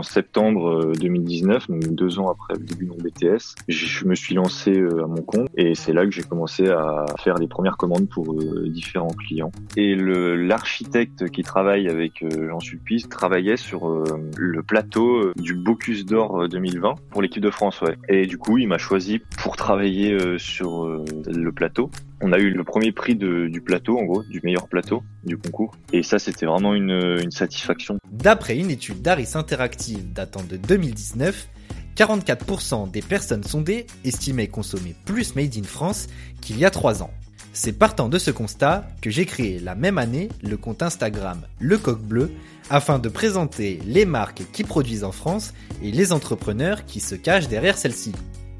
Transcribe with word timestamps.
en 0.00 0.02
septembre 0.02 0.92
2019, 0.98 1.68
donc 1.68 1.94
deux 1.94 2.18
ans 2.18 2.30
après 2.30 2.54
le 2.54 2.64
début 2.64 2.86
de 2.86 2.90
mon 2.90 2.96
BTS, 2.96 3.54
je 3.68 4.06
me 4.06 4.14
suis 4.14 4.34
lancé 4.34 4.80
à 4.80 5.06
mon 5.06 5.20
compte 5.20 5.48
et 5.58 5.74
c'est 5.74 5.92
là 5.92 6.06
que 6.06 6.10
j'ai 6.10 6.22
commencé 6.22 6.68
à 6.68 7.04
faire 7.18 7.34
les 7.36 7.46
premières 7.46 7.76
commandes 7.76 8.08
pour 8.08 8.34
différents 8.64 9.12
clients. 9.26 9.52
Et 9.76 9.94
l'architecte 9.94 11.28
qui 11.28 11.42
travaille 11.42 11.86
avec 11.88 12.24
Jean 12.30 12.60
Sulpice 12.60 13.10
travaillait 13.10 13.58
sur 13.58 13.90
le 14.36 14.62
plateau 14.62 15.32
du 15.36 15.54
Bocuse 15.54 16.06
d'Or 16.06 16.48
2020 16.48 16.94
pour 17.10 17.20
l'équipe 17.20 17.42
de 17.42 17.50
France, 17.50 17.82
ouais. 17.82 17.96
Et 18.08 18.26
du 18.26 18.38
coup, 18.38 18.56
il 18.56 18.68
m'a 18.68 18.78
choisi 18.78 19.20
pour 19.42 19.56
travailler 19.56 20.16
sur 20.38 20.86
le 20.86 21.52
plateau. 21.52 21.90
On 22.22 22.32
a 22.32 22.38
eu 22.38 22.50
le 22.50 22.64
premier 22.64 22.92
prix 22.92 23.14
du 23.14 23.60
plateau, 23.64 23.98
en 23.98 24.04
gros, 24.04 24.22
du 24.22 24.40
meilleur 24.44 24.68
plateau 24.68 25.02
du 25.24 25.38
concours. 25.38 25.74
Et 25.92 26.02
ça, 26.02 26.18
c'était 26.18 26.46
vraiment 26.46 26.74
une, 26.74 27.30
satisfaction. 27.30 27.98
D'après 28.10 28.58
une 28.58 28.70
étude 28.70 29.00
d'Aris 29.00 29.30
Interactive 29.34 30.12
datant 30.12 30.42
de 30.42 30.56
2019, 30.56 31.48
44% 31.96 32.90
des 32.90 33.02
personnes 33.02 33.44
sondées 33.44 33.86
estimaient 34.04 34.48
consommer 34.48 34.94
plus 35.06 35.34
Made 35.34 35.56
in 35.56 35.62
France 35.62 36.08
qu'il 36.40 36.58
y 36.58 36.64
a 36.64 36.70
3 36.70 37.02
ans. 37.02 37.10
C'est 37.52 37.72
partant 37.72 38.08
de 38.08 38.18
ce 38.18 38.30
constat 38.30 38.86
que 39.02 39.10
j'ai 39.10 39.26
créé 39.26 39.58
la 39.58 39.74
même 39.74 39.98
année 39.98 40.28
le 40.42 40.56
compte 40.56 40.82
Instagram 40.82 41.40
Le 41.58 41.78
Coq 41.78 42.00
Bleu 42.00 42.30
afin 42.68 42.98
de 42.98 43.08
présenter 43.08 43.80
les 43.86 44.04
marques 44.04 44.42
qui 44.52 44.62
produisent 44.62 45.04
en 45.04 45.10
France 45.10 45.52
et 45.82 45.90
les 45.90 46.12
entrepreneurs 46.12 46.84
qui 46.84 47.00
se 47.00 47.16
cachent 47.16 47.48
derrière 47.48 47.76
celles-ci 47.76 48.12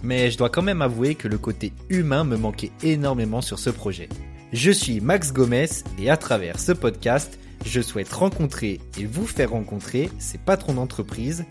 mais 0.03 0.31
je 0.31 0.39
dois 0.39 0.51
quand 0.51 0.63
même 0.63 0.83
avouer 0.83 1.15
que 1.15 1.29
le 1.29 1.39
côté 1.39 1.73
humain 1.89 2.25
me 2.25 2.37
manquait 2.37 2.73
énormément 2.83 3.41
sur 3.41 3.59
ce 3.59 3.71
projet. 3.71 4.09
Je 4.53 4.71
suis 4.71 5.01
Max 5.01 5.33
Gomez 5.33 5.69
et 5.99 6.11
à 6.11 6.17
travers 6.17 6.59
ce 6.59 6.73
podcast, 6.73 7.39
je 7.65 7.81
souhaite 7.81 8.13
rencontrer 8.13 8.81
et 8.99 9.05
vous 9.05 9.27
faire 9.27 9.51
rencontrer 9.51 10.11
ces 10.19 10.39
patrons 10.39 10.75
d'entreprise, 10.75 11.45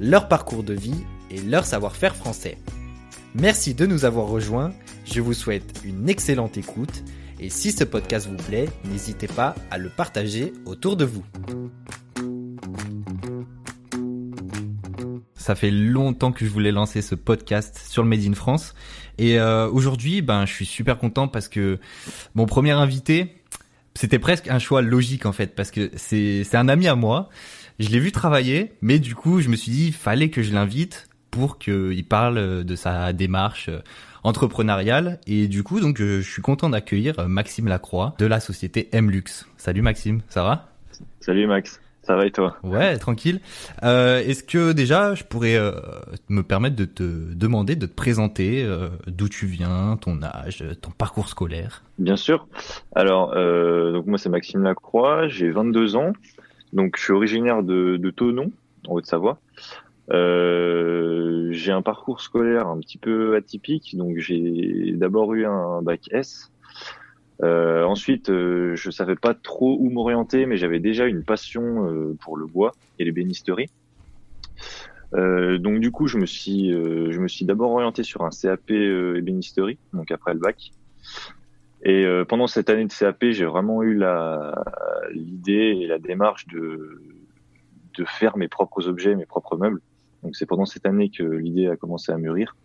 leur 0.00 0.28
parcours 0.28 0.62
de 0.62 0.74
vie 0.74 1.04
et 1.30 1.40
leur 1.40 1.64
savoir-faire 1.64 2.16
français. 2.16 2.56
Merci 3.34 3.74
de 3.74 3.84
nous 3.84 4.04
avoir 4.04 4.26
rejoints, 4.26 4.72
je 5.04 5.20
vous 5.20 5.34
souhaite 5.34 5.82
une 5.84 6.08
excellente 6.08 6.56
écoute 6.56 7.04
et 7.38 7.50
si 7.50 7.72
ce 7.72 7.84
podcast 7.84 8.28
vous 8.28 8.42
plaît, 8.42 8.68
n'hésitez 8.90 9.28
pas 9.28 9.54
à 9.70 9.76
le 9.76 9.90
partager 9.90 10.54
autour 10.64 10.96
de 10.96 11.04
vous. 11.04 11.24
Ça 15.46 15.54
fait 15.54 15.70
longtemps 15.70 16.32
que 16.32 16.44
je 16.44 16.50
voulais 16.50 16.72
lancer 16.72 17.02
ce 17.02 17.14
podcast 17.14 17.80
sur 17.88 18.02
le 18.02 18.08
Made 18.08 18.26
in 18.26 18.32
France. 18.32 18.74
Et 19.16 19.38
euh, 19.38 19.70
aujourd'hui, 19.70 20.20
ben, 20.20 20.44
je 20.44 20.52
suis 20.52 20.66
super 20.66 20.98
content 20.98 21.28
parce 21.28 21.46
que 21.46 21.78
mon 22.34 22.46
premier 22.46 22.72
invité, 22.72 23.36
c'était 23.94 24.18
presque 24.18 24.48
un 24.48 24.58
choix 24.58 24.82
logique 24.82 25.24
en 25.24 25.30
fait, 25.30 25.54
parce 25.54 25.70
que 25.70 25.92
c'est 25.94 26.42
c'est 26.42 26.56
un 26.56 26.68
ami 26.68 26.88
à 26.88 26.96
moi. 26.96 27.28
Je 27.78 27.90
l'ai 27.90 28.00
vu 28.00 28.10
travailler, 28.10 28.72
mais 28.80 28.98
du 28.98 29.14
coup, 29.14 29.40
je 29.40 29.48
me 29.48 29.54
suis 29.54 29.70
dit, 29.70 29.92
fallait 29.92 30.30
que 30.30 30.42
je 30.42 30.52
l'invite 30.52 31.08
pour 31.30 31.58
qu'il 31.58 32.04
parle 32.04 32.64
de 32.64 32.74
sa 32.74 33.12
démarche 33.12 33.70
entrepreneuriale. 34.24 35.20
Et 35.28 35.46
du 35.46 35.62
coup, 35.62 35.78
donc, 35.78 35.98
je 35.98 36.22
suis 36.22 36.42
content 36.42 36.70
d'accueillir 36.70 37.28
Maxime 37.28 37.68
Lacroix 37.68 38.16
de 38.18 38.26
la 38.26 38.40
société 38.40 38.88
Mlux. 38.92 39.46
Salut 39.58 39.82
Maxime, 39.82 40.22
ça 40.28 40.42
va? 40.42 40.72
Salut 41.20 41.46
Max. 41.46 41.78
Ça 42.06 42.14
va 42.14 42.24
et 42.24 42.30
toi? 42.30 42.56
Ouais, 42.62 42.96
tranquille. 42.98 43.40
Euh, 43.82 44.20
Est-ce 44.20 44.44
que 44.44 44.70
déjà, 44.70 45.16
je 45.16 45.24
pourrais 45.24 45.56
euh, 45.56 45.72
me 46.28 46.42
permettre 46.42 46.76
de 46.76 46.84
te 46.84 47.02
demander 47.34 47.74
de 47.74 47.86
te 47.86 47.94
présenter 47.94 48.62
euh, 48.62 48.90
d'où 49.08 49.28
tu 49.28 49.46
viens, 49.46 49.98
ton 50.00 50.22
âge, 50.22 50.62
ton 50.80 50.92
parcours 50.92 51.28
scolaire? 51.28 51.82
Bien 51.98 52.14
sûr. 52.14 52.46
Alors, 52.94 53.34
donc 53.34 54.06
moi 54.06 54.18
c'est 54.18 54.28
Maxime 54.28 54.62
Lacroix, 54.62 55.26
j'ai 55.26 55.50
22 55.50 55.96
ans, 55.96 56.12
donc 56.72 56.94
je 56.96 57.02
suis 57.02 57.12
originaire 57.12 57.64
de, 57.64 57.96
de 57.96 58.10
Tonon, 58.10 58.52
en 58.86 58.94
Haute-Savoie. 58.94 59.40
J'ai 60.10 61.72
un 61.72 61.82
parcours 61.82 62.20
scolaire 62.20 62.68
un 62.68 62.78
petit 62.78 62.98
peu 62.98 63.34
atypique, 63.34 63.96
donc 63.96 64.18
j'ai 64.18 64.92
d'abord 64.94 65.34
eu 65.34 65.44
un 65.44 65.82
bac 65.82 66.02
S 66.12 66.52
euh, 67.42 67.84
ensuite, 67.84 68.30
euh, 68.30 68.74
je 68.76 68.90
savais 68.90 69.16
pas 69.16 69.34
trop 69.34 69.76
où 69.78 69.90
m'orienter, 69.90 70.46
mais 70.46 70.56
j'avais 70.56 70.80
déjà 70.80 71.06
une 71.06 71.22
passion 71.22 71.86
euh, 71.86 72.16
pour 72.20 72.36
le 72.36 72.46
bois 72.46 72.72
et 72.98 73.04
les 73.04 73.12
bénisteries. 73.12 73.70
Euh, 75.14 75.58
donc 75.58 75.80
du 75.80 75.90
coup, 75.90 76.06
je 76.06 76.18
me 76.18 76.26
suis, 76.26 76.70
je 76.70 77.20
me 77.20 77.28
suis 77.28 77.44
d'abord 77.44 77.72
orienté 77.72 78.02
sur 78.02 78.22
un 78.22 78.30
CAP 78.30 78.70
ébénisterie, 78.70 79.78
donc 79.92 80.10
après 80.10 80.34
le 80.34 80.40
bac. 80.40 80.70
Et 81.84 82.04
pendant 82.28 82.46
cette 82.46 82.70
année 82.70 82.86
de 82.86 82.92
CAP, 82.92 83.26
j'ai 83.30 83.44
vraiment 83.44 83.82
eu 83.82 84.02
l'idée 85.12 85.78
et 85.80 85.86
la 85.86 85.98
démarche 85.98 86.46
de 86.48 87.02
de 87.96 88.04
faire 88.04 88.36
mes 88.36 88.48
propres 88.48 88.88
objets, 88.88 89.14
mes 89.14 89.24
propres 89.24 89.56
meubles. 89.56 89.80
Donc 90.22 90.36
c'est 90.36 90.44
pendant 90.44 90.66
cette 90.66 90.84
année 90.86 91.10
que 91.10 91.22
l'idée 91.22 91.68
a 91.68 91.76
commencé 91.76 92.12
à 92.12 92.18
mûrir. 92.18 92.56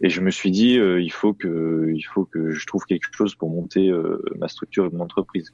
Et 0.00 0.10
je 0.10 0.20
me 0.20 0.30
suis 0.30 0.50
dit, 0.50 0.78
euh, 0.78 1.00
il 1.00 1.12
faut 1.12 1.32
que, 1.32 1.92
il 1.94 2.02
faut 2.02 2.24
que 2.24 2.52
je 2.52 2.66
trouve 2.66 2.84
quelque 2.84 3.08
chose 3.12 3.34
pour 3.34 3.50
monter 3.50 3.90
euh, 3.90 4.22
ma 4.38 4.48
structure 4.48 4.86
et 4.86 4.90
mon 4.90 5.00
entreprise. 5.00 5.52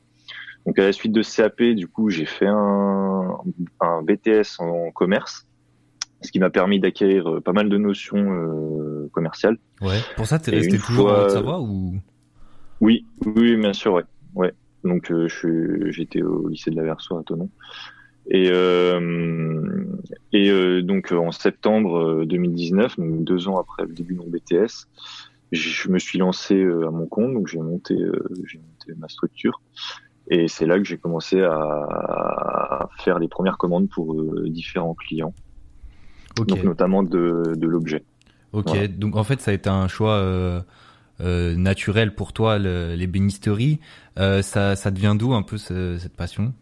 Donc 0.66 0.78
à 0.78 0.84
la 0.84 0.92
suite 0.92 1.12
de 1.12 1.22
CAP, 1.22 1.62
du 1.74 1.88
coup, 1.88 2.10
j'ai 2.10 2.26
fait 2.26 2.46
un, 2.46 3.38
un 3.80 4.02
BTS 4.02 4.60
en 4.60 4.90
commerce, 4.90 5.46
ce 6.20 6.30
qui 6.30 6.38
m'a 6.40 6.50
permis 6.50 6.80
d'acquérir 6.80 7.28
euh, 7.28 7.40
pas 7.40 7.52
mal 7.52 7.68
de 7.68 7.76
notions 7.78 9.08
commerciales. 9.12 9.58
Ouais. 9.80 9.98
Pour 10.16 10.26
ça, 10.26 10.38
t'es 10.38 10.50
resté 10.50 10.78
toujours 10.78 11.08
fois... 11.08 11.22
en 11.22 11.24
Haute-Savoie 11.24 11.60
ou? 11.60 11.94
Oui, 12.80 13.06
oui, 13.24 13.56
bien 13.56 13.72
sûr, 13.72 13.94
ouais, 13.94 14.04
ouais. 14.34 14.52
Donc 14.82 15.10
je 15.10 15.90
j'étais 15.90 16.22
au 16.22 16.48
lycée 16.48 16.70
de 16.70 16.76
la 16.76 16.82
Versoix 16.82 17.20
à 17.20 17.22
Tonon. 17.22 17.48
Et, 18.30 18.48
euh, 18.50 19.84
et 20.32 20.50
euh, 20.50 20.82
donc 20.82 21.12
en 21.12 21.30
septembre 21.30 22.24
2019, 22.24 22.98
euh, 22.98 23.02
donc 23.02 23.24
deux 23.24 23.48
ans 23.48 23.58
après 23.58 23.84
le 23.84 23.92
début 23.92 24.14
de 24.14 24.20
mon 24.20 24.28
BTS, 24.28 24.88
je 25.52 25.88
me 25.88 25.98
suis 25.98 26.18
lancé 26.18 26.62
à 26.62 26.90
mon 26.90 27.06
compte, 27.06 27.34
donc 27.34 27.46
j'ai 27.46 27.60
monté, 27.60 27.96
j'ai 28.46 28.58
monté 28.58 28.98
ma 28.98 29.08
structure. 29.08 29.60
Et 30.28 30.48
c'est 30.48 30.66
là 30.66 30.78
que 30.78 30.84
j'ai 30.84 30.96
commencé 30.96 31.42
à 31.42 32.88
faire 32.98 33.18
les 33.18 33.28
premières 33.28 33.58
commandes 33.58 33.88
pour 33.90 34.16
différents 34.46 34.94
clients, 34.94 35.34
donc 36.36 36.64
notamment 36.64 37.02
de, 37.02 37.52
de 37.54 37.66
l'objet. 37.68 38.02
Ok, 38.52 38.74
donc 38.96 39.16
en 39.16 39.22
fait 39.22 39.40
ça 39.40 39.50
a 39.50 39.54
été 39.54 39.68
un 39.68 39.86
choix 39.86 40.64
euh, 41.20 41.54
naturel 41.54 42.14
pour 42.14 42.32
toi, 42.32 42.58
le, 42.58 42.94
les 42.96 43.06
bénisteries. 43.06 43.78
Euh, 44.18 44.42
ça, 44.42 44.74
ça 44.74 44.90
devient 44.90 45.14
d'où 45.16 45.32
un 45.32 45.42
peu 45.42 45.58
ce, 45.58 45.96
cette 45.98 46.16
passion? 46.16 46.52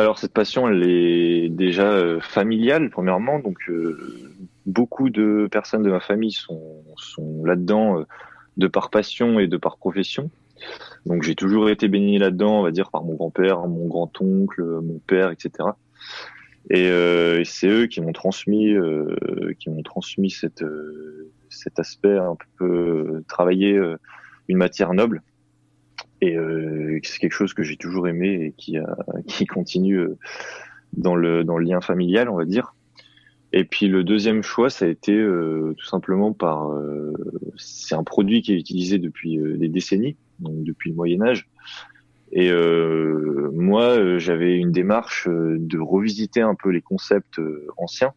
Alors 0.00 0.18
cette 0.18 0.32
passion, 0.32 0.68
elle 0.68 0.88
est 0.88 1.48
déjà 1.48 1.92
euh, 1.92 2.20
familiale 2.20 2.90
premièrement, 2.90 3.38
donc 3.38 3.58
euh, 3.68 3.98
beaucoup 4.66 5.10
de 5.10 5.48
personnes 5.50 5.82
de 5.82 5.90
ma 5.90 6.00
famille 6.00 6.32
sont, 6.32 6.82
sont 6.96 7.44
là-dedans 7.44 8.00
euh, 8.00 8.04
de 8.56 8.66
par 8.66 8.90
passion 8.90 9.38
et 9.38 9.46
de 9.46 9.56
par 9.56 9.76
profession. 9.76 10.30
Donc 11.06 11.22
j'ai 11.22 11.34
toujours 11.34 11.68
été 11.68 11.88
baigné 11.88 12.18
là-dedans, 12.18 12.60
on 12.60 12.62
va 12.62 12.70
dire 12.70 12.90
par 12.90 13.04
mon 13.04 13.14
grand-père, 13.14 13.66
mon 13.66 13.86
grand-oncle, 13.86 14.62
mon 14.62 14.98
père, 15.06 15.30
etc. 15.30 15.70
Et, 16.70 16.84
et 16.86 17.44
c'est 17.44 17.68
eux 17.68 17.86
qui 17.86 18.00
m'ont 18.00 18.12
transmis, 18.12 18.74
qui 19.58 19.68
m'ont 19.68 19.82
transmis 19.82 20.30
cette, 20.30 20.64
cet 21.50 21.78
aspect 21.78 22.16
un 22.16 22.36
peu 22.56 23.22
travailler 23.28 23.78
une 24.48 24.56
matière 24.56 24.94
noble 24.94 25.22
et 26.24 26.36
euh, 26.36 26.98
c'est 27.02 27.18
quelque 27.18 27.32
chose 27.32 27.52
que 27.52 27.62
j'ai 27.62 27.76
toujours 27.76 28.08
aimé 28.08 28.46
et 28.46 28.52
qui, 28.52 28.78
qui 29.26 29.46
continue 29.46 29.98
euh, 29.98 30.18
dans 30.96 31.16
le, 31.16 31.44
dans 31.44 31.58
le 31.58 31.66
lien 31.66 31.80
familial, 31.80 32.28
on 32.28 32.36
va 32.36 32.44
dire. 32.44 32.74
Et 33.52 33.64
puis 33.64 33.86
le 33.86 34.02
deuxième 34.02 34.42
choix, 34.42 34.70
ça 34.70 34.86
a 34.86 34.88
été 34.88 35.12
euh, 35.12 35.74
tout 35.76 35.86
simplement 35.86 36.32
par... 36.32 36.72
C'est 37.56 37.94
un 37.94 38.02
produit 38.02 38.42
qui 38.42 38.52
est 38.52 38.58
utilisé 38.58 38.98
depuis 38.98 39.38
des 39.38 39.68
décennies, 39.68 40.16
donc 40.40 40.64
depuis 40.64 40.90
le 40.90 40.96
Moyen 40.96 41.22
Âge. 41.22 41.48
Et 42.32 42.50
moi, 43.52 44.18
j'avais 44.18 44.56
une 44.56 44.72
démarche 44.72 45.28
de 45.28 45.78
revisiter 45.78 46.40
un 46.40 46.56
peu 46.56 46.70
les 46.70 46.80
concepts 46.80 47.40
anciens, 47.76 48.12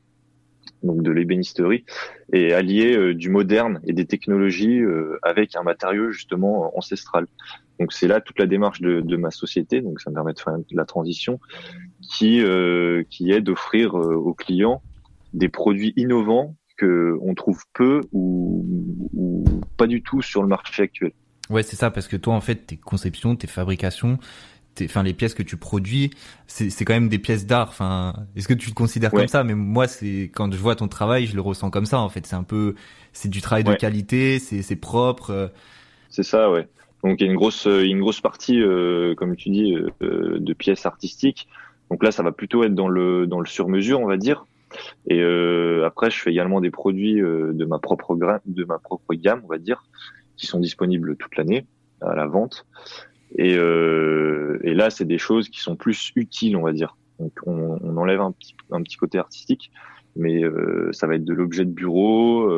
donc 0.84 1.02
de 1.02 1.12
l'ébénisterie, 1.12 1.86
et 2.34 2.54
allier 2.54 3.14
du 3.14 3.30
moderne 3.30 3.80
et 3.86 3.94
des 3.94 4.06
technologies 4.06 4.82
avec 5.24 5.56
un 5.56 5.64
matériau 5.64 6.12
justement 6.12 6.78
ancestral. 6.78 7.26
Donc 7.80 7.94
c'est 7.94 8.08
là 8.08 8.22
toute 8.22 8.40
la 8.40 8.48
démarche 8.48 8.82
de, 8.82 9.02
de, 9.02 9.18
ma 9.18 9.32
société, 9.32 9.82
donc 9.82 10.02
ça 10.02 10.10
me 10.10 10.16
permet 10.16 10.34
de 10.34 10.40
faire 10.40 10.56
la 10.72 10.86
transition, 10.86 11.40
qui 12.02 12.42
euh, 12.42 13.04
qui 13.10 13.32
est 13.32 13.42
d'offrir 13.42 13.98
euh, 13.98 14.16
aux 14.16 14.34
clients 14.34 14.82
des 15.34 15.50
produits 15.50 15.94
innovants 15.96 16.56
que 16.78 17.18
on 17.22 17.36
trouve 17.36 17.64
peu 17.74 18.02
ou, 18.12 18.66
ou 19.14 19.44
pas 19.78 19.88
du 19.88 20.02
tout 20.02 20.22
sur 20.22 20.42
le 20.42 20.48
marché 20.48 20.84
actuel. 20.84 21.12
Ouais, 21.50 21.64
c'est 21.64 21.76
ça, 21.76 21.92
parce 21.92 22.08
que 22.08 22.18
toi 22.18 22.34
en 22.34 22.42
fait 22.42 22.56
tes 22.56 22.78
conceptions, 22.78 23.36
tes 23.36 23.48
fabrications, 23.48 24.18
enfin 24.86 25.04
les 25.04 25.14
pièces 25.14 25.34
que 25.34 25.44
tu 25.44 25.58
produis, 25.58 26.12
c'est 26.48 26.86
quand 26.86 26.94
même 26.94 27.10
des 27.10 27.20
pièces 27.20 27.46
d'art. 27.46 27.70
Enfin, 27.70 28.14
est-ce 28.36 28.48
que 28.48 28.54
tu 28.54 28.70
te 28.70 28.76
considères 28.76 29.12
comme 29.12 29.28
ça? 29.28 29.44
Mais 29.44 29.56
moi, 29.56 29.88
c'est 29.88 30.32
quand 30.34 30.52
je 30.52 30.58
vois 30.58 30.76
ton 30.76 30.88
travail, 30.88 31.28
je 31.28 31.36
le 31.36 31.42
ressens 31.42 31.70
comme 31.70 31.86
ça. 31.86 32.00
En 32.00 32.10
fait, 32.10 32.26
c'est 32.26 32.36
un 32.36 32.44
peu, 32.44 32.76
c'est 33.14 33.30
du 33.30 33.42
travail 33.42 33.64
de 33.64 33.74
qualité, 33.74 34.40
c'est 34.40 34.76
propre. 34.76 35.32
Euh. 35.32 35.48
C'est 36.10 36.24
ça, 36.24 36.50
ouais. 36.50 36.68
Donc 37.04 37.20
il 37.20 37.26
y 37.26 37.28
a 37.28 37.32
une 37.32 37.38
grosse, 37.38 37.68
euh, 37.68 37.84
une 37.84 38.00
grosse 38.00 38.22
partie, 38.22 38.62
euh, 38.62 39.16
comme 39.16 39.36
tu 39.36 39.50
dis, 39.50 39.76
euh, 40.02 40.40
de 40.40 40.54
pièces 40.54 40.86
artistiques. 40.86 41.48
Donc 41.90 42.04
là, 42.04 42.12
ça 42.12 42.24
va 42.24 42.32
plutôt 42.32 42.64
être 42.64 42.76
dans 42.76 42.90
le 42.90 43.28
dans 43.28 43.40
le 43.40 43.46
sur-mesure, 43.46 44.00
on 44.00 44.08
va 44.08 44.18
dire. 44.18 44.46
Et 45.10 45.22
après, 45.86 46.12
je 46.12 46.20
fais 46.20 46.30
également 46.30 46.60
des 46.60 46.72
produits 46.72 47.22
de 47.22 47.66
ma 47.66 47.80
propre 47.80 48.18
de 48.18 48.66
ma 48.66 48.78
propre 48.78 49.14
gamme, 49.14 49.42
on 49.46 49.48
va 49.48 49.58
dire, 49.58 49.86
qui 50.36 50.46
sont 50.46 50.60
disponibles 50.60 51.16
toute 51.16 51.38
l'année 51.38 51.66
à 52.02 52.14
la 52.14 52.28
vente. 52.28 52.66
Et, 53.36 53.54
et 53.54 54.74
là, 54.74 54.90
c'est 54.90 55.06
des 55.06 55.18
choses 55.18 55.50
qui 55.50 55.60
sont 55.60 55.76
plus 55.76 56.12
utiles, 56.16 56.56
on 56.56 56.62
va 56.62 56.72
dire. 56.72 56.98
Donc, 57.20 57.34
on, 57.46 57.98
enlève 57.98 58.22
un 58.22 58.32
petit, 58.32 58.56
un 58.72 58.82
petit 58.82 58.96
côté 58.98 59.18
artistique, 59.18 59.72
mais 60.16 60.44
ça 60.92 61.08
va 61.08 61.16
être 61.16 61.26
de 61.26 61.34
l'objet 61.34 61.66
de 61.66 61.72
bureau, 61.72 62.50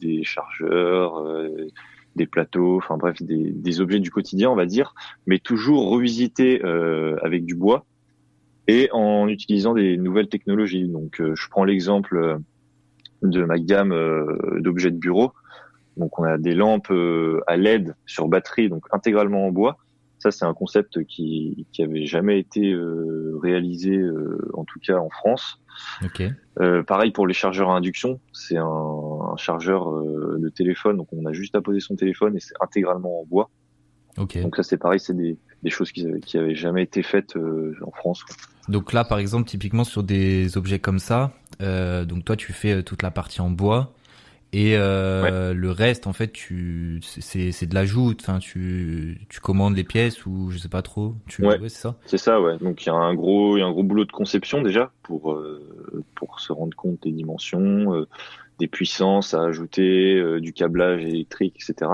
des 0.00 0.22
chargeurs 0.22 1.24
des 2.16 2.26
plateaux, 2.26 2.76
enfin 2.76 2.96
bref, 2.96 3.22
des, 3.22 3.50
des, 3.50 3.80
objets 3.80 4.00
du 4.00 4.10
quotidien, 4.10 4.50
on 4.50 4.54
va 4.54 4.66
dire, 4.66 4.94
mais 5.26 5.38
toujours 5.38 5.88
revisités 5.88 6.64
euh, 6.64 7.16
avec 7.22 7.44
du 7.44 7.54
bois 7.54 7.86
et 8.66 8.88
en 8.92 9.28
utilisant 9.28 9.74
des 9.74 9.96
nouvelles 9.96 10.28
technologies. 10.28 10.88
Donc, 10.88 11.20
euh, 11.20 11.34
je 11.34 11.48
prends 11.48 11.64
l'exemple 11.64 12.16
euh, 12.16 12.38
de 13.22 13.44
ma 13.44 13.58
gamme 13.58 13.92
euh, 13.92 14.60
d'objets 14.60 14.90
de 14.90 14.98
bureau. 14.98 15.32
Donc, 15.96 16.18
on 16.18 16.24
a 16.24 16.38
des 16.38 16.54
lampes 16.54 16.92
à 17.46 17.56
LED 17.56 17.94
sur 18.06 18.28
batterie, 18.28 18.68
donc 18.68 18.84
intégralement 18.92 19.46
en 19.46 19.50
bois. 19.50 19.78
Ça, 20.18 20.30
c'est 20.30 20.44
un 20.44 20.54
concept 20.54 21.04
qui 21.04 21.66
qui 21.72 21.82
avait 21.82 22.06
jamais 22.06 22.38
été 22.38 22.74
réalisé, 23.42 24.02
en 24.54 24.64
tout 24.64 24.80
cas 24.80 24.96
en 24.96 25.10
France. 25.10 25.60
Okay. 26.04 26.30
Euh, 26.60 26.82
pareil 26.82 27.10
pour 27.10 27.26
les 27.26 27.34
chargeurs 27.34 27.70
à 27.70 27.76
induction, 27.76 28.20
c'est 28.32 28.56
un, 28.56 28.64
un, 28.64 29.36
chargeur 29.36 29.90
euh, 29.90 30.38
de 30.38 30.48
téléphone, 30.48 30.96
donc 30.96 31.08
on 31.12 31.26
a 31.26 31.32
juste 31.32 31.54
à 31.54 31.60
poser 31.60 31.80
son 31.80 31.96
téléphone 31.96 32.36
et 32.36 32.40
c'est 32.40 32.54
intégralement 32.60 33.20
en 33.20 33.24
bois. 33.24 33.50
Okay. 34.16 34.42
Donc 34.42 34.56
ça 34.56 34.62
c'est 34.62 34.76
pareil, 34.76 35.00
c'est 35.00 35.16
des, 35.16 35.36
des, 35.62 35.70
choses 35.70 35.90
qui 35.90 36.06
avaient, 36.06 36.20
qui 36.20 36.38
avaient 36.38 36.54
jamais 36.54 36.84
été 36.84 37.02
faites 37.02 37.36
euh, 37.36 37.74
en 37.84 37.90
France. 37.90 38.22
Quoi. 38.22 38.36
Donc 38.68 38.92
là 38.92 39.04
par 39.04 39.18
exemple 39.18 39.48
typiquement 39.48 39.84
sur 39.84 40.04
des 40.04 40.56
objets 40.56 40.78
comme 40.78 41.00
ça, 41.00 41.32
euh, 41.60 42.04
donc 42.04 42.24
toi 42.24 42.36
tu 42.36 42.52
fais 42.52 42.82
toute 42.84 43.02
la 43.02 43.10
partie 43.10 43.40
en 43.40 43.50
bois, 43.50 43.92
et 44.56 44.76
euh, 44.76 45.48
ouais. 45.48 45.54
le 45.54 45.70
reste, 45.72 46.06
en 46.06 46.12
fait, 46.12 46.30
tu 46.30 47.00
c'est 47.02 47.50
c'est 47.50 47.66
de 47.66 47.74
l'ajout. 47.74 48.14
Enfin, 48.20 48.38
tu 48.38 49.18
tu 49.28 49.40
commandes 49.40 49.74
les 49.74 49.82
pièces 49.82 50.26
ou 50.26 50.52
je 50.52 50.58
sais 50.58 50.68
pas 50.68 50.80
trop. 50.80 51.16
Tu, 51.26 51.42
ouais, 51.42 51.58
ouais 51.58 51.68
c'est 51.68 51.80
ça. 51.80 51.96
C'est 52.06 52.18
ça, 52.18 52.40
ouais. 52.40 52.56
Donc 52.58 52.84
il 52.84 52.86
y 52.86 52.90
a 52.90 52.94
un 52.94 53.14
gros 53.14 53.56
il 53.56 53.60
y 53.60 53.62
a 53.64 53.66
un 53.66 53.72
gros 53.72 53.82
boulot 53.82 54.04
de 54.04 54.12
conception 54.12 54.62
déjà 54.62 54.92
pour 55.02 55.32
euh, 55.32 56.04
pour 56.14 56.38
se 56.38 56.52
rendre 56.52 56.76
compte 56.76 57.02
des 57.02 57.10
dimensions, 57.10 57.94
euh, 57.94 58.06
des 58.60 58.68
puissances 58.68 59.34
à 59.34 59.42
ajouter, 59.42 60.22
du 60.40 60.52
câblage 60.52 61.02
électrique, 61.02 61.56
etc. 61.56 61.90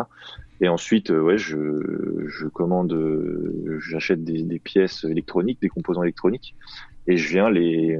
Et 0.60 0.68
ensuite, 0.68 1.08
ouais, 1.08 1.38
je 1.38 2.26
je 2.26 2.46
commande, 2.46 2.94
j'achète 3.78 4.22
des, 4.22 4.42
des 4.42 4.58
pièces 4.58 5.04
électroniques, 5.04 5.62
des 5.62 5.70
composants 5.70 6.02
électroniques 6.02 6.54
et 7.10 7.16
je 7.16 7.28
viens 7.28 7.50
les 7.50 7.98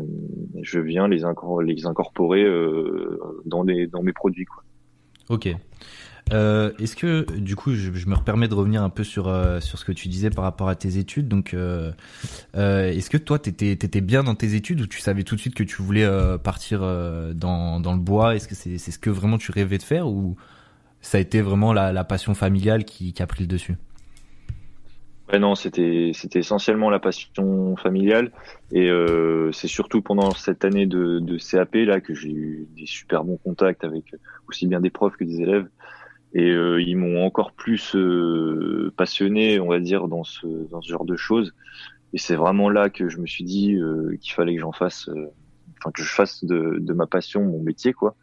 je 0.63 0.79
viens 0.79 1.09
les, 1.09 1.23
les 1.65 1.87
incorporer 1.87 2.45
euh, 2.45 3.19
dans 3.45 3.63
les 3.63 3.87
dans 3.87 4.03
mes 4.03 4.13
produits 4.13 4.45
quoi. 4.45 4.63
Ok. 5.29 5.49
Euh, 6.33 6.71
Est-ce 6.79 6.95
que 6.95 7.27
du 7.39 7.57
coup, 7.57 7.75
je, 7.75 7.91
me 7.91 8.23
permets 8.23 8.47
de 8.47 8.55
revenir 8.55 8.85
un 8.85 8.89
peu 8.89 9.03
sur 9.03 9.27
euh, 9.27 9.59
sur 9.59 9.79
ce 9.79 9.85
que 9.85 9.91
tu 9.91 10.07
disais 10.07 10.31
par 10.31 10.45
rapport 10.45 10.69
à 10.69 10.77
tes 10.77 10.97
études. 10.97 11.27
Donc, 11.27 11.55
est-ce 12.55 13.11
que 13.11 13.17
toi, 13.17 13.41
t'étais 13.41 13.73
étais 13.73 14.01
bien 14.01 14.23
dans 14.23 14.37
tes 14.37 14.55
études 14.55 14.81
ou 14.81 14.87
tu 14.87 15.01
savais 15.01 15.25
tout 15.25 15.35
de 15.35 15.41
suite 15.41 15.55
que 15.55 15.65
tu 15.65 15.83
voulais 15.83 16.07
partir 16.43 16.81
dans 16.81 17.81
dans 17.81 17.95
le 17.95 18.01
bois? 18.01 18.37
Est-ce 18.37 18.47
que 18.47 18.55
c'est 18.55 18.79
c'est 18.79 18.93
ce 18.93 18.99
que 18.99 19.11
vraiment 19.11 19.39
tu 19.39 19.51
rêvais 19.51 19.79
de 19.79 19.83
faire 19.83 20.07
ou 20.07 20.37
ça 21.01 21.19
a 21.19 21.21
été 21.21 21.41
vraiment 21.41 21.73
la, 21.73 22.05
passion 22.05 22.35
familiale 22.35 22.85
qui 22.85 23.15
a 23.19 23.27
pris 23.27 23.43
le 23.43 23.49
dessus? 23.49 23.77
Ouais, 25.33 25.39
non, 25.39 25.55
c'était 25.55 26.11
c'était 26.13 26.41
essentiellement 26.41 26.91
la 26.91 26.99
passion 26.99 27.77
familiale. 27.77 28.33
Et 28.73 28.89
euh, 28.91 29.53
c'est 29.53 29.69
surtout 29.69 30.03
pendant 30.03 30.33
cette 30.33 30.65
année 30.65 30.87
de, 30.87 31.21
de 31.21 31.39
CAP 31.39 31.75
là 31.87 32.01
que 32.01 32.15
j'ai 32.15 32.31
eu 32.33 32.67
des 32.77 32.87
super 32.87 33.23
bons 33.25 33.37
contacts 33.37 33.85
avec 33.85 34.15
aussi 34.49 34.67
bien 34.67 34.81
des 34.81 34.91
profs 34.91 35.17
que 35.17 35.25
des 35.25 35.41
élèves. 35.41 35.69
Et 36.33 36.51
euh, 36.51 36.81
ils 36.81 36.97
m'ont 36.97 37.25
encore 37.25 37.53
plus 37.53 37.95
euh, 37.97 38.93
passionné, 38.97 39.61
on 39.61 39.69
va 39.69 39.79
dire, 39.81 40.09
dans 40.09 40.25
ce 40.25 40.47
dans 40.71 40.81
ce 40.81 40.89
genre 40.91 41.05
de 41.05 41.17
choses. 41.17 41.55
Et 42.13 42.19
c'est 42.19 42.37
vraiment 42.37 42.69
là 42.69 42.91
que 42.91 43.09
je 43.09 43.19
me 43.19 43.27
suis 43.27 43.45
dit 43.45 43.77
euh, 43.77 44.17
qu'il 44.21 44.33
fallait 44.33 44.55
que 44.55 44.61
j'en 44.61 44.73
fasse, 44.73 45.09
euh, 45.09 45.31
enfin 45.79 45.93
que 45.93 46.03
je 46.03 46.13
fasse 46.13 46.45
de, 46.45 46.79
de 46.81 46.93
ma 46.93 47.07
passion 47.07 47.45
mon 47.45 47.63
métier 47.63 47.93
quoi 47.93 48.17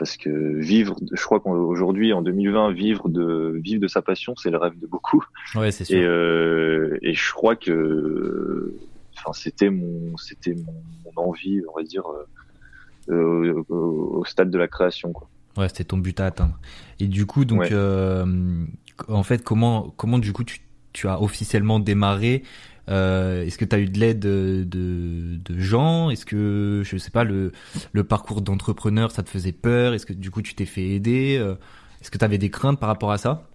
parce 0.00 0.16
que 0.16 0.30
vivre, 0.30 0.96
je 1.12 1.22
crois 1.22 1.40
qu'aujourd'hui 1.40 2.14
en 2.14 2.22
2020, 2.22 2.72
vivre 2.72 3.10
de 3.10 3.60
vivre 3.62 3.82
de 3.82 3.86
sa 3.86 4.00
passion, 4.00 4.34
c'est 4.34 4.48
le 4.48 4.56
rêve 4.56 4.72
de 4.80 4.86
beaucoup. 4.86 5.22
Ouais, 5.54 5.70
c'est 5.70 5.84
sûr. 5.84 5.98
Et, 5.98 6.02
euh, 6.02 6.96
et 7.02 7.12
je 7.12 7.32
crois 7.32 7.54
que, 7.54 8.74
enfin, 9.18 9.34
c'était 9.34 9.68
mon, 9.68 10.16
c'était 10.16 10.54
mon, 10.54 10.72
mon, 11.04 11.28
envie, 11.28 11.60
on 11.70 11.78
va 11.78 11.84
dire, 11.84 12.04
euh, 13.10 13.62
au, 13.68 14.20
au, 14.20 14.24
stade 14.24 14.50
de 14.50 14.56
la 14.56 14.68
création, 14.68 15.12
quoi. 15.12 15.28
Ouais, 15.58 15.68
c'était 15.68 15.84
ton 15.84 15.98
but 15.98 16.18
à 16.18 16.26
atteindre. 16.26 16.58
Et 16.98 17.06
du 17.06 17.26
coup, 17.26 17.44
donc, 17.44 17.60
ouais. 17.60 17.68
euh, 17.70 18.24
en 19.06 19.22
fait, 19.22 19.44
comment, 19.44 19.92
comment 19.98 20.18
du 20.18 20.32
coup 20.32 20.44
tu, 20.44 20.60
tu 20.94 21.08
as 21.08 21.20
officiellement 21.20 21.78
démarré 21.78 22.42
euh, 22.90 23.44
Est-ce 23.44 23.58
que 23.58 23.64
tu 23.64 23.76
as 23.76 23.78
eu 23.78 23.86
de 23.86 23.98
l'aide 23.98 24.20
de, 24.20 24.64
de, 24.64 25.36
de, 25.36 25.58
gens? 25.58 26.10
Est-ce 26.10 26.26
que, 26.26 26.82
je 26.84 26.96
sais 26.96 27.10
pas, 27.10 27.24
le, 27.24 27.52
le 27.92 28.04
parcours 28.04 28.42
d'entrepreneur, 28.42 29.10
ça 29.10 29.22
te 29.22 29.30
faisait 29.30 29.52
peur? 29.52 29.94
Est-ce 29.94 30.06
que 30.06 30.12
du 30.12 30.30
coup 30.30 30.42
tu 30.42 30.54
t'es 30.54 30.66
fait 30.66 30.88
aider? 30.88 31.34
Est-ce 32.00 32.10
que 32.10 32.18
tu 32.18 32.24
avais 32.24 32.38
des 32.38 32.50
craintes 32.50 32.80
par 32.80 32.88
rapport 32.88 33.12
à 33.12 33.18
ça? 33.18 33.46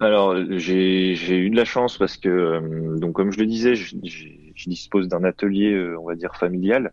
Alors 0.00 0.36
j'ai 0.50 1.12
eu 1.12 1.50
de 1.50 1.56
la 1.56 1.64
chance 1.64 1.98
parce 1.98 2.16
que 2.16 2.28
euh, 2.28 2.98
donc 2.98 3.14
comme 3.14 3.32
je 3.32 3.38
le 3.38 3.46
disais, 3.46 3.74
je, 3.74 3.96
je, 4.04 4.26
je 4.54 4.70
dispose 4.70 5.08
d'un 5.08 5.24
atelier 5.24 5.72
euh, 5.72 5.98
on 5.98 6.06
va 6.06 6.14
dire 6.14 6.36
familial. 6.36 6.92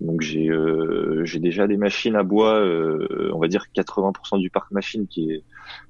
Donc 0.00 0.22
j'ai 0.22 0.48
euh, 0.48 1.24
déjà 1.34 1.66
des 1.66 1.76
machines 1.76 2.16
à 2.16 2.22
bois, 2.22 2.54
euh, 2.54 3.30
on 3.32 3.38
va 3.38 3.48
dire 3.48 3.66
80% 3.76 4.40
du 4.40 4.50
parc 4.50 4.70
machine 4.70 5.06
qui 5.06 5.30
est 5.30 5.42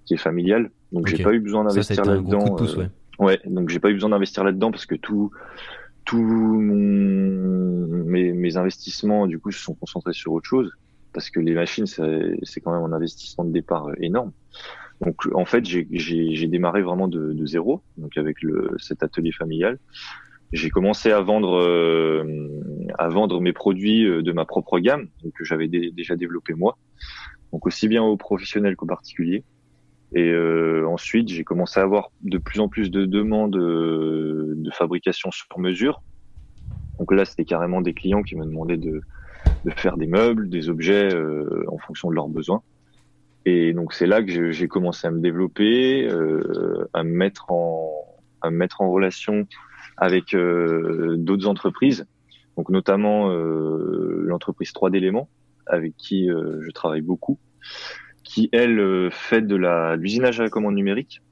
qui 0.05 0.15
est 0.15 0.19
familial. 0.19 0.71
Donc 0.93 1.07
okay. 1.07 1.17
j'ai 1.17 1.23
pas 1.23 1.33
eu 1.33 1.41
besoin 1.41 1.65
d'investir 1.65 2.05
là-dedans. 2.05 2.57
Ouais. 2.57 2.89
Ouais, 3.19 3.41
donc 3.47 3.69
j'ai 3.69 3.81
pas 3.81 3.91
eu 3.91 3.95
besoin 3.95 4.11
d'investir 4.11 4.45
là-dedans 4.45 4.71
parce 4.71 4.87
que 4.87 4.95
tout 4.95 5.31
mon, 6.13 8.05
mes, 8.05 8.33
mes 8.33 8.57
investissements 8.57 9.27
du 9.27 9.39
coup 9.39 9.51
se 9.51 9.61
sont 9.61 9.75
concentrés 9.75 10.13
sur 10.13 10.33
autre 10.33 10.47
chose 10.47 10.71
parce 11.13 11.31
que 11.31 11.41
les 11.41 11.55
machines 11.55 11.87
c'est 11.87 12.61
quand 12.61 12.73
même 12.73 12.93
un 12.93 12.95
investissement 12.95 13.45
de 13.45 13.53
départ 13.53 13.89
énorme. 14.01 14.33
Donc 15.01 15.29
en 15.35 15.45
fait, 15.45 15.65
j'ai 15.65 16.47
démarré 16.47 16.83
vraiment 16.83 17.09
de, 17.09 17.33
de, 17.33 17.47
zéro, 17.47 17.83
donc 17.97 18.17
avec 18.17 18.43
le, 18.43 18.71
cet 18.79 19.03
atelier 19.03 19.33
familial. 19.33 19.79
J'ai 20.53 20.71
commencé 20.71 21.11
à 21.11 21.21
vendre 21.21 21.59
euh, 21.61 22.25
à 22.99 23.09
vendre 23.09 23.41
mes 23.41 23.53
produits 23.53 24.05
de 24.05 24.33
ma 24.33 24.45
propre 24.45 24.79
gamme, 24.79 25.09
que 25.35 25.45
j'avais 25.45 25.69
dé, 25.69 25.91
déjà 25.91 26.17
développé 26.17 26.55
moi, 26.55 26.79
donc 27.53 27.67
aussi 27.67 27.89
bien 27.89 28.03
aux 28.03 28.17
professionnels 28.17 28.77
qu'aux 28.77 28.87
particuliers. 28.87 29.45
Et 30.15 30.31
euh, 30.31 30.87
ensuite, 30.89 31.29
j'ai 31.29 31.45
commencé 31.45 31.81
à 31.81 31.83
avoir 31.83 32.11
de 32.23 32.39
plus 32.39 32.61
en 32.61 32.69
plus 32.69 32.91
de 32.91 33.05
demandes 33.05 33.53
de, 33.53 34.55
de 34.57 34.71
fabrication 34.71 35.31
sur 35.31 35.59
mesure. 35.59 36.03
Donc 36.99 37.13
là, 37.13 37.25
c'était 37.25 37.45
carrément 37.45 37.81
des 37.81 37.95
clients 37.95 38.23
qui 38.23 38.37
me 38.37 38.45
demandaient 38.45 38.77
de, 38.77 39.01
de 39.65 39.71
faire 39.73 39.97
des 39.97 40.07
meubles, 40.07 40.49
des 40.49 40.69
objets 40.69 41.13
euh, 41.13 41.65
en 41.69 41.79
fonction 41.79 42.11
de 42.11 42.15
leurs 42.15 42.29
besoins. 42.29 42.63
Et 43.47 43.73
donc 43.73 43.93
c'est 43.93 44.07
là 44.07 44.23
que 44.23 44.53
j'ai 44.53 44.69
commencé 44.69 45.07
à 45.07 45.11
me 45.11 45.21
développer, 45.21 46.09
euh, 46.09 46.89
à 46.93 47.03
me 47.05 47.11
mettre 47.11 47.51
en 47.51 47.91
à 48.41 48.51
me 48.51 48.57
mettre 48.57 48.83
en 48.83 48.91
relation 48.91 49.47
avec 49.97 50.35
euh, 50.35 51.17
d'autres 51.19 51.47
entreprises, 51.47 52.07
donc 52.57 52.69
notamment 52.69 53.31
euh, 53.31 54.23
l'entreprise 54.27 54.71
3D 54.73 54.97
éléments 54.97 55.29
avec 55.67 55.97
qui 55.97 56.31
euh, 56.31 56.61
je 56.63 56.71
travaille 56.73 57.01
beaucoup, 57.01 57.39
qui 58.35 58.49
elle 58.53 59.09
fait 59.13 59.43
de 59.43 59.55
la 59.55 59.97
l'usinage 59.97 60.41
à 60.41 60.43
la 60.43 60.51
commande 60.51 60.75
numérique 60.75 61.23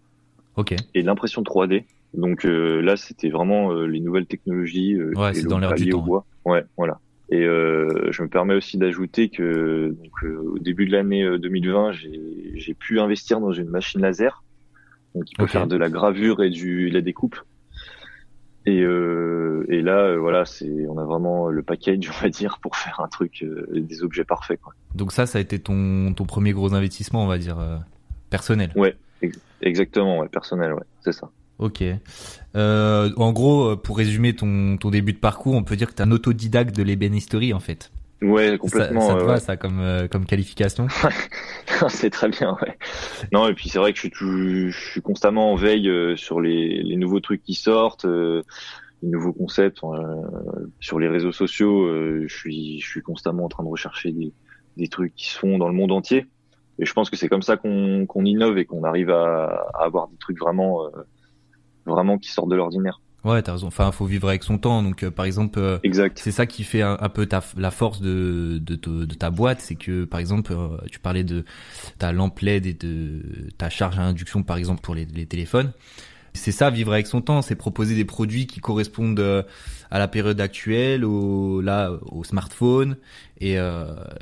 okay. 0.57 0.77
et 0.95 1.03
de 1.03 1.07
l'impression 1.07 1.43
3D. 1.43 1.85
Donc 2.15 2.45
là 2.45 2.97
c'était 2.97 3.31
vraiment 3.31 3.73
les 3.73 4.01
nouvelles 4.01 4.27
technologies 4.27 5.03
ouais, 5.03 5.35
c'est 5.35 5.47
dans 5.47 5.59
l'air 5.59 5.75
du 5.75 5.89
temps. 5.89 6.01
Bois. 6.01 6.25
Ouais, 6.45 6.65
voilà. 6.77 7.01
Et 7.31 7.47
euh, 7.47 8.11
je 8.11 8.23
me 8.23 8.29
permets 8.29 8.55
aussi 8.55 8.77
d'ajouter 8.77 9.31
que 9.31 9.97
donc, 9.99 10.13
euh, 10.23 10.53
au 10.55 10.59
début 10.59 10.85
de 10.85 10.93
l'année 10.93 11.39
2020, 11.39 11.93
j'ai 11.93 12.75
pu 12.75 13.01
investir 13.01 13.41
dans 13.41 13.53
une 13.53 13.69
machine 13.69 14.03
laser, 14.03 14.45
donc 15.15 15.25
qui 15.25 15.35
peut 15.35 15.45
okay. 15.45 15.53
faire 15.53 15.67
de 15.67 15.77
la 15.77 15.89
gravure 15.89 16.43
et 16.43 16.51
du 16.51 16.91
la 16.91 17.01
découpe. 17.01 17.37
Et, 18.65 18.81
euh, 18.83 19.67
et 19.69 19.83
là, 19.83 20.17
voilà, 20.17 20.45
c'est 20.45 20.71
on 20.89 20.99
a 20.99 21.05
vraiment 21.05 21.49
le 21.49 21.63
package, 21.63 22.11
on 22.17 22.23
va 22.23 22.29
dire, 22.29 22.59
pour 22.61 22.77
faire 22.77 23.01
un 23.01 23.09
truc, 23.09 23.45
des 23.73 24.03
objets 24.03 24.25
parfaits. 24.25 24.61
Quoi. 24.61 24.75
Donc 24.95 25.13
ça, 25.13 25.27
ça 25.27 25.39
a 25.39 25.41
été 25.41 25.59
ton 25.59 26.13
ton 26.15 26.25
premier 26.25 26.53
gros 26.53 26.75
investissement, 26.75 27.25
on 27.25 27.29
va 27.29 27.39
dire 27.39 27.59
personnel. 28.31 28.73
Ouais, 28.77 28.97
ex 29.21 29.39
exactement, 29.61 30.19
ouais, 30.19 30.29
personnel, 30.29 30.75
ouais, 30.75 30.85
c'est 31.05 31.13
ça. 31.13 31.31
Ok. 31.59 31.85
Euh, 32.57 33.11
en 33.17 33.33
gros, 33.33 33.77
pour 33.77 33.97
résumer 33.97 34.35
ton, 34.35 34.77
ton 34.77 34.91
début 34.91 35.13
de 35.13 35.19
parcours, 35.19 35.55
on 35.55 35.63
peut 35.63 35.77
dire 35.77 35.89
que 35.89 35.95
tu 35.95 36.03
es 36.03 36.05
un 36.05 36.11
autodidacte 36.11 36.75
de 36.75 36.83
l'ébénisterie 36.83 37.53
en 37.53 37.61
fait. 37.61 37.93
Ouais, 38.23 38.57
complètement. 38.57 39.01
Ça, 39.01 39.07
ça 39.09 39.15
te 39.15 39.21
euh, 39.21 39.25
va 39.25 39.33
ouais. 39.35 39.41
ça 39.41 39.57
comme 39.57 39.81
euh, 39.81 40.07
comme 40.07 40.25
qualification 40.27 40.87
C'est 41.89 42.11
très 42.11 42.29
bien, 42.29 42.57
ouais. 42.63 42.79
Non 43.33 43.49
et 43.49 43.55
puis 43.55 43.69
c'est 43.69 43.79
vrai 43.79 43.93
que 43.93 43.97
je 43.97 44.03
suis 44.03 44.11
tout, 44.11 44.71
je 44.71 44.91
suis 44.91 45.03
constamment 45.03 45.53
en 45.53 45.57
veille 45.57 45.89
euh, 45.89 46.17
sur 46.17 46.41
les, 46.41 46.83
les 46.83 46.97
nouveaux 46.97 47.21
trucs 47.21 47.43
qui 47.43 47.55
sortent. 47.55 48.05
Euh, 48.05 48.43
nouveaux 49.03 49.33
concepts 49.33 49.81
sur 50.79 51.01
les 51.01 51.09
réseaux 51.09 51.33
sociaux. 51.33 51.89
je 52.25 52.33
suis 52.33 52.79
je 52.79 52.89
suis 52.89 53.03
constamment 53.03 53.47
en 53.47 53.49
train 53.49 53.65
de 53.65 53.69
rechercher 53.69 54.13
des 54.13 54.33
des 54.77 54.87
trucs 54.87 55.13
qui 55.17 55.29
se 55.29 55.37
font 55.37 55.59
dans 55.59 55.67
le 55.67 55.75
monde 55.75 55.91
entier. 55.91 56.29
Et 56.79 56.87
je 56.87 56.93
pense 56.93 57.11
que 57.11 57.17
c'est 57.17 57.29
comme 57.29 57.43
ça 57.43 57.57
qu'on 57.57 58.07
qu'on 58.07 58.25
innove 58.25 58.59
et 58.59 58.65
qu'on 58.65 58.85
arrive 58.85 59.11
à, 59.11 59.47
à, 59.75 59.85
avoir 59.85 60.07
des 60.07 60.17
trucs 60.19 60.39
vraiment 60.39 60.89
vraiment 61.85 62.17
qui 62.17 62.31
sortent 62.31 62.51
de 62.51 62.55
l'ordinaire. 62.55 63.02
Ouais, 63.25 63.41
t'as 63.43 63.53
raison. 63.53 63.69
Enfin, 63.69 63.93
faut 63.93 64.05
vivre 64.05 64.29
avec 64.29 64.43
son 64.43 64.59
temps. 64.59 64.83
Donc, 64.83 65.05
euh, 65.05 65.11
par 65.11 65.25
exemple, 65.25 65.59
euh, 65.59 65.79
exact. 65.85 66.19
C'est 66.23 66.33
ça 66.33 66.47
qui 66.47 66.65
fait 66.65 66.83
un, 66.83 66.97
peu 67.09 67.27
ta, 67.27 67.43
la 67.57 67.71
force 67.71 68.01
de, 68.01 68.59
de, 68.61 68.75
de, 68.75 69.15
ta 69.15 69.31
boîte, 69.31 69.61
c'est 69.61 69.77
que, 69.77 70.05
par 70.05 70.19
exemple, 70.19 70.53
euh, 70.53 70.77
tu 70.91 70.99
parlais 70.99 71.23
de 71.23 71.45
ta 71.99 72.13
lampe 72.13 72.41
LED 72.41 72.67
et 72.67 72.75
de 72.75 73.23
ta 73.59 73.71
charge 73.71 73.99
à 73.99 74.03
induction, 74.03 74.43
par 74.43 74.57
exemple, 74.57 74.81
pour 74.81 74.95
les, 74.95 75.05
les 75.05 75.27
téléphones. 75.27 75.73
C'est 76.35 76.51
ça, 76.51 76.71
vivre 76.71 76.93
avec 76.93 77.07
son 77.07 77.21
temps, 77.21 77.43
c'est 77.43 77.55
proposer 77.55 77.95
des 77.95 78.07
produits 78.07 78.47
qui 78.47 78.61
correspondent 78.61 79.45
à 79.91 79.99
la 79.99 80.09
période 80.09 80.41
actuelle, 80.41 81.05
au 81.05 81.61
là, 81.61 81.93
au 82.11 82.25
smartphone, 82.25 82.97
et 83.39 83.57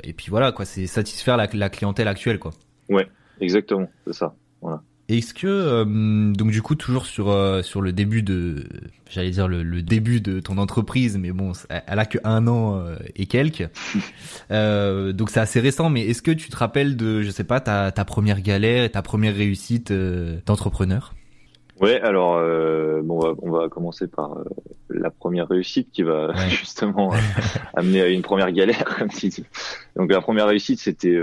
et 0.03 0.13
puis 0.13 0.27
voilà 0.29 0.51
quoi, 0.51 0.65
c'est 0.65 0.89
satisfaire 0.89 1.37
la, 1.37 1.47
la 1.53 1.71
clientèle 1.71 2.09
actuelle 2.09 2.41
quoi. 2.41 2.51
Ouais, 2.89 3.09
exactement, 3.41 3.89
c'est 4.05 4.15
ça. 4.15 4.35
Voilà. 4.61 4.83
Est-ce 5.11 5.35
que 5.35 5.49
euh, 5.49 5.85
donc 6.33 6.53
du 6.53 6.63
coup 6.63 6.77
toujours 6.77 7.05
sur 7.05 7.31
euh, 7.31 7.63
sur 7.63 7.81
le 7.81 7.93
début 7.93 8.23
de 8.23 8.65
j'allais 9.11 9.31
dire 9.31 9.49
le, 9.49 9.83
début 9.83 10.21
de 10.21 10.39
ton 10.39 10.57
entreprise 10.57 11.19
mais 11.19 11.33
bon 11.33 11.51
elle 11.69 11.99
a 11.99 12.07
que 12.07 12.19
un 12.23 12.47
an 12.47 12.77
euh, 12.77 12.95
et 13.17 13.27
quelques. 13.27 13.69
Donc 14.51 15.31
c'est 15.31 15.41
assez 15.41 15.59
récent 15.59 15.91
mais 15.91 16.03
est-ce 16.03 16.23
que 16.23 16.31
tu 16.31 16.49
te 16.49 16.57
rappelles 16.57 16.97
de 16.97 17.23
je 17.23 17.31
sais 17.31 17.43
pas 17.43 17.59
ta 17.59 17.91
ta 17.91 18.05
première 18.05 18.41
galère 18.41 18.85
et 18.85 18.91
ta 18.91 19.03
première 19.03 19.35
réussite 19.35 19.93
d'entrepreneur? 20.47 21.15
Ouais 21.81 22.01
alors 22.03 22.35
bon 23.03 23.37
on 23.43 23.51
va, 23.51 23.69
commencer 23.69 24.07
par 24.07 24.39
la 24.91 25.11
première 25.11 25.49
réussite 25.49 25.91
qui 25.91 26.05
va 26.05 26.33
justement 26.51 27.13
amener 27.75 28.01
à 28.01 28.07
une 28.07 28.23
première 28.23 28.53
galère 28.53 28.85
comme 28.85 29.09
tu 29.09 29.27
dis. 29.27 29.45
Donc 29.97 30.13
la 30.13 30.21
première 30.21 30.47
réussite 30.47 30.79
c'était 30.79 31.19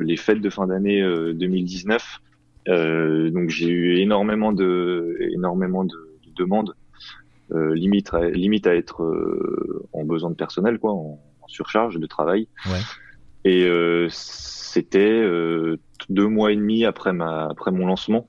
les 0.00 0.16
fêtes 0.16 0.40
de 0.40 0.50
fin 0.50 0.66
d'année 0.66 1.00
2019 1.34 2.20
euh, 2.68 3.30
donc 3.30 3.50
j'ai 3.50 3.68
eu 3.68 3.98
énormément 3.98 4.52
de 4.52 5.16
énormément 5.32 5.84
de, 5.84 5.96
de 6.26 6.32
demandes, 6.36 6.74
euh, 7.52 7.74
limite 7.74 8.12
à, 8.14 8.28
limite 8.28 8.66
à 8.66 8.74
être 8.74 9.02
euh, 9.02 9.86
en 9.92 10.04
besoin 10.04 10.30
de 10.30 10.36
personnel 10.36 10.78
quoi, 10.78 10.92
en, 10.92 11.20
surcharge 11.46 11.98
de 11.98 12.06
travail. 12.06 12.48
Ouais. 12.66 12.80
Et 13.44 13.64
euh, 13.64 14.08
c'était 14.10 15.20
euh, 15.20 15.76
deux 16.08 16.26
mois 16.26 16.52
et 16.52 16.56
demi 16.56 16.84
après 16.84 17.12
ma 17.12 17.46
après 17.46 17.70
mon 17.70 17.86
lancement. 17.86 18.28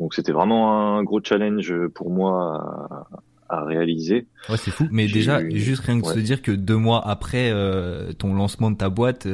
Donc 0.00 0.14
c'était 0.14 0.32
vraiment 0.32 0.96
un 0.96 1.02
gros 1.02 1.20
challenge 1.22 1.74
pour 1.94 2.10
moi 2.10 3.06
à, 3.48 3.58
à 3.60 3.64
réaliser. 3.64 4.26
Ouais, 4.48 4.56
c'est 4.56 4.70
fou. 4.70 4.88
Mais 4.90 5.06
déjà, 5.06 5.46
juste 5.48 5.84
rien 5.84 6.00
que 6.00 6.06
de 6.06 6.12
se 6.12 6.18
dire 6.20 6.42
que 6.42 6.52
deux 6.52 6.76
mois 6.76 7.06
après 7.06 7.50
euh, 7.52 8.12
ton 8.12 8.34
lancement 8.34 8.70
de 8.70 8.76
ta 8.76 8.88
boîte, 8.88 9.26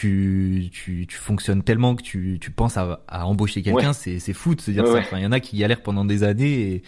tu, 0.00 0.70
tu, 0.72 1.06
tu 1.06 1.16
fonctionnes 1.16 1.62
tellement 1.62 1.94
que 1.94 2.02
tu, 2.02 2.38
tu 2.40 2.50
penses 2.50 2.78
à, 2.78 3.02
à 3.06 3.26
embaucher 3.26 3.60
quelqu'un, 3.60 3.92
c'est, 3.92 4.18
c'est 4.18 4.32
fou 4.32 4.54
de 4.54 4.60
se 4.62 4.70
dire 4.70 4.86
ça. 4.86 4.98
Enfin, 4.98 5.18
il 5.18 5.24
y 5.24 5.26
en 5.26 5.32
a 5.32 5.40
qui 5.40 5.58
galèrent 5.58 5.82
pendant 5.82 6.06
des 6.06 6.22
années 6.22 6.72
et 6.72 6.82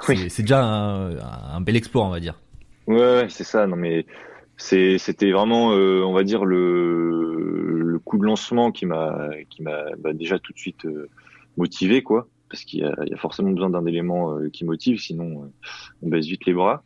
c'est, 0.00 0.42
déjà 0.42 0.64
un, 0.64 1.16
un, 1.16 1.60
bel 1.60 1.76
exploit, 1.76 2.04
on 2.04 2.10
va 2.10 2.18
dire. 2.18 2.40
Ouais, 2.88 3.26
c'est 3.28 3.44
ça. 3.44 3.68
Non, 3.68 3.76
mais 3.76 4.04
c'est, 4.56 4.98
c'était 4.98 5.30
vraiment, 5.30 5.74
euh, 5.74 6.02
on 6.02 6.12
va 6.12 6.24
dire, 6.24 6.44
le, 6.44 7.82
le 7.82 7.98
coup 8.00 8.18
de 8.18 8.24
lancement 8.24 8.72
qui 8.72 8.84
m'a, 8.84 9.28
qui 9.48 9.62
m'a 9.62 9.84
bah, 10.00 10.12
déjà 10.12 10.40
tout 10.40 10.52
de 10.52 10.58
suite 10.58 10.86
euh, 10.86 11.08
motivé, 11.56 12.02
quoi. 12.02 12.26
Parce 12.48 12.64
qu'il 12.64 12.80
y 12.80 12.84
a, 12.84 12.92
il 13.04 13.10
y 13.10 13.14
a 13.14 13.18
forcément 13.18 13.50
besoin 13.50 13.70
d'un 13.70 13.86
élément 13.86 14.36
euh, 14.36 14.48
qui 14.48 14.64
motive, 14.64 14.98
sinon 14.98 15.52
on 16.02 16.08
baisse 16.08 16.26
vite 16.26 16.46
les 16.46 16.54
bras. 16.54 16.82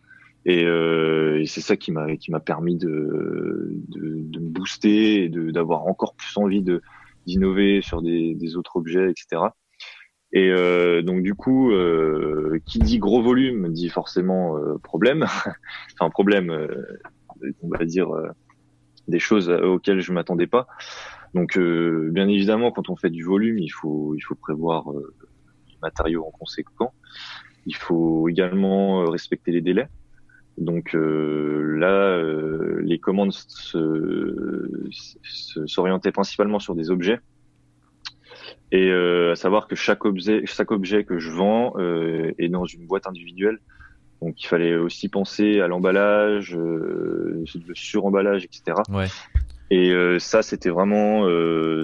Et, 0.47 0.65
euh, 0.65 1.41
et 1.41 1.47
c'est 1.47 1.63
ça 1.63 1.77
qui 1.77 1.91
m'a 1.91 2.17
qui 2.17 2.31
m'a 2.31 2.41
permis 2.41 2.77
de, 2.77 3.71
de, 3.89 4.17
de, 4.19 4.41
me 4.41 4.49
booster 4.51 5.25
et 5.25 5.29
d'avoir 5.29 5.87
encore 5.87 6.15
plus 6.17 6.37
envie 6.37 6.63
de 6.63 6.83
d'innover 7.27 7.81
sur 7.81 8.03
des, 8.03 8.35
des, 8.35 8.57
autres 8.57 8.77
objets, 8.77 9.11
etc. 9.11 9.43
Et 10.33 10.51
euh, 10.51 11.01
donc 11.01 11.23
du 11.23 11.35
coup, 11.35 11.71
euh, 11.71 12.61
qui 12.67 12.79
dit 12.79 12.99
gros 12.99 13.23
volume 13.23 13.73
dit 13.73 13.89
forcément 13.89 14.59
euh, 14.59 14.77
problème. 14.79 15.23
enfin 15.95 16.11
problème, 16.11 16.51
euh, 16.51 16.99
on 17.63 17.69
va 17.69 17.85
dire 17.85 18.15
euh, 18.15 18.29
des 19.09 19.21
choses 19.21 19.49
auxquelles 19.49 20.01
je 20.01 20.13
m'attendais 20.13 20.47
pas. 20.47 20.67
Donc 21.35 21.59
bien 21.59 22.29
évidemment, 22.29 22.71
quand 22.71 22.91
on 22.91 22.97
fait 22.97 23.11
du 23.11 23.25
volume, 23.25 23.59
il 23.59 23.71
faut 23.71 24.15
il 24.15 24.21
faut 24.21 24.37
prévoir 24.37 24.85
les 25.69 25.77
matériaux 25.83 26.25
en 26.27 26.31
conséquent. 26.31 26.93
Il 27.67 27.75
faut 27.75 28.29
également 28.29 29.05
respecter 29.11 29.51
les 29.51 29.61
délais. 29.61 29.89
Donc 30.59 30.95
euh, 30.95 31.77
là, 31.79 31.89
euh, 31.89 32.81
les 32.83 32.99
commandes 32.99 33.33
s'orientaient 35.67 36.13
principalement 36.13 36.59
sur 36.59 36.75
des 36.75 36.91
objets. 36.91 37.19
Et 38.71 38.91
euh, 38.91 39.33
à 39.33 39.37
savoir 39.37 39.67
que 39.69 39.75
chaque 39.75 40.05
objet, 40.05 40.43
chaque 40.47 40.71
objet 40.71 41.05
que 41.05 41.19
je 41.19 41.31
vends 41.31 41.75
est 41.79 42.49
dans 42.49 42.67
une 42.67 42.87
boîte 42.87 43.07
individuelle. 43.07 43.59
Donc 44.23 44.43
il 44.43 44.47
fallait 44.47 44.77
aussi 44.77 45.09
penser 45.09 45.61
à 45.61 45.67
l'emballage, 45.69 46.57
le 46.57 47.45
suremballage, 47.75 48.45
etc. 48.45 48.79
Ouais. 48.91 49.07
Et 49.71 49.93
ça, 50.19 50.43
c'était 50.43 50.71
vraiment, 50.71 51.29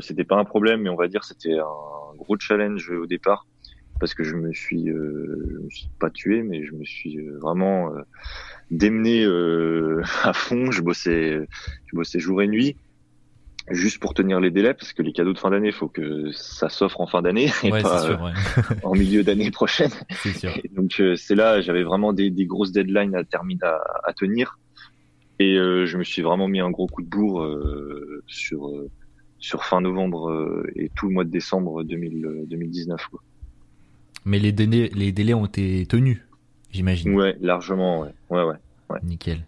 c'était 0.00 0.24
pas 0.24 0.36
un 0.36 0.44
problème, 0.44 0.82
mais 0.82 0.90
on 0.90 0.96
va 0.96 1.08
dire 1.08 1.24
c'était 1.24 1.58
un 1.58 2.14
gros 2.16 2.36
challenge 2.38 2.90
au 2.90 3.06
départ 3.06 3.46
parce 3.98 4.14
que 4.14 4.24
je 4.24 4.34
me 4.34 4.52
suis, 4.54 4.86
je 4.86 5.58
me 5.58 5.70
suis 5.70 5.90
pas 5.98 6.10
tué, 6.10 6.42
mais 6.42 6.64
je 6.64 6.72
me 6.74 6.84
suis 6.84 7.18
vraiment 7.42 7.92
démené 8.70 9.24
euh, 9.24 10.02
à 10.22 10.32
fond. 10.32 10.70
Je 10.70 10.82
bossais, 10.82 11.46
je 11.86 11.96
bossais 11.96 12.18
jour 12.18 12.42
et 12.42 12.48
nuit 12.48 12.76
juste 13.70 13.98
pour 13.98 14.14
tenir 14.14 14.40
les 14.40 14.50
délais 14.50 14.74
parce 14.74 14.92
que 14.92 15.02
les 15.02 15.12
cadeaux 15.12 15.32
de 15.32 15.38
fin 15.38 15.50
d'année, 15.50 15.72
faut 15.72 15.88
que 15.88 16.30
ça 16.32 16.68
s'offre 16.68 17.00
en 17.00 17.06
fin 17.06 17.22
d'année 17.22 17.50
et 17.62 17.70
pas 17.70 18.00
sûr, 18.00 18.20
ouais. 18.22 18.32
en 18.82 18.94
milieu 18.94 19.22
d'année 19.22 19.50
prochaine. 19.50 19.90
Sûr. 20.38 20.52
donc 20.72 21.00
euh, 21.00 21.16
c'est 21.16 21.34
là, 21.34 21.60
j'avais 21.60 21.82
vraiment 21.82 22.12
des, 22.12 22.30
des, 22.30 22.46
grosses 22.46 22.72
deadlines 22.72 23.14
à 23.14 23.24
terminer 23.24 23.62
à, 23.62 23.80
à 24.04 24.12
tenir 24.12 24.58
et 25.38 25.56
euh, 25.56 25.86
je 25.86 25.96
me 25.98 26.04
suis 26.04 26.22
vraiment 26.22 26.48
mis 26.48 26.60
un 26.60 26.70
gros 26.70 26.86
coup 26.86 27.02
de 27.02 27.08
bourre 27.08 27.42
euh, 27.42 28.22
sur 28.26 28.70
sur 29.38 29.64
fin 29.64 29.80
novembre 29.80 30.64
et 30.76 30.90
tout 30.94 31.08
le 31.08 31.14
mois 31.14 31.24
de 31.24 31.30
décembre 31.30 31.82
2000, 31.82 32.44
2019. 32.46 33.06
Quoi. 33.06 33.22
Mais 34.26 34.38
les 34.38 34.52
délais, 34.52 34.90
les 34.94 35.12
délais 35.12 35.32
ont 35.32 35.46
été 35.46 35.86
tenus 35.86 36.20
j'imagine. 36.72 37.14
Ouais, 37.14 37.36
largement, 37.40 38.00
ouais. 38.00 38.14
Ouais, 38.30 38.42
ouais. 38.42 38.56
ouais. 38.88 38.98
Nickel. 39.02 39.44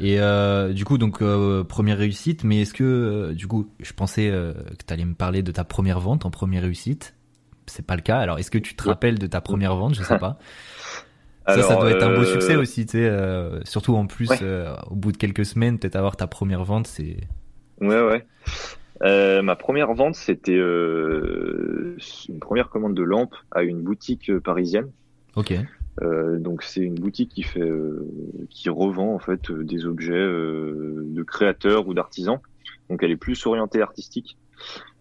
Et 0.00 0.20
euh, 0.20 0.72
du 0.72 0.84
coup, 0.84 0.98
donc 0.98 1.22
euh, 1.22 1.64
première 1.64 1.98
réussite, 1.98 2.44
mais 2.44 2.62
est-ce 2.62 2.74
que 2.74 2.84
euh, 2.84 3.34
du 3.34 3.46
coup, 3.46 3.70
je 3.80 3.92
pensais 3.92 4.28
que 4.28 4.84
tu 4.86 4.92
allais 4.92 5.04
me 5.04 5.14
parler 5.14 5.42
de 5.42 5.52
ta 5.52 5.64
première 5.64 6.00
vente 6.00 6.26
en 6.26 6.30
première 6.30 6.62
réussite. 6.62 7.14
C'est 7.66 7.86
pas 7.86 7.96
le 7.96 8.02
cas. 8.02 8.18
Alors, 8.18 8.38
est-ce 8.38 8.50
que 8.50 8.58
tu 8.58 8.74
te 8.74 8.84
rappelles 8.84 9.18
de 9.18 9.26
ta 9.26 9.40
première 9.40 9.74
vente? 9.74 9.94
Je 9.94 10.02
sais 10.02 10.18
pas. 10.18 10.38
ça, 11.48 11.62
ça 11.62 11.76
doit 11.76 11.90
être 11.90 12.04
un 12.04 12.14
beau 12.14 12.24
succès 12.24 12.56
aussi, 12.56 12.86
tu 12.86 12.98
sais. 12.98 13.10
surtout 13.64 13.96
en 13.96 14.06
plus, 14.06 14.30
au 14.90 14.94
bout 14.94 15.12
de 15.12 15.16
quelques 15.16 15.44
semaines, 15.44 15.78
peut-être 15.78 15.96
avoir 15.96 16.16
ta 16.16 16.26
première 16.26 16.64
vente, 16.64 16.86
c'est. 16.86 17.16
Ouais, 17.80 18.02
ouais. 18.02 19.42
ma 19.42 19.56
première 19.56 19.92
vente, 19.94 20.14
c'était 20.14 20.56
une 20.56 22.40
première 22.40 22.70
commande 22.70 22.94
de 22.94 23.02
lampe 23.02 23.34
à 23.50 23.62
une 23.62 23.82
boutique 23.82 24.30
parisienne. 24.38 24.90
Ok. 25.34 25.54
Euh, 26.02 26.38
donc 26.38 26.62
c'est 26.62 26.80
une 26.80 26.94
boutique 26.94 27.30
qui 27.30 27.42
fait, 27.42 27.60
euh, 27.60 28.06
qui 28.50 28.68
revend 28.68 29.14
en 29.14 29.18
fait 29.18 29.50
euh, 29.50 29.64
des 29.64 29.86
objets 29.86 30.12
de 30.12 31.22
créateurs 31.22 31.88
ou 31.88 31.94
d'artisans. 31.94 32.40
Donc 32.90 33.02
elle 33.02 33.10
est 33.10 33.16
plus 33.16 33.46
orientée 33.46 33.80
artistique. 33.80 34.36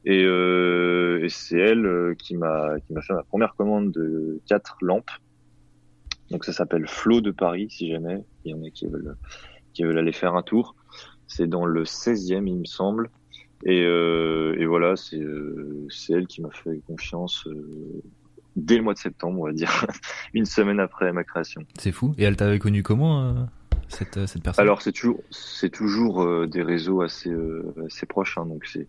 Et, 0.06 0.22
et 0.22 1.30
c'est 1.30 1.58
elle 1.58 2.16
qui 2.20 2.38
m'a 2.38 2.80
qui 2.80 2.94
m'a 2.94 3.02
fait 3.02 3.14
ma 3.14 3.24
première 3.24 3.56
commande 3.56 3.92
de 3.92 4.40
quatre 4.46 4.78
lampes. 4.82 5.10
Donc 6.30 6.46
ça 6.46 6.54
s'appelle 6.54 6.88
Flow 6.88 7.22
de 7.22 7.32
Paris, 7.32 7.68
si 7.70 7.90
jamais 7.90 8.24
il 8.44 8.52
y 8.52 8.54
en 8.54 8.64
a 8.64 8.70
qui 8.70 8.86
veulent 8.86 9.16
qui 9.74 9.84
veulent 9.84 9.98
aller 9.98 10.12
faire 10.12 10.36
un 10.36 10.44
tour. 10.44 10.76
C'est 11.28 11.48
dans 11.48 11.66
le 11.66 11.84
16e, 11.84 12.48
il 12.48 12.60
me 12.60 12.66
semble. 12.66 13.10
Et, 13.64 13.80
et 13.80 14.66
voilà, 14.66 14.96
c'est 14.96 15.24
c'est 15.90 16.14
elle 16.14 16.28
qui 16.28 16.42
m'a 16.42 16.52
fait 16.52 16.82
confiance 16.86 17.48
dès 18.56 18.78
le 18.78 18.84
mois 18.84 18.94
de 18.94 19.00
septembre, 19.00 19.40
on 19.42 19.46
va 19.46 19.52
dire, 19.54 19.86
une 20.34 20.46
semaine 20.46 20.80
après 20.80 21.12
ma 21.12 21.24
création. 21.24 21.62
C'est 21.78 21.92
fou. 21.92 22.14
Et 22.18 22.24
elle 22.24 22.36
t'avait 22.38 22.60
connu 22.60 22.84
comment 22.84 23.24
euh, 23.24 23.34
cette, 23.90 24.18
euh, 24.18 24.28
cette 24.28 24.44
personne? 24.44 24.64
Alors 24.64 24.82
c'est 24.82 24.92
toujours 24.92 25.20
c'est 25.32 25.70
toujours 25.70 26.24
euh, 26.24 26.48
des 26.48 26.62
réseaux 26.64 27.02
assez 27.02 27.32
assez 27.86 28.06
proches. 28.06 28.38
Hein, 28.38 28.46
donc 28.46 28.66
c'est 28.66 28.88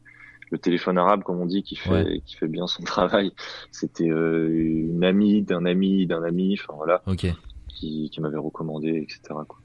le 0.50 0.58
téléphone 0.58 0.96
arabe, 0.98 1.22
comme 1.24 1.40
on 1.40 1.46
dit, 1.46 1.62
qui 1.64 1.74
fait 1.76 2.22
qui 2.24 2.36
fait 2.36 2.46
bien 2.48 2.66
son 2.66 2.82
travail. 2.84 3.32
C'était 3.72 4.06
une 4.06 5.02
amie 5.04 5.42
d'un 5.42 5.66
ami 5.66 6.06
d'un 6.06 6.22
ami, 6.22 6.56
enfin 6.60 6.74
voilà, 6.76 7.02
Ok. 7.06 7.26
qui, 7.68 8.10
qui 8.10 8.20
m'avait 8.20 8.38
recommandé, 8.38 8.90
etc. 9.02 9.20
Quoi. 9.48 9.58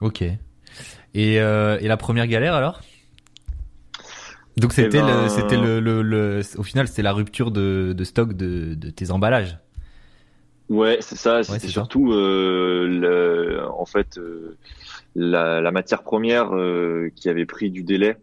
Ok. 0.00 0.22
Et, 1.14 1.34
et 1.34 1.88
la 1.88 1.96
première 1.96 2.26
galère 2.26 2.54
alors? 2.54 2.80
Donc 4.56 4.72
eh 4.72 4.82
c'était 4.82 5.00
le, 5.00 5.06
ben, 5.06 5.28
c'était 5.28 5.56
le, 5.56 5.80
le, 5.80 6.02
le, 6.02 6.42
au 6.56 6.62
final 6.62 6.86
c'était 6.86 7.02
la 7.02 7.12
rupture 7.12 7.50
de, 7.50 7.92
de 7.96 8.04
stock 8.04 8.32
de, 8.34 8.74
de 8.74 8.90
tes 8.90 9.10
emballages. 9.10 9.58
Ouais, 10.70 10.98
c'est 11.00 11.16
ça. 11.16 11.42
C'était 11.42 11.68
surtout, 11.68 12.12
le, 12.12 13.60
en 13.76 13.84
fait, 13.84 14.18
la, 15.14 15.60
la, 15.60 15.70
matière 15.70 16.02
première 16.02 16.52
qui 17.14 17.28
avait 17.28 17.44
pris 17.44 17.70
du 17.70 17.82
délai, 17.82 18.16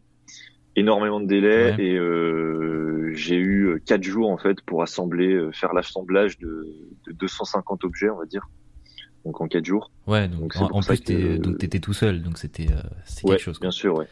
énormément 0.75 1.19
de 1.19 1.27
délai, 1.27 1.75
et 1.77 1.99
j'ai 3.15 3.35
eu 3.35 3.79
quatre 3.85 4.03
jours 4.03 4.31
en 4.31 4.37
fait 4.37 4.59
pour 4.61 4.81
assembler, 4.81 5.49
faire 5.53 5.73
l'assemblage 5.73 6.39
de, 6.39 6.67
de 7.05 7.11
250 7.11 7.83
objets, 7.83 8.09
on 8.09 8.17
va 8.17 8.25
dire 8.25 8.47
donc 9.25 9.41
en 9.41 9.47
4 9.47 9.65
jours. 9.65 9.91
Ouais, 10.07 10.27
donc, 10.27 10.55
en, 10.57 10.81
plus, 10.81 11.01
tu 11.01 11.65
étais 11.65 11.79
tout 11.79 11.93
seul, 11.93 12.21
donc 12.21 12.37
c'était 12.37 12.67
euh, 12.69 12.81
quelque 13.27 13.41
chose. 13.41 13.59
Bien 13.59 13.71
sûr, 13.71 13.95
ouais. 13.95 14.07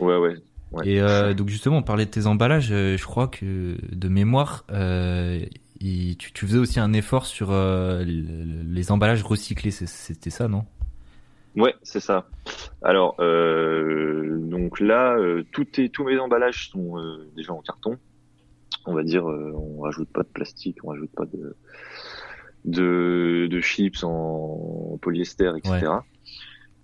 Ouais, 0.00 0.16
ouais. 0.16 0.36
Et 0.84 1.00
euh, 1.00 1.32
donc 1.32 1.48
justement, 1.48 1.78
on 1.78 1.82
parlait 1.82 2.06
de 2.06 2.10
tes 2.10 2.26
emballages. 2.26 2.72
Euh, 2.72 2.96
je 2.96 3.04
crois 3.04 3.28
que 3.28 3.76
de 3.90 4.08
mémoire, 4.08 4.64
tu, 4.68 6.16
tu, 6.16 6.46
faisais 6.46 6.58
aussi 6.58 6.80
un 6.80 6.92
effort 6.92 7.26
sur 7.26 7.52
les 7.52 8.92
emballages 8.92 9.22
recyclés. 9.22 9.70
C'était 9.70 10.30
ça, 10.30 10.48
non? 10.48 10.64
Ouais, 11.56 11.74
c'est 11.82 12.00
ça. 12.00 12.26
Alors, 12.82 13.16
donc 13.16 14.80
là, 14.80 15.16
tout 15.52 15.66
est, 15.80 15.88
tous 15.88 16.04
mes 16.04 16.18
emballages 16.18 16.70
sont 16.70 16.96
déjà 17.36 17.52
en 17.52 17.62
carton. 17.62 17.96
On 18.88 18.94
va 18.94 19.02
dire, 19.02 19.24
on 19.24 19.80
rajoute 19.80 20.08
pas 20.10 20.22
de 20.22 20.28
plastique, 20.28 20.78
on 20.84 20.90
rajoute 20.90 21.10
pas 21.10 21.24
de 21.24 21.56
de, 22.66 23.46
de 23.50 23.60
chips 23.60 24.02
en 24.02 24.98
polyester, 25.00 25.52
etc. 25.56 25.86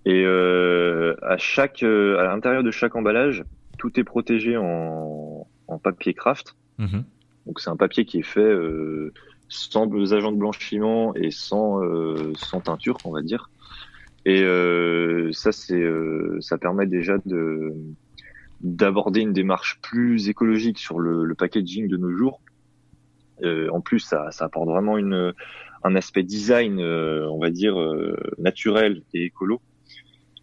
Et 0.05 0.23
euh, 0.25 1.15
à 1.21 1.37
chaque, 1.37 1.83
euh, 1.83 2.19
à 2.19 2.23
l'intérieur 2.23 2.63
de 2.63 2.71
chaque 2.71 2.95
emballage, 2.95 3.43
tout 3.83 3.99
est 3.99 4.05
protégé 4.05 4.55
en, 4.55 5.45
en 5.67 5.77
papier 5.77 6.13
craft. 6.13 6.55
Mhm. 6.77 7.03
Donc 7.45 7.59
c'est 7.59 7.69
un 7.69 7.75
papier 7.75 8.05
qui 8.05 8.19
est 8.19 8.23
fait 8.23 8.39
euh, 8.39 9.11
sans 9.49 9.91
agents 10.13 10.31
de 10.31 10.37
blanchiment 10.37 11.13
et 11.15 11.31
sans 11.31 11.83
euh, 11.83 12.31
sans 12.37 12.61
teinture, 12.61 12.97
on 13.03 13.11
va 13.11 13.21
dire. 13.21 13.49
Et 14.25 14.41
euh, 14.41 15.33
ça 15.33 15.51
c'est 15.51 15.85
ça 16.39 16.57
permet 16.57 16.87
déjà 16.87 17.17
de 17.25 17.73
d'aborder 18.61 19.19
une 19.19 19.33
démarche 19.33 19.81
plus 19.81 20.29
écologique 20.29 20.79
sur 20.79 20.97
le, 20.97 21.25
le 21.25 21.35
packaging 21.35 21.89
de 21.89 21.97
nos 21.97 22.11
jours. 22.11 22.39
en 23.43 23.81
plus, 23.81 23.99
ça, 23.99 24.31
ça 24.31 24.45
apporte 24.45 24.69
vraiment 24.69 24.97
une 24.97 25.33
un 25.83 25.95
aspect 25.97 26.23
design, 26.23 26.79
on 26.81 27.39
va 27.39 27.49
dire, 27.49 27.75
naturel 28.37 29.03
et 29.13 29.25
écolo. 29.25 29.59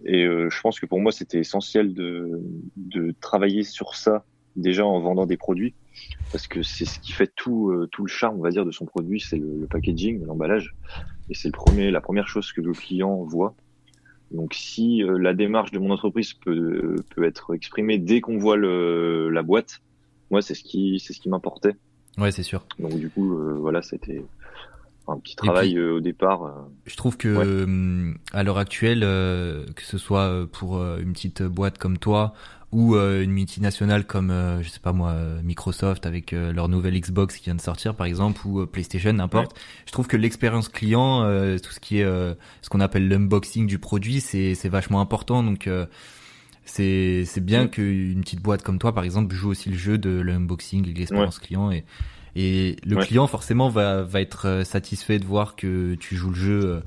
Et 0.04 0.24
euh, 0.24 0.48
je 0.50 0.60
pense 0.60 0.80
que 0.80 0.86
pour 0.86 1.00
moi, 1.00 1.12
c'était 1.12 1.38
essentiel 1.38 1.94
de, 1.94 2.40
de 2.76 3.14
travailler 3.20 3.62
sur 3.62 3.94
ça 3.94 4.24
déjà 4.56 4.84
en 4.84 4.98
vendant 5.00 5.26
des 5.26 5.36
produits, 5.36 5.74
parce 6.32 6.48
que 6.48 6.62
c'est 6.62 6.84
ce 6.84 6.98
qui 6.98 7.12
fait 7.12 7.30
tout, 7.34 7.72
tout 7.92 8.02
le 8.02 8.08
charme, 8.08 8.38
on 8.38 8.42
va 8.42 8.50
dire, 8.50 8.64
de 8.64 8.72
son 8.72 8.84
produit, 8.84 9.20
c'est 9.20 9.38
le, 9.38 9.66
packaging, 9.70 10.24
l'emballage, 10.26 10.74
et 11.28 11.34
c'est 11.34 11.48
le 11.48 11.52
premier, 11.52 11.90
la 11.90 12.00
première 12.00 12.26
chose 12.26 12.52
que 12.52 12.60
le 12.60 12.72
client 12.72 13.22
voit. 13.24 13.54
Donc, 14.32 14.54
si 14.54 15.02
la 15.06 15.34
démarche 15.34 15.70
de 15.70 15.78
mon 15.78 15.90
entreprise 15.90 16.34
peut, 16.34 16.96
peut 17.14 17.24
être 17.24 17.54
exprimée 17.54 17.98
dès 17.98 18.20
qu'on 18.20 18.38
voit 18.38 18.56
le, 18.56 19.30
la 19.30 19.42
boîte, 19.42 19.80
moi, 20.30 20.42
c'est 20.42 20.54
ce 20.54 20.64
qui, 20.64 21.00
c'est 21.04 21.12
ce 21.12 21.20
qui 21.20 21.28
m'importait. 21.28 21.76
Ouais, 22.18 22.32
c'est 22.32 22.42
sûr. 22.42 22.66
Donc, 22.80 22.98
du 22.98 23.08
coup, 23.08 23.36
voilà, 23.60 23.82
c'était, 23.82 24.24
un 25.08 25.18
petit 25.18 25.36
travail 25.36 25.76
euh, 25.76 25.96
au 25.96 26.00
départ. 26.00 26.44
Euh. 26.44 26.52
Je 26.86 26.96
trouve 26.96 27.16
que 27.16 27.28
euh, 27.28 28.12
à 28.32 28.42
l'heure 28.42 28.58
actuelle, 28.58 29.00
que 29.00 29.82
ce 29.82 29.98
soit 29.98 30.46
pour 30.52 30.82
une 30.98 31.12
petite 31.12 31.42
boîte 31.42 31.78
comme 31.78 31.98
toi 31.98 32.34
ou 32.72 32.94
une 32.94 33.32
multinationale 33.32 34.06
comme 34.06 34.32
je 34.62 34.68
sais 34.68 34.78
pas 34.78 34.92
moi 34.92 35.16
Microsoft 35.42 36.06
avec 36.06 36.30
leur 36.30 36.68
nouvelle 36.68 36.98
Xbox 37.00 37.36
qui 37.36 37.46
vient 37.46 37.56
de 37.56 37.60
sortir 37.60 37.96
par 37.96 38.06
exemple 38.06 38.46
ou 38.46 38.64
PlayStation 38.64 39.12
n'importe 39.12 39.58
je 39.86 39.90
trouve 39.90 40.06
que 40.06 40.16
l'expérience 40.16 40.68
client 40.68 41.24
tout 41.58 41.72
ce 41.72 41.80
qui 41.80 41.98
est 41.98 42.04
ce 42.04 42.68
qu'on 42.70 42.78
appelle 42.78 43.08
l'unboxing 43.08 43.66
du 43.66 43.80
produit 43.80 44.20
c'est 44.20 44.54
c'est 44.54 44.68
vachement 44.68 45.00
important 45.00 45.42
donc 45.42 45.68
c'est 46.64 47.24
c'est 47.24 47.44
bien 47.44 47.66
qu'une 47.66 48.20
petite 48.20 48.40
boîte 48.40 48.62
comme 48.62 48.78
toi 48.78 48.94
par 48.94 49.02
exemple 49.02 49.34
joue 49.34 49.50
aussi 49.50 49.70
le 49.70 49.76
jeu 49.76 49.98
de 49.98 50.20
l'unboxing 50.20 50.88
et 50.88 50.92
l'expérience 50.92 51.40
client 51.40 51.72
et 51.72 51.84
et 52.36 52.76
le 52.84 52.96
client 52.96 53.26
forcément 53.26 53.68
va, 53.68 54.02
va 54.02 54.20
être 54.20 54.46
euh, 54.46 54.64
satisfait 54.64 55.18
de 55.18 55.24
voir 55.24 55.56
que 55.56 55.94
tu 55.96 56.16
joues 56.16 56.30
le 56.30 56.36
jeu 56.36 56.60
euh, 56.64 56.80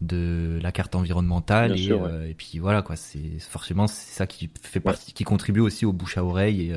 de 0.00 0.58
la 0.62 0.72
carte 0.72 0.94
environnementale 0.94 1.78
et, 1.78 1.90
euh, 1.90 2.28
et, 2.28 2.34
puis 2.34 2.58
voilà 2.58 2.82
quoi. 2.82 2.96
C'est 2.96 3.38
forcément 3.40 3.86
c'est 3.86 4.12
ça 4.12 4.26
qui 4.26 4.50
fait 4.62 4.80
partie, 4.80 5.12
qui 5.12 5.24
contribue 5.24 5.60
aussi 5.60 5.86
au 5.86 5.92
bouche 5.92 6.18
à 6.18 6.24
oreille 6.24 6.72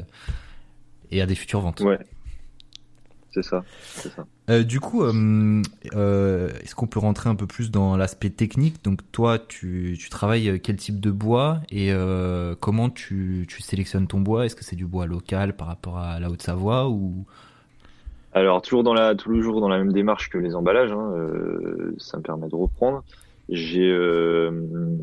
et, 1.11 1.17
et 1.17 1.21
à 1.21 1.25
des 1.25 1.35
futures 1.35 1.61
ventes. 1.61 1.81
Ouais. 1.81 1.99
C'est 3.33 3.43
ça. 3.43 3.63
ça. 3.85 4.25
Euh, 4.49 4.63
du 4.63 4.81
coup, 4.81 5.03
euh, 5.03 5.61
est-ce 6.61 6.75
qu'on 6.75 6.87
peut 6.87 6.99
rentrer 6.99 7.29
un 7.29 7.35
peu 7.35 7.47
plus 7.47 7.71
dans 7.71 7.95
l'aspect 7.95 8.29
technique? 8.29 8.83
Donc 8.83 8.99
toi, 9.13 9.39
tu, 9.39 9.95
tu, 9.97 10.09
travailles 10.09 10.59
quel 10.61 10.75
type 10.75 10.99
de 10.99 11.11
bois 11.11 11.61
et 11.69 11.93
comment 12.59 12.89
tu, 12.89 13.45
tu 13.47 13.61
sélectionnes 13.61 14.07
ton 14.07 14.19
bois? 14.19 14.45
Est-ce 14.45 14.55
que 14.55 14.65
c'est 14.65 14.75
du 14.75 14.85
bois 14.85 15.05
local 15.05 15.55
par 15.55 15.67
rapport 15.67 15.97
à 15.97 16.19
la 16.19 16.29
Haute-Savoie 16.29 16.89
ou 16.89 17.25
alors 18.33 18.61
toujours 18.61 18.83
dans 18.83 18.93
la 18.93 19.15
toujours 19.15 19.59
dans 19.59 19.67
la 19.67 19.77
même 19.77 19.91
démarche 19.91 20.29
que 20.29 20.37
les 20.37 20.55
emballages, 20.55 20.91
hein, 20.91 21.13
euh, 21.15 21.93
ça 21.97 22.17
me 22.17 22.23
permet 22.23 22.47
de 22.47 22.55
reprendre. 22.55 23.03
J'ai 23.49 23.91
euh, 23.91 24.51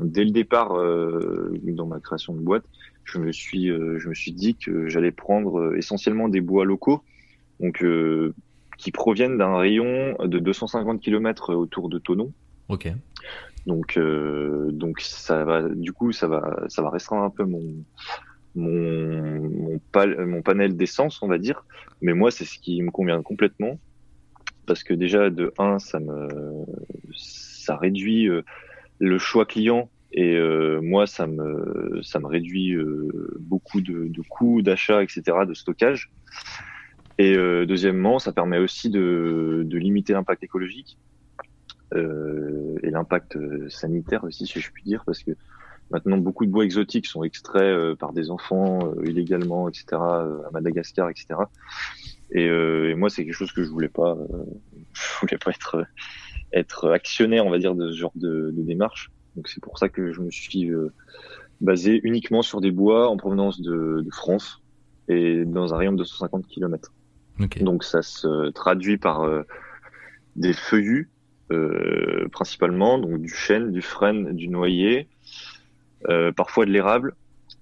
dès 0.03 0.25
le 0.25 0.31
départ 0.31 0.79
euh, 0.79 1.53
dans 1.65 1.87
ma 1.87 2.01
création 2.01 2.35
de 2.35 2.41
boîte, 2.41 2.65
je 3.05 3.19
me 3.19 3.33
suis 3.33 3.67
je 3.67 4.09
me 4.09 4.15
suis 4.15 4.33
dit 4.33 4.55
que 4.55 4.89
j'allais 4.89 5.11
prendre 5.11 5.77
essentiellement 5.77 6.29
des 6.29 6.41
bois 6.41 6.65
locaux, 6.65 7.03
donc 7.61 7.85
qui 8.79 8.93
proviennent 8.93 9.37
d'un 9.37 9.59
rayon 9.59 10.17
de 10.25 10.39
250 10.39 11.01
km 11.01 11.55
autour 11.55 11.89
de 11.91 11.99
Tonon. 11.99 12.33
Ok. 12.69 12.91
Donc 13.67 13.99
donc 13.99 15.01
ça 15.01 15.45
va 15.45 15.69
du 15.69 15.93
coup 15.93 16.13
ça 16.13 16.29
va 16.29 16.65
ça 16.69 16.81
va 16.81 16.89
restreindre 16.89 17.25
un 17.25 17.31
peu 17.31 17.45
mon 17.45 17.63
mon, 18.59 19.79
mon, 20.27 20.43
panel 20.43 20.77
d'essence, 20.77 21.23
on 21.23 21.29
va 21.29 21.39
dire. 21.39 21.65
Mais 22.03 22.13
moi, 22.13 22.31
c'est 22.31 22.45
ce 22.45 22.59
qui 22.59 22.83
me 22.83 22.91
convient 22.91 23.23
complètement. 23.23 23.79
Parce 24.67 24.83
que 24.83 24.93
déjà, 24.93 25.31
de 25.31 25.53
1, 25.59 25.79
ça 25.79 25.99
me, 25.99 26.29
ça 27.15 27.77
réduit 27.77 28.29
euh, 28.29 28.43
le 28.99 29.19
choix 29.19 29.47
client. 29.47 29.91
Et 30.13 30.35
euh, 30.35 30.81
moi, 30.83 31.07
ça 31.07 31.27
me, 31.27 32.01
ça 32.03 32.19
me 32.19 32.27
réduit 32.27 32.73
euh, 32.73 33.09
beaucoup 33.41 33.81
de, 33.81 34.09
de 34.09 34.23
coûts 34.29 34.63
d'achat, 34.63 35.03
etc., 35.03 35.23
de 35.47 35.55
stockage. 35.55 36.11
Et 37.21 37.35
deuxièmement, 37.67 38.21
ça 38.21 38.33
permet 38.33 38.59
aussi 38.59 38.91
de, 38.91 39.65
de 39.67 39.77
limiter 39.77 40.13
l'impact 40.13 40.45
écologique 40.45 40.99
et 41.93 42.91
l'impact 42.91 43.37
sanitaire 43.69 44.23
aussi, 44.23 44.47
si 44.47 44.61
je 44.61 44.71
puis 44.71 44.85
dire, 44.85 45.03
parce 45.05 45.25
que 45.25 45.33
Maintenant, 45.91 46.19
beaucoup 46.19 46.45
de 46.45 46.51
bois 46.51 46.65
exotiques 46.65 47.07
sont 47.07 47.25
extraits 47.25 47.63
euh, 47.63 47.97
par 47.97 48.13
des 48.13 48.31
enfants 48.31 48.81
euh, 48.83 49.07
illégalement, 49.07 49.69
etc., 49.69 49.87
euh, 49.93 50.43
à 50.47 50.51
Madagascar, 50.53 51.09
etc. 51.09 51.41
Et, 52.31 52.45
et 52.45 52.95
moi, 52.95 53.09
c'est 53.09 53.25
quelque 53.25 53.35
chose 53.35 53.53
que 53.53 53.65
je 53.65 53.71
voulais 53.71 53.89
pas. 53.89 54.19
je 54.93 55.21
voulais 55.21 55.39
pas 55.39 55.51
être 55.51 55.85
être 56.53 56.91
actionnaire, 56.91 57.47
on 57.47 57.51
va 57.51 57.59
dire, 57.59 57.75
de 57.75 57.91
ce 57.91 57.97
genre 57.97 58.13
de, 58.17 58.51
de 58.55 58.63
démarche. 58.63 59.11
Donc, 59.35 59.49
c'est 59.49 59.63
pour 59.63 59.79
ça 59.79 59.89
que 59.89 60.13
je 60.13 60.21
me 60.21 60.31
suis 60.31 60.71
basé 61.63 62.01
uniquement 62.05 62.43
sur 62.43 62.61
des 62.61 62.71
bois 62.71 63.09
en 63.09 63.17
provenance 63.17 63.63
de, 63.63 64.03
de 64.05 64.11
France 64.11 64.63
et 65.09 65.47
dans 65.47 65.73
un 65.73 65.79
rayon 65.79 65.93
de 65.93 65.99
250 65.99 66.47
km. 66.49 66.93
Okay. 67.41 67.65
Donc, 67.65 67.83
ça 67.83 68.03
se 68.03 68.51
traduit 68.51 68.99
par 68.99 69.27
des 70.37 70.53
feuillus 70.53 71.11
euh, 71.51 72.29
principalement, 72.31 72.99
donc 72.99 73.23
du 73.23 73.29
chêne, 73.31 73.73
du 73.73 73.81
frêne, 73.81 74.35
du 74.35 74.49
noyer, 74.49 75.01
euh, 75.01 75.18
parfois 76.37 76.67
de 76.67 76.71
l'érable, 76.71 77.15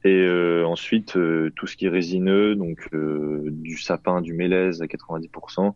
et 0.04 0.24
euh, 0.26 0.64
ensuite 0.66 1.16
euh, 1.16 1.50
tout 1.56 1.66
ce 1.66 1.76
qui 1.76 1.86
est 1.86 1.90
résineux, 1.90 2.54
donc 2.54 2.88
du 2.92 3.76
sapin, 3.76 4.20
du 4.20 4.34
mélèze 4.34 4.82
à 4.82 4.86
90%, 4.86 5.74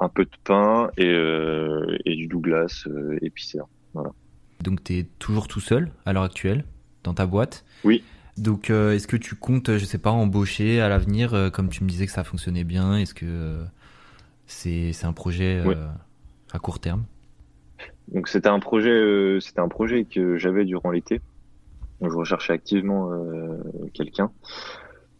un 0.00 0.08
peu 0.08 0.24
de 0.24 0.30
pin 0.44 0.90
et, 0.96 1.14
et 2.04 2.16
du 2.16 2.26
Douglas 2.26 2.86
épicé. 3.22 3.60
Voilà. 3.94 4.10
Donc 4.62 4.82
tu 4.84 4.98
es 4.98 5.04
toujours 5.18 5.48
tout 5.48 5.60
seul 5.60 5.90
à 6.04 6.12
l'heure 6.12 6.24
actuelle 6.24 6.64
dans 7.04 7.14
ta 7.14 7.26
boîte? 7.26 7.64
Oui. 7.84 8.02
Donc 8.36 8.68
est-ce 8.70 9.06
que 9.06 9.16
tu 9.16 9.34
comptes, 9.36 9.76
je 9.78 9.84
sais 9.84 9.98
pas, 9.98 10.10
embaucher 10.10 10.80
à 10.80 10.88
l'avenir, 10.88 11.50
comme 11.52 11.70
tu 11.70 11.84
me 11.84 11.88
disais 11.88 12.06
que 12.06 12.12
ça 12.12 12.24
fonctionnait 12.24 12.64
bien 12.64 12.96
Est-ce 12.98 13.14
que 13.14 13.60
c'est 14.46 14.92
c'est 14.92 15.06
un 15.06 15.12
projet 15.12 15.62
à 16.52 16.58
court 16.58 16.80
terme? 16.80 17.04
Donc 18.08 18.28
c'était 18.28 18.48
un 18.48 18.60
projet, 18.60 19.38
c'était 19.40 19.60
un 19.60 19.68
projet 19.68 20.04
que 20.04 20.36
j'avais 20.36 20.64
durant 20.64 20.90
l'été. 20.90 21.20
Je 22.02 22.08
recherchais 22.08 22.52
activement 22.52 23.12
euh, 23.12 23.58
quelqu'un. 23.94 24.30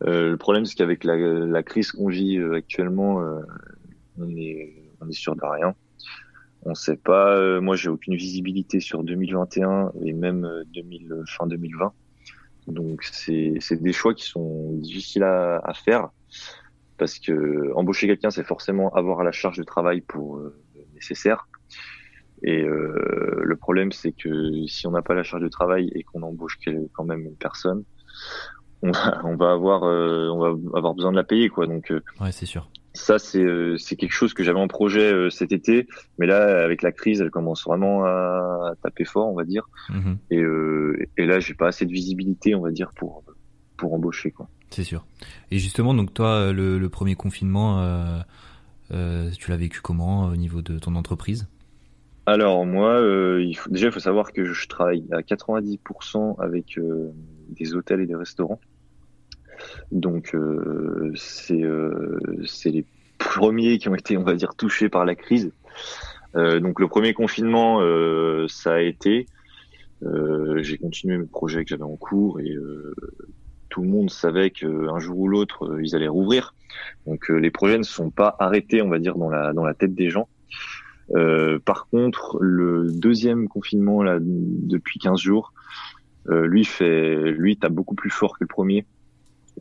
Euh, 0.05 0.31
le 0.31 0.37
problème, 0.37 0.67
c'est 0.67 0.75
qu'avec 0.75 1.05
la, 1.05 1.17
la, 1.17 1.62
crise 1.62 1.91
qu'on 1.91 2.09
vit 2.09 2.37
euh, 2.37 2.55
actuellement, 2.55 3.23
on 4.19 4.37
est, 4.37 4.93
on 5.01 5.09
est 5.09 5.12
sûr 5.12 5.35
de 5.37 5.45
rien. 5.45 5.75
On 6.62 6.75
sait 6.75 6.97
pas. 6.97 7.61
moi, 7.61 7.77
j'ai 7.77 7.89
aucune 7.89 8.17
visibilité 8.17 8.81
sur 8.81 9.05
2021 9.05 9.93
et 10.05 10.12
même 10.12 10.65
2000, 10.75 11.23
fin 11.27 11.47
2020. 11.47 11.93
Donc, 12.67 13.05
c'est 13.05 13.61
des 13.81 13.93
choix 13.93 14.15
qui 14.15 14.25
sont 14.25 14.73
difficiles 14.73 15.23
à, 15.23 15.61
à 15.65 15.75
faire 15.75 16.09
parce 16.99 17.19
que 17.19 17.73
embaucher 17.75 18.07
quelqu'un, 18.07 18.31
c'est 18.31 18.43
forcément 18.43 18.93
avoir 18.95 19.23
la 19.23 19.31
charge 19.31 19.59
de 19.59 19.62
travail 19.62 20.01
pour 20.01 20.41
nécessaire. 20.95 21.47
Et 22.42 22.62
euh, 22.62 23.40
le 23.42 23.57
problème, 23.57 23.92
c'est 23.92 24.12
que 24.12 24.66
si 24.66 24.87
on 24.87 24.90
n'a 24.90 25.03
pas 25.03 25.14
la 25.14 25.22
charge 25.22 25.42
de 25.42 25.49
travail 25.49 25.90
et 25.94 26.03
qu'on 26.03 26.22
embauche 26.22 26.59
quand 26.92 27.05
même 27.05 27.20
une 27.20 27.37
personne, 27.37 27.85
on 28.83 28.90
va, 28.90 29.20
on 29.25 29.37
va 29.37 29.53
avoir, 29.53 29.85
euh, 29.85 30.29
on 30.29 30.38
va 30.38 30.77
avoir 30.77 30.94
besoin 30.94 31.12
de 31.12 31.16
la 31.16 31.25
payer, 31.25 31.49
quoi. 31.49 31.66
Donc, 31.66 31.90
euh, 31.90 32.03
ouais, 32.20 32.33
c'est 32.33 32.46
sûr. 32.46 32.68
Ça, 32.92 33.18
c'est 33.18 33.44
c'est 33.77 33.94
quelque 33.94 34.14
chose 34.14 34.33
que 34.33 34.42
j'avais 34.42 34.59
en 34.59 34.68
projet 34.68 35.29
cet 35.29 35.53
été, 35.53 35.87
mais 36.18 36.25
là, 36.25 36.64
avec 36.64 36.81
la 36.81 36.92
crise, 36.92 37.20
elle 37.20 37.31
commence 37.31 37.64
vraiment 37.64 38.07
à, 38.07 38.72
taper 38.83 39.05
fort, 39.05 39.29
on 39.29 39.35
va 39.35 39.44
dire. 39.44 39.68
Mm-hmm. 39.90 40.16
Et, 40.31 41.22
et 41.22 41.27
là, 41.27 41.38
j'ai 41.38 41.53
pas 41.53 41.68
assez 41.68 41.85
de 41.85 41.92
visibilité, 41.92 42.55
on 42.55 42.62
va 42.62 42.70
dire, 42.70 42.92
pour 42.96 43.22
pour 43.77 43.92
embaucher, 43.92 44.31
quoi. 44.31 44.49
C'est 44.70 44.83
sûr. 44.83 45.05
Et 45.51 45.59
justement, 45.59 45.92
donc 45.92 46.14
toi, 46.14 46.55
le, 46.55 46.79
le 46.79 46.88
premier 46.88 47.16
confinement, 47.16 47.87
tu 48.88 49.51
l'as 49.51 49.57
vécu 49.59 49.83
comment 49.83 50.29
au 50.29 50.37
niveau 50.37 50.62
de 50.62 50.79
ton 50.79 50.94
entreprise? 50.94 51.46
Alors 52.27 52.67
moi, 52.67 53.01
euh, 53.01 53.41
il 53.41 53.55
faut, 53.57 53.71
déjà 53.71 53.87
il 53.87 53.93
faut 53.93 54.01
savoir 54.01 54.33
que 54.33 54.45
je 54.45 54.67
travaille 54.67 55.05
à 55.12 55.21
90% 55.21 56.41
avec 56.41 56.77
euh, 56.77 57.12
des 57.51 57.77
hôtels 57.77 58.01
et 58.01 58.07
des 58.07 58.17
restaurants. 58.17 58.61
Donc 59.93 60.35
euh, 60.35 61.12
c'est 61.15 61.62
c'est 62.45 62.71
les 62.71 62.85
premiers 63.17 63.79
qui 63.79 63.89
ont 63.89 63.95
été, 63.95 64.17
on 64.17 64.25
va 64.25 64.35
dire, 64.35 64.57
touchés 64.57 64.89
par 64.89 65.05
la 65.05 65.15
crise. 65.15 65.53
donc 66.35 66.81
le 66.81 66.89
premier 66.89 67.15
confinement, 67.15 67.81
ça 68.49 68.75
a 68.75 68.81
été. 68.81 69.27
J'ai 70.03 70.79
continué 70.79 71.17
mes 71.17 71.27
projets 71.27 71.65
que 71.65 71.71
j'avais 71.71 71.85
en 71.85 71.97
cours 71.97 72.41
et 72.41 72.55
tout 73.71 73.83
le 73.83 73.89
monde 73.89 74.11
savait 74.11 74.51
qu'un 74.51 74.99
jour 74.99 75.19
ou 75.19 75.29
l'autre 75.29 75.79
ils 75.81 75.95
allaient 75.95 76.09
rouvrir. 76.09 76.55
Donc 77.07 77.29
les 77.29 77.51
projets 77.51 77.79
ne 77.79 77.85
sont 77.85 78.11
pas 78.11 78.37
arrêtés, 78.39 78.83
on 78.83 78.91
va 78.91 78.99
dire, 78.99 79.17
dans 79.17 79.31
la 79.31 79.55
dans 79.55 79.65
la 79.65 79.75
tête 79.75 79.95
des 79.95 80.11
gens. 80.11 80.29
Euh, 81.14 81.59
par 81.64 81.87
contre, 81.88 82.38
le 82.40 82.90
deuxième 82.90 83.49
confinement 83.49 84.03
là 84.03 84.19
depuis 84.21 84.99
15 84.99 85.19
jours, 85.19 85.53
euh, 86.29 86.47
lui 86.47 86.64
fait, 86.64 87.31
lui 87.33 87.57
tape 87.57 87.73
beaucoup 87.73 87.95
plus 87.95 88.11
fort 88.11 88.33
que 88.33 88.45
le 88.45 88.49
premier 88.49 88.87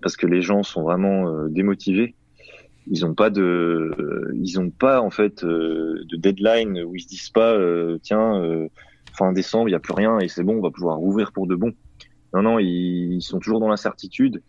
parce 0.01 0.17
que 0.17 0.27
les 0.27 0.41
gens 0.41 0.63
sont 0.63 0.81
vraiment 0.81 1.29
euh, 1.29 1.47
démotivés. 1.49 2.15
Ils 2.87 3.05
ont 3.05 3.13
pas 3.13 3.29
de, 3.29 4.31
ils 4.35 4.59
ont 4.59 4.69
pas 4.69 5.01
en 5.01 5.09
fait 5.09 5.43
de 5.43 6.15
deadline 6.15 6.83
où 6.83 6.95
ils 6.95 7.01
se 7.01 7.07
disent 7.07 7.29
pas 7.29 7.57
tiens 8.03 8.67
fin 9.17 9.33
décembre 9.33 9.69
il 9.69 9.71
y 9.71 9.75
a 9.75 9.79
plus 9.79 9.93
rien 9.93 10.19
et 10.19 10.27
c'est 10.27 10.43
bon 10.43 10.57
on 10.57 10.61
va 10.61 10.69
pouvoir 10.69 10.97
rouvrir 10.97 11.31
pour 11.31 11.47
de 11.47 11.55
bon. 11.55 11.73
Non 12.35 12.43
non 12.43 12.59
ils, 12.59 13.23
sont 13.23 13.39
toujours 13.39 13.59
dans 13.59 13.69
l'incertitude 13.69 14.43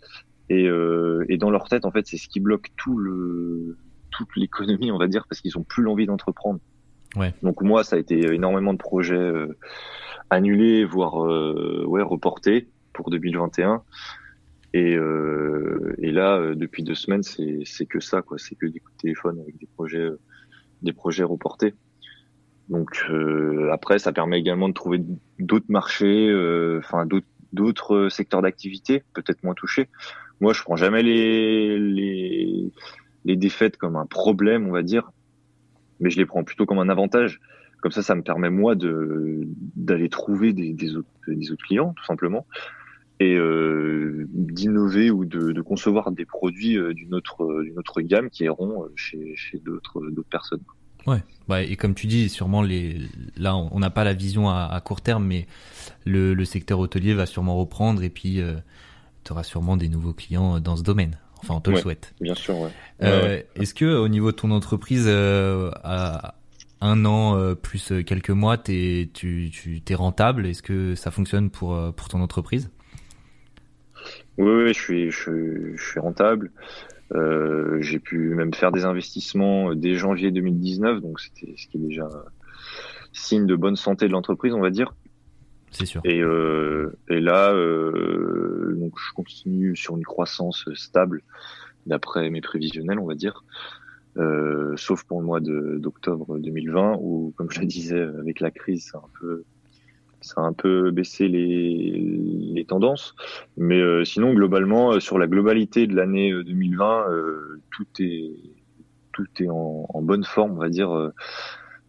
et, 0.50 0.66
et 0.66 1.38
dans 1.38 1.48
leur 1.48 1.66
tête 1.68 1.86
en 1.86 1.90
fait 1.90 2.06
c'est 2.06 2.18
ce 2.18 2.28
qui 2.28 2.40
bloque 2.40 2.72
tout 2.76 2.98
le 2.98 3.78
toute 4.10 4.28
l'économie 4.36 4.92
on 4.92 4.98
va 4.98 5.06
dire 5.06 5.24
parce 5.30 5.40
qu'ils 5.40 5.56
ont 5.56 5.64
plus 5.64 5.82
l'envie 5.82 6.04
d'entreprendre. 6.04 6.60
Donc 7.42 7.62
moi, 7.62 7.84
ça 7.84 7.96
a 7.96 7.98
été 7.98 8.32
énormément 8.32 8.72
de 8.72 8.78
projets 8.78 9.14
euh, 9.14 9.56
annulés, 10.30 10.84
voire 10.84 11.24
euh, 11.24 11.84
ouais 11.86 12.02
reportés 12.02 12.68
pour 12.92 13.10
2021. 13.10 13.82
Et, 14.74 14.94
euh, 14.94 15.94
et 15.98 16.10
là, 16.10 16.54
depuis 16.54 16.82
deux 16.82 16.94
semaines, 16.94 17.22
c'est 17.22 17.86
que 17.86 18.00
ça, 18.00 18.20
quoi. 18.22 18.38
C'est 18.38 18.54
que 18.56 18.66
des 18.66 18.80
coups 18.80 18.96
de 18.96 19.00
téléphone 19.00 19.40
avec 19.40 19.56
des 19.58 19.66
projets, 19.66 20.08
des 20.82 20.92
projets 20.92 21.24
reportés. 21.24 21.74
Donc 22.68 23.06
après, 23.72 23.98
ça 23.98 24.12
permet 24.12 24.38
également 24.38 24.68
de 24.68 24.74
trouver 24.74 25.00
d'autres 25.38 25.70
marchés, 25.70 26.34
enfin 26.78 27.06
d'autres 27.52 28.08
secteurs 28.10 28.42
d'activité, 28.42 29.04
peut-être 29.14 29.42
moins 29.44 29.54
touchés. 29.54 29.88
Moi, 30.40 30.52
je 30.52 30.62
prends 30.62 30.76
jamais 30.76 31.02
les 31.02 32.70
les 33.24 33.36
défaites 33.36 33.76
comme 33.76 33.96
un 33.96 34.06
problème, 34.06 34.68
on 34.68 34.72
va 34.72 34.82
dire 34.82 35.10
mais 36.00 36.10
je 36.10 36.18
les 36.18 36.26
prends 36.26 36.44
plutôt 36.44 36.66
comme 36.66 36.78
un 36.78 36.88
avantage. 36.88 37.40
Comme 37.82 37.92
ça, 37.92 38.02
ça 38.02 38.14
me 38.14 38.22
permet 38.22 38.50
moi 38.50 38.74
de 38.74 39.46
d'aller 39.76 40.08
trouver 40.08 40.52
des, 40.52 40.96
autres, 40.96 41.08
des 41.28 41.52
autres 41.52 41.64
clients, 41.64 41.92
tout 41.96 42.04
simplement, 42.04 42.46
et 43.20 43.36
euh, 43.36 44.26
d'innover 44.30 45.10
ou 45.10 45.24
de, 45.24 45.60
concevoir 45.62 46.10
des 46.10 46.24
produits 46.24 46.76
euh, 46.76 46.92
d'une 46.94 47.14
autre 47.14 47.62
d'une 47.62 47.78
autre 47.78 48.00
gamme 48.00 48.30
qui 48.30 48.44
iront 48.44 48.84
euh, 48.84 48.92
chez, 48.96 49.34
chez 49.36 49.58
d'autres 49.58 50.00
d'autres 50.10 50.28
personnes. 50.28 50.62
Ouais, 51.06 51.22
bah, 51.48 51.62
et 51.62 51.76
comme 51.76 51.94
tu 51.94 52.08
dis, 52.08 52.28
sûrement 52.28 52.62
les 52.62 52.98
là 53.36 53.54
on 53.56 53.78
n'a 53.78 53.90
pas 53.90 54.02
la 54.02 54.14
vision 54.14 54.48
à, 54.48 54.80
court 54.84 55.00
terme, 55.00 55.24
mais 55.24 55.46
le, 56.04 56.44
secteur 56.44 56.80
hôtelier 56.80 57.14
va 57.14 57.26
sûrement 57.26 57.56
reprendre 57.56 58.02
et 58.02 58.10
puis 58.10 58.40
tu 59.22 59.32
auras 59.32 59.44
sûrement 59.44 59.76
des 59.76 59.88
nouveaux 59.88 60.14
clients 60.14 60.58
dans 60.58 60.76
ce 60.76 60.82
domaine. 60.82 61.16
Enfin, 61.42 61.54
on 61.54 61.60
te 61.60 61.70
le 61.70 61.76
souhaite. 61.76 62.14
Bien 62.20 62.34
sûr, 62.34 62.58
ouais. 62.58 62.70
Euh, 63.02 63.42
Est-ce 63.54 63.74
que 63.74 63.84
au 63.84 64.08
niveau 64.08 64.30
de 64.30 64.36
ton 64.36 64.50
entreprise, 64.50 65.04
euh, 65.06 65.70
à 65.84 66.34
un 66.80 67.04
an 67.04 67.36
euh, 67.36 67.54
plus 67.54 67.92
quelques 68.04 68.30
mois, 68.30 68.56
es, 68.68 69.10
tu, 69.12 69.50
tu 69.50 69.82
es 69.86 69.94
rentable? 69.94 70.46
Est-ce 70.46 70.62
que 70.62 70.94
ça 70.94 71.10
fonctionne 71.10 71.50
pour, 71.50 71.94
pour 71.94 72.08
ton 72.08 72.20
entreprise? 72.20 72.70
Oui, 74.38 74.64
oui, 74.64 74.68
je 74.68 74.80
suis, 74.80 75.10
je, 75.10 75.76
je 75.76 75.84
suis 75.84 76.00
rentable. 76.00 76.50
J'ai 77.80 77.98
pu 77.98 78.34
même 78.34 78.54
faire 78.54 78.72
des 78.72 78.84
investissements 78.84 79.74
dès 79.74 79.94
janvier 79.94 80.30
2019, 80.30 81.00
donc 81.00 81.20
c'était 81.20 81.54
ce 81.56 81.66
qui 81.68 81.76
est 81.76 81.86
déjà 81.88 82.08
signe 83.12 83.46
de 83.46 83.56
bonne 83.56 83.76
santé 83.76 84.06
de 84.08 84.12
l'entreprise, 84.12 84.52
on 84.54 84.60
va 84.60 84.70
dire. 84.70 84.94
C'est 85.70 85.86
sûr. 85.86 86.00
Et, 86.04 86.20
euh, 86.22 86.96
là, 87.08 87.52
euh, 87.52 88.76
donc 88.78 88.94
je 88.98 89.12
continue 89.14 89.76
sur 89.76 89.96
une 89.96 90.04
croissance 90.04 90.68
stable 90.74 91.22
d'après 91.86 92.30
mes 92.30 92.40
prévisionnels, 92.40 92.98
on 92.98 93.06
va 93.06 93.14
dire. 93.14 93.44
Euh, 94.16 94.74
sauf 94.76 95.04
pour 95.04 95.20
le 95.20 95.26
mois 95.26 95.40
d'octobre 95.40 96.38
2020 96.38 96.96
où, 97.00 97.34
comme 97.36 97.50
je 97.50 97.60
le 97.60 97.66
disais, 97.66 98.00
avec 98.00 98.40
la 98.40 98.50
crise, 98.50 98.92
ça 100.22 100.40
a 100.40 100.40
un 100.40 100.52
peu, 100.54 100.90
baissé 100.90 101.28
les, 101.28 102.64
tendances. 102.66 103.14
Mais 103.56 104.04
sinon, 104.04 104.34
globalement, 104.34 104.98
sur 104.98 105.18
la 105.18 105.28
globalité 105.28 105.86
de 105.86 105.94
l'année 105.94 106.32
2020, 106.32 107.10
euh, 107.10 107.60
tout 107.70 107.86
est 108.00 108.32
tout 109.12 109.26
est 109.40 109.48
en, 109.48 110.02
bonne 110.02 110.24
forme, 110.24 110.52
on 110.52 110.60
va 110.60 110.68
dire 110.68 111.10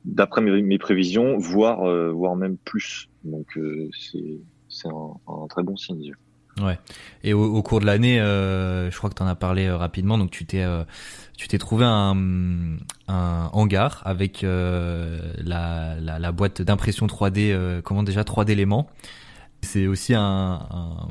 d'après 0.05 0.41
mes, 0.41 0.77
prévisions, 0.77 1.37
voire, 1.37 1.87
euh, 1.87 2.11
voire 2.11 2.35
même 2.35 2.57
plus. 2.57 3.09
Donc 3.23 3.57
euh, 3.57 3.89
c'est 4.69 4.87
un, 4.87 5.47
très 5.49 5.63
bon 5.63 5.75
signe. 5.75 6.13
Ouais. 6.61 6.79
Et 7.23 7.33
au, 7.33 7.61
cours 7.61 7.79
de 7.79 7.85
l'année, 7.85 8.19
euh, 8.19 8.89
je 8.89 8.97
crois 8.97 9.11
que 9.11 9.15
tu 9.15 9.21
en 9.21 9.27
as 9.27 9.35
parlé 9.35 9.69
rapidement. 9.69 10.17
Donc 10.17 10.31
tu 10.31 10.45
t'es 10.45 10.65
tu 11.35 11.47
t'es 11.47 11.59
trouvé 11.59 11.85
un, 11.85 12.77
un 13.07 13.49
hangar 13.53 14.01
avec 14.05 14.41
la, 14.41 15.99
la, 15.99 16.19
la, 16.19 16.31
boîte 16.31 16.63
d'impression 16.63 17.05
3D. 17.05 17.81
comment 17.81 18.01
déjà 18.01 18.23
3D 18.23 18.51
éléments. 18.51 18.87
C'est 19.61 19.85
aussi 19.85 20.15
un, 20.15 20.21
un, 20.71 21.07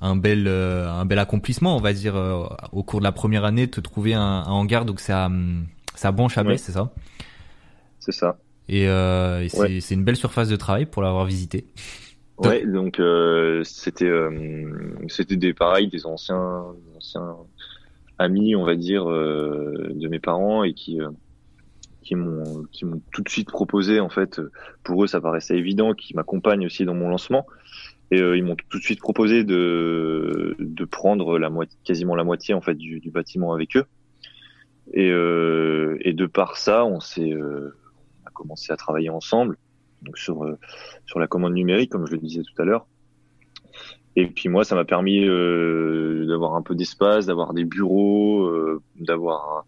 un 0.00 0.16
bel 0.16 0.48
un 0.48 1.04
bel 1.04 1.18
accomplissement, 1.18 1.76
on 1.76 1.80
va 1.80 1.92
dire, 1.92 2.14
au 2.72 2.82
cours 2.82 3.00
de 3.00 3.04
la 3.04 3.12
première 3.12 3.44
année, 3.44 3.68
te 3.68 3.80
trouver 3.80 4.14
un, 4.14 4.22
un 4.22 4.52
hangar. 4.52 4.86
Donc 4.86 5.00
c'est 5.00 5.12
à 5.12 5.30
à 6.02 6.12
bon 6.12 6.28
c'est 6.30 6.72
ça? 6.72 6.92
C'est 8.06 8.12
ça. 8.12 8.38
Et, 8.68 8.88
euh, 8.88 9.46
c'est 9.48 9.94
une 9.94 10.04
belle 10.04 10.16
surface 10.16 10.48
de 10.48 10.56
travail 10.56 10.86
pour 10.86 11.02
l'avoir 11.02 11.24
visité. 11.24 11.66
Ouais, 12.38 12.64
donc 12.64 13.00
euh, 13.00 13.62
c'était 13.64 14.08
euh, 14.08 14.30
c'était 15.08 15.36
des 15.36 15.54
pareils 15.54 15.88
des 15.88 16.04
anciens 16.04 16.64
anciens 16.96 17.36
amis, 18.18 18.54
on 18.54 18.64
va 18.64 18.76
dire, 18.76 19.06
de 19.06 20.08
mes 20.08 20.20
parents 20.20 20.62
et 20.62 20.72
qui 20.72 21.00
qui 22.02 22.14
m'ont 22.14 22.64
qui 22.70 22.84
m'ont 22.84 23.00
tout 23.12 23.22
de 23.22 23.28
suite 23.28 23.48
proposé 23.48 23.98
en 23.98 24.08
fait. 24.08 24.40
Pour 24.84 25.02
eux, 25.02 25.06
ça 25.06 25.20
paraissait 25.20 25.56
évident, 25.56 25.94
qui 25.94 26.14
m'accompagnent 26.14 26.66
aussi 26.66 26.84
dans 26.84 26.94
mon 26.94 27.08
lancement. 27.08 27.46
Et 28.12 28.18
ils 28.18 28.44
m'ont 28.44 28.56
tout 28.68 28.78
de 28.78 28.84
suite 28.84 29.00
proposé 29.00 29.42
de 29.42 30.54
de 30.58 30.84
prendre 30.84 31.38
la 31.38 31.50
moitié, 31.50 31.76
quasiment 31.84 32.14
la 32.14 32.24
moitié 32.24 32.54
en 32.54 32.60
fait 32.60 32.74
du, 32.74 33.00
du 33.00 33.10
bâtiment 33.10 33.52
avec 33.52 33.76
eux. 33.76 33.84
Et, 34.92 35.08
et 35.08 36.12
de 36.12 36.26
par 36.26 36.58
ça, 36.58 36.84
on 36.84 37.00
s'est 37.00 37.34
commencé 38.36 38.72
à 38.72 38.76
travailler 38.76 39.10
ensemble 39.10 39.58
donc 40.02 40.18
sur 40.18 40.44
euh, 40.44 40.58
sur 41.06 41.18
la 41.18 41.26
commande 41.26 41.54
numérique, 41.54 41.90
comme 41.90 42.06
je 42.06 42.12
le 42.12 42.18
disais 42.18 42.42
tout 42.42 42.62
à 42.62 42.64
l'heure. 42.64 42.86
Et 44.14 44.26
puis 44.26 44.48
moi, 44.48 44.64
ça 44.64 44.74
m'a 44.74 44.84
permis 44.84 45.24
euh, 45.26 46.26
d'avoir 46.26 46.54
un 46.54 46.62
peu 46.62 46.74
d'espace, 46.74 47.26
d'avoir 47.26 47.52
des 47.52 47.64
bureaux, 47.64 48.46
euh, 48.46 48.80
d'avoir 48.98 49.64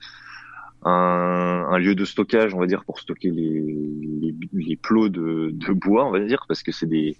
un, 0.85 1.67
un, 1.71 1.79
lieu 1.79 1.95
de 1.95 2.05
stockage, 2.07 2.55
on 2.55 2.61
va 2.61 2.67
dire, 2.67 2.85
pour 2.85 2.99
stocker 2.99 3.31
les, 3.31 4.35
les, 4.53 4.77
plots 4.77 5.11
de, 5.11 5.51
de, 5.53 5.73
bois, 5.73 6.07
on 6.07 6.13
va 6.13 6.21
dire, 6.21 6.45
parce 6.49 6.63
que 6.63 6.73
c'est 6.73 6.87
des 6.87 7.17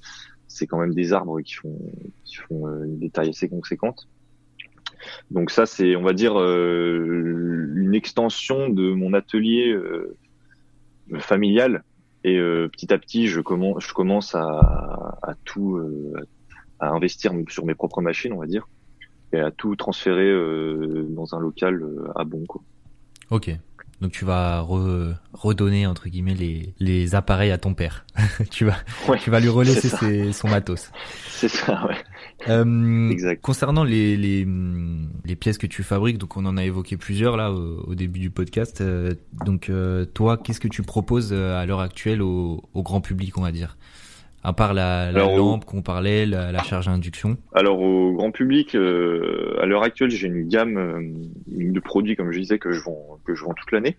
c'est 0.47 0.67
quand 0.67 0.79
même 0.79 0.95
des 0.95 1.13
arbres 1.13 1.43
qui 1.43 1.55
font 1.55 1.79
qui 2.25 2.37
font 2.37 2.67
une 2.85 2.99
détail 2.99 3.29
assez 3.29 3.49
conséquente. 3.49 4.09
Donc 5.31 5.51
ça, 5.51 5.67
c'est, 5.67 5.97
on 5.97 6.03
va 6.03 6.13
dire, 6.13 6.37
une 6.39 7.95
extension 7.95 8.69
de 8.69 8.93
mon 8.93 9.13
atelier 9.13 9.77
familiale. 11.19 11.85
Et 12.25 12.37
euh, 12.37 12.69
petit 12.69 12.93
à 12.93 12.99
petit, 12.99 13.29
je 13.29 13.41
commence, 13.41 13.85
je 13.85 13.93
commence 13.93 14.35
à, 14.35 15.19
à 15.23 15.35
tout, 15.45 15.77
euh, 15.77 16.15
à 16.81 16.89
investir 16.89 17.33
sur 17.49 17.65
mes 17.65 17.75
propres 17.75 18.01
machines, 18.01 18.33
on 18.33 18.41
va 18.41 18.47
dire, 18.47 18.69
et 19.33 19.39
à 19.39 19.51
tout 19.51 19.77
transférer 19.77 20.29
euh, 20.29 21.07
dans 21.11 21.35
un 21.35 21.39
local 21.39 21.85
à 22.17 22.25
bon. 22.25 22.45
Quoi. 22.47 22.63
Ok. 23.31 23.51
Donc 24.01 24.13
tu 24.13 24.25
vas 24.25 24.61
redonner 25.33 25.87
entre 25.87 26.09
guillemets 26.09 26.35
les, 26.35 26.75
les 26.79 27.15
appareils 27.15 27.51
à 27.51 27.59
ton 27.59 27.75
père. 27.75 28.05
tu 28.51 28.65
vas 28.65 28.77
tu 29.21 29.31
vas 29.31 29.41
lui 29.41 29.49
relaisser 29.49 30.33
son 30.33 30.49
matos. 30.49 30.91
C'est 31.29 31.49
ça, 31.49 31.87
ouais. 31.87 31.97
Euh, 32.49 33.11
exact. 33.11 33.41
Concernant 33.43 33.83
les, 33.83 34.17
les, 34.17 34.47
les 35.25 35.37
pièces 35.37 35.59
que 35.59 35.67
tu 35.67 35.83
fabriques, 35.83 36.19
donc 36.19 36.37
on 36.37 36.47
en 36.47 36.57
a 36.57 36.65
évoqué 36.65 36.97
plusieurs 36.97 37.37
là 37.37 37.53
au, 37.53 37.95
début 37.95 38.21
du 38.21 38.31
podcast. 38.31 38.81
Euh, 38.81 39.15
donc 39.45 39.69
euh, 39.69 40.05
toi, 40.05 40.37
qu'est-ce 40.37 40.61
que 40.61 40.69
tu 40.69 40.83
proposes 40.83 41.33
à 41.33 41.67
l'heure 41.67 41.81
actuelle 41.81 42.23
au, 42.23 42.69
au 42.75 42.83
grand 42.83 43.01
public, 43.01 43.37
on 43.39 43.43
va 43.43 43.53
dire? 43.53 43.77
À 44.45 44.53
part 44.53 44.73
la, 44.73 45.11
la 45.11 45.25
lampe 45.25 45.65
qu'on 45.65 45.83
parlait, 45.83 46.25
la, 46.25 46.53
la, 46.53 46.63
charge 46.63 46.89
à 46.89 46.93
induction 46.93 47.37
Alors 47.55 47.81
au 47.81 48.13
grand 48.13 48.31
public, 48.31 48.75
euh, 48.75 49.59
à 49.61 49.67
l'heure 49.67 49.83
actuelle, 49.83 50.11
j'ai 50.11 50.29
une 50.29 50.49
gamme 50.49 50.79
euh, 50.79 51.01
de 51.49 51.81
produits, 51.81 52.15
comme 52.15 52.31
je 52.31 52.39
disais, 52.39 52.59
que 52.59 52.71
je 52.71 52.81
vends, 52.81 53.19
que 53.25 53.35
je 53.35 53.45
vends 53.45 53.55
toute 53.55 53.73
l'année. 53.73 53.97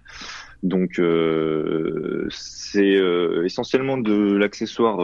Donc 0.64 1.00
euh, 1.00 2.28
c'est 2.30 2.96
euh, 2.96 3.46
essentiellement 3.46 3.98
de 3.98 4.34
l'accessoire 4.36 5.00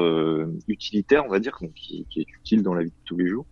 utilitaire, 0.67 1.25
on 1.25 1.29
va 1.29 1.39
dire, 1.39 1.57
donc, 1.61 1.73
qui, 1.73 2.05
qui, 2.09 2.21
est 2.21 2.27
utile 2.41 2.63
dans 2.63 2.73
la 2.73 2.83
vie 2.83 2.89
de 2.89 3.05
tous 3.05 3.17
les 3.17 3.27
jours. 3.27 3.45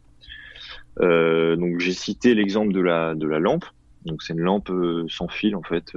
donc 1.00 1.80
j'ai 1.80 1.94
cité 1.94 2.34
l'exemple 2.34 2.74
de 2.74 2.82
la 2.82 3.14
de 3.16 3.28
la 3.28 3.40
lampe. 3.40 3.66
Donc 4.06 4.22
c'est 4.22 4.34
une 4.34 4.42
lampe 4.42 4.72
sans 5.10 5.28
fil 5.28 5.56
en 5.56 5.64
fait 5.64 5.94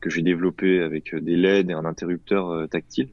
que 0.00 0.10
j'ai 0.10 0.22
développée 0.22 0.80
avec 0.80 1.14
des 1.14 1.36
LED 1.36 1.70
et 1.70 1.72
un 1.72 1.84
interrupteur 1.84 2.68
tactile. 2.68 3.08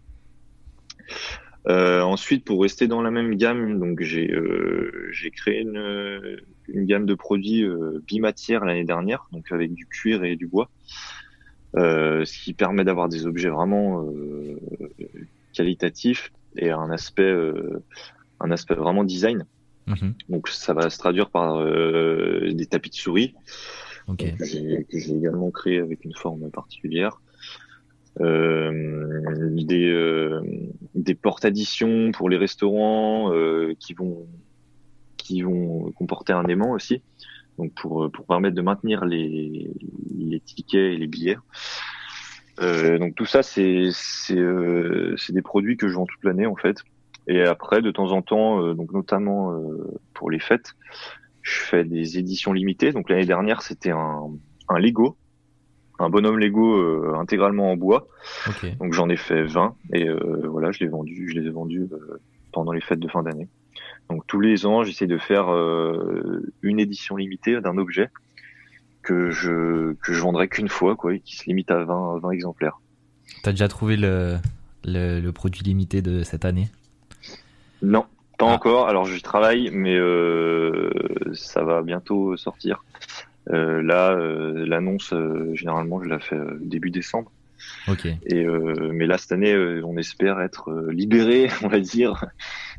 Euh, 1.68 2.02
ensuite, 2.02 2.46
pour 2.46 2.62
rester 2.62 2.88
dans 2.88 3.02
la 3.02 3.12
même 3.12 3.36
gamme, 3.36 3.80
donc 3.80 4.02
j'ai 4.02 4.32
euh, 4.32 5.10
j'ai 5.12 5.32
créé 5.32 5.62
une, 5.62 6.38
une 6.68 6.86
gamme 6.86 7.06
de 7.06 7.16
produits 7.16 7.64
euh, 7.64 8.04
bimatière 8.06 8.66
l'année 8.66 8.84
dernière, 8.84 9.28
donc 9.32 9.52
avec 9.52 9.74
du 9.74 9.88
cuir 9.88 10.24
et 10.24 10.36
du 10.36 10.46
bois, 10.46 10.70
euh, 11.76 12.24
ce 12.24 12.38
qui 12.38 12.54
permet 12.54 12.84
d'avoir 12.84 13.10
des 13.10 13.26
objets 13.26 13.50
vraiment 13.50 14.06
euh, 14.06 14.60
qualitatifs 15.54 16.32
et 16.56 16.70
un 16.70 16.92
aspect 16.92 17.36
un 18.40 18.52
aspect 18.52 18.76
vraiment 18.76 19.04
design. 19.04 19.46
Mhm. 19.88 20.14
Donc 20.30 20.50
ça 20.50 20.74
va 20.74 20.90
se 20.90 20.98
traduire 20.98 21.30
par 21.30 21.64
des 21.64 22.66
tapis 22.70 22.90
de 22.92 22.96
souris 22.96 23.34
okay. 24.08 24.36
que 24.38 24.46
j'ai 24.46 24.86
également 24.92 25.50
créé 25.52 25.80
avec 25.80 26.06
une 26.06 26.16
forme 26.16 26.50
particulière. 26.52 27.20
Euh, 28.22 29.52
des, 29.52 29.90
euh, 29.90 30.42
des 30.94 31.16
portes-additions 31.16 32.12
pour 32.12 32.30
les 32.30 32.38
restaurants 32.38 33.34
euh, 33.34 33.74
qui 33.80 33.94
vont 33.94 34.26
qui 35.18 35.42
vont 35.42 35.92
comporter 35.92 36.32
un 36.32 36.46
aimant 36.46 36.72
aussi, 36.72 37.02
donc 37.58 37.74
pour 37.74 38.10
pour 38.12 38.26
permettre 38.26 38.56
de 38.56 38.62
maintenir 38.62 39.04
les 39.06 39.70
les 40.18 40.40
tickets 40.40 40.94
et 40.94 40.98
les 40.98 41.08
billets. 41.08 41.38
Euh, 42.62 42.98
donc 43.00 43.16
tout 43.16 43.26
ça 43.26 43.44
c'est 43.44 43.90
c'est 43.92 44.42
c'est 45.18 45.34
des 45.34 45.42
produits 45.42 45.76
que 45.76 45.90
je 45.90 45.96
vends 45.96 46.06
toute 46.06 46.24
l'année 46.24 46.46
en 46.46 46.56
fait. 46.56 46.78
Et 47.28 47.42
après 47.42 47.82
de 47.82 47.92
temps 47.92 48.12
en 48.12 48.22
temps, 48.22 48.74
donc 48.76 48.94
notamment 48.94 49.60
pour 50.14 50.30
les 50.30 50.40
fêtes, 50.40 50.74
je 51.42 51.60
fais 51.60 51.84
des 51.84 52.18
éditions 52.18 52.54
limitées. 52.54 52.92
Donc 52.92 53.10
l'année 53.10 53.26
dernière 53.26 53.62
c'était 53.62 53.92
un 53.92 54.30
un 54.70 54.80
Lego 54.80 55.18
un 56.00 56.10
bonhomme 56.10 56.40
Lego 56.40 56.76
euh, 56.76 57.16
intégralement 57.16 57.72
en 57.72 57.78
bois. 57.78 58.08
Donc 58.80 58.94
j'en 58.94 59.10
ai 59.10 59.18
fait 59.18 59.44
20 59.44 59.76
et 59.94 60.08
euh, 60.08 60.48
voilà, 60.48 60.72
je 60.72 60.80
l'ai 60.80 60.88
vendu, 60.88 61.30
je 61.30 61.40
les 61.40 61.48
ai 61.48 61.52
vendus 61.52 61.88
euh, 61.92 62.20
pendant 62.52 62.72
les 62.72 62.82
fêtes 62.82 63.00
de 63.00 63.08
fin 63.08 63.24
d'année. 63.24 63.48
Donc 64.10 64.26
tous 64.28 64.40
les 64.40 64.66
ans, 64.66 64.84
j'essaie 64.84 65.08
de 65.08 65.18
faire 65.18 65.48
une 66.62 66.80
édition 66.80 67.16
limitée 67.16 67.60
d'un 67.60 67.78
objet 67.78 68.10
que 69.02 69.32
je 69.32 69.94
que 69.94 70.14
je 70.14 70.22
vendrai 70.22 70.48
qu'une 70.48 70.70
fois 70.70 70.96
quoi, 70.96 71.16
et 71.16 71.20
qui 71.20 71.36
se 71.36 71.46
limite 71.46 71.72
à 71.72 71.84
20 71.84 72.20
20 72.20 72.32
exemplaires. 72.32 72.80
T'as 73.42 73.52
déjà 73.52 73.68
trouvé 73.68 73.98
le, 73.98 74.38
le, 74.84 75.20
le 75.20 75.32
produit 75.32 75.64
limité 75.64 76.02
de 76.02 76.24
cette 76.24 76.46
année? 76.46 76.70
Non, 77.82 78.06
pas 78.38 78.48
ah. 78.48 78.54
encore. 78.54 78.88
Alors 78.88 79.06
j'y 79.06 79.22
travaille, 79.24 79.72
mais 79.72 79.98
ça 81.34 81.64
va 81.64 81.82
bientôt 81.82 82.38
sortir. 82.38 82.84
Euh, 83.52 83.82
là, 83.82 84.12
euh, 84.12 84.66
l'annonce, 84.66 85.14
euh, 85.14 85.54
généralement, 85.54 86.02
je 86.04 86.10
la 86.10 86.20
fais 86.20 86.40
début 86.62 86.92
décembre. 86.92 87.32
Ok. 87.88 88.06
Et 88.06 88.46
mais 88.46 89.08
là 89.08 89.18
cette 89.18 89.32
année, 89.32 89.56
on 89.84 89.98
espère 89.98 90.42
être 90.42 90.72
libéré, 90.92 91.50
on 91.64 91.68
va 91.68 91.80
dire, 91.80 92.26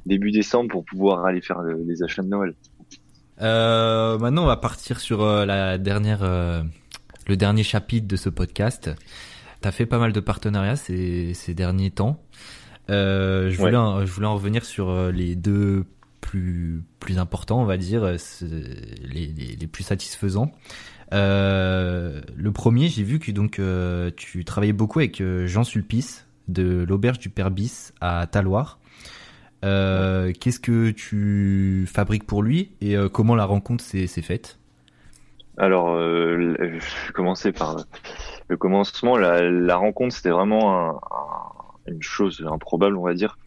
début 0.04 0.30
décembre 0.30 0.68
pour 0.70 0.84
pouvoir 0.84 1.24
aller 1.24 1.40
faire 1.40 1.62
les 1.62 2.02
achats 2.02 2.22
de 2.22 2.28
Noël. 2.28 2.54
Euh, 3.40 4.18
maintenant, 4.18 4.44
on 4.44 4.46
va 4.46 4.58
partir 4.58 5.00
sur 5.00 5.24
la 5.24 5.78
dernière, 5.78 6.22
le 7.26 7.36
dernier 7.36 7.62
chapitre 7.62 8.06
de 8.06 8.16
ce 8.16 8.28
podcast. 8.28 8.90
T'as 9.62 9.72
fait 9.72 9.86
pas 9.86 9.98
mal 9.98 10.12
de 10.12 10.20
partenariats 10.20 10.76
ces, 10.76 11.32
ces 11.32 11.54
derniers 11.54 11.90
temps. 11.90 12.22
Je 12.88 13.56
voulais, 13.56 13.76
en, 13.76 14.04
je 14.04 14.12
voulais 14.12 14.26
en 14.26 14.34
revenir 14.34 14.64
sur 14.66 15.10
les 15.10 15.36
deux 15.36 15.86
plus 16.26 16.82
plus 16.98 17.18
importants, 17.18 17.60
on 17.60 17.64
va 17.64 17.76
dire, 17.76 18.02
euh, 18.04 18.16
les, 19.04 19.66
plus 19.68 19.84
satisfaisants. 19.84 20.50
Euh, 21.14 22.20
le 22.34 22.52
premier, 22.52 22.88
j'ai 22.88 23.04
vu 23.04 23.20
que 23.20 23.30
donc 23.30 23.60
euh, 23.60 24.10
tu 24.16 24.44
travaillais 24.44 24.72
beaucoup 24.72 24.98
avec 24.98 25.22
Jean 25.46 25.62
Sulpice 25.62 26.26
de 26.48 26.84
l'auberge 26.86 27.20
du 27.20 27.30
Père 27.30 27.50
Bis 27.50 27.94
à 28.00 28.26
Taloir. 28.26 28.80
Qu'est-ce 29.62 30.60
que 30.60 30.90
tu 30.90 31.88
fabriques 31.92 32.26
pour 32.26 32.42
lui 32.42 32.72
et 32.80 32.94
comment 33.12 33.34
la 33.34 33.44
rencontre 33.44 33.82
s'est 33.82 34.06
faite? 34.06 34.58
Alors, 35.58 35.96
je 35.96 36.66
vais 36.66 37.12
commencer 37.12 37.50
par 37.52 37.76
le 38.48 38.56
commencement. 38.56 39.16
La, 39.16 39.76
rencontre, 39.76 40.14
c'était 40.14 40.30
vraiment 40.30 40.72
un, 40.78 40.90
un, 40.90 41.92
une 41.92 42.02
chose 42.02 42.46
improbable, 42.48 42.96
on 42.96 43.02
va 43.02 43.14
dire. 43.14 43.38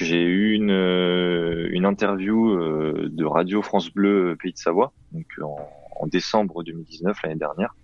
J'ai 0.00 0.22
eu 0.22 0.52
une, 0.54 0.70
euh, 0.70 1.68
une 1.70 1.84
interview 1.84 2.50
euh, 2.50 3.10
de 3.12 3.24
Radio 3.26 3.60
France 3.60 3.92
Bleu 3.92 4.30
euh, 4.30 4.36
Pays 4.36 4.52
de 4.52 4.58
Savoie, 4.58 4.92
donc 5.12 5.26
en, 5.42 5.56
en 6.00 6.06
décembre 6.06 6.64
2019 6.64 7.16
l'année 7.22 7.36
dernière. 7.36 7.74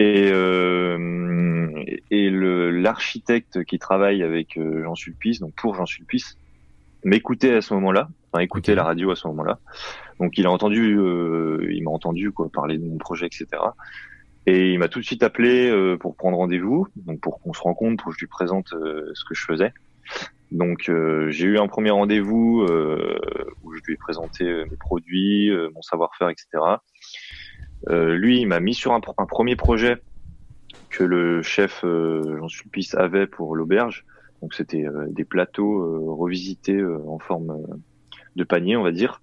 Et, 0.00 0.30
euh, 0.32 1.68
et 2.10 2.28
l'architecte 2.30 3.64
qui 3.64 3.78
travaille 3.78 4.22
avec 4.24 4.58
Jean 4.58 4.94
Sulpice, 4.96 5.38
donc 5.38 5.54
pour 5.54 5.76
Jean 5.76 5.86
Sulpice, 5.86 6.36
m'écoutait 7.04 7.54
à 7.54 7.60
ce 7.62 7.72
moment-là, 7.74 8.08
enfin 8.32 8.42
écoutait 8.42 8.74
la 8.74 8.82
radio 8.82 9.12
à 9.12 9.16
ce 9.16 9.28
moment-là. 9.28 9.60
Donc 10.18 10.36
il 10.38 10.46
a 10.46 10.50
entendu, 10.50 10.98
euh, 10.98 11.68
il 11.70 11.84
m'a 11.84 11.92
entendu 11.92 12.32
quoi 12.32 12.50
parler 12.52 12.78
de 12.78 12.84
mon 12.84 12.98
projet, 12.98 13.26
etc. 13.26 13.46
Et 14.46 14.72
il 14.72 14.78
m'a 14.80 14.88
tout 14.88 14.98
de 14.98 15.04
suite 15.04 15.22
appelé 15.22 15.70
euh, 15.70 15.96
pour 15.96 16.16
prendre 16.16 16.36
rendez-vous, 16.36 16.88
donc 16.96 17.20
pour 17.20 17.40
qu'on 17.40 17.52
se 17.52 17.62
rencontre, 17.62 18.02
pour 18.02 18.12
que 18.12 18.18
je 18.18 18.24
lui 18.24 18.28
présente 18.28 18.68
ce 18.70 19.24
que 19.24 19.34
je 19.34 19.44
faisais. 19.44 19.72
Donc 20.52 20.88
euh, 20.88 21.30
j'ai 21.30 21.46
eu 21.46 21.58
un 21.58 21.66
premier 21.66 21.90
rendez-vous 21.90 22.62
euh, 22.62 23.18
où 23.62 23.74
je 23.74 23.80
lui 23.84 23.94
ai 23.94 23.96
présenté 23.96 24.44
euh, 24.44 24.64
mes 24.70 24.76
produits, 24.76 25.50
mon 25.74 25.82
savoir-faire, 25.82 26.28
etc. 26.28 26.46
lui, 27.88 28.40
il 28.40 28.46
m'a 28.46 28.60
mis 28.60 28.74
sur 28.74 28.92
un, 28.92 29.00
premier 29.00 29.56
projet 29.56 30.02
que 30.90 31.04
le 31.04 31.42
chef 31.42 31.82
Jean 31.82 32.48
Sulpice 32.48 32.94
avait 32.94 33.26
pour 33.26 33.54
l'auberge. 33.56 34.04
Donc 34.42 34.54
c'était 34.54 34.84
des 35.08 35.24
plateaux 35.24 36.16
revisités 36.16 36.84
en 36.84 37.18
forme 37.18 37.66
de 38.34 38.44
panier, 38.44 38.76
on 38.76 38.82
va 38.82 38.92
dire, 38.92 39.20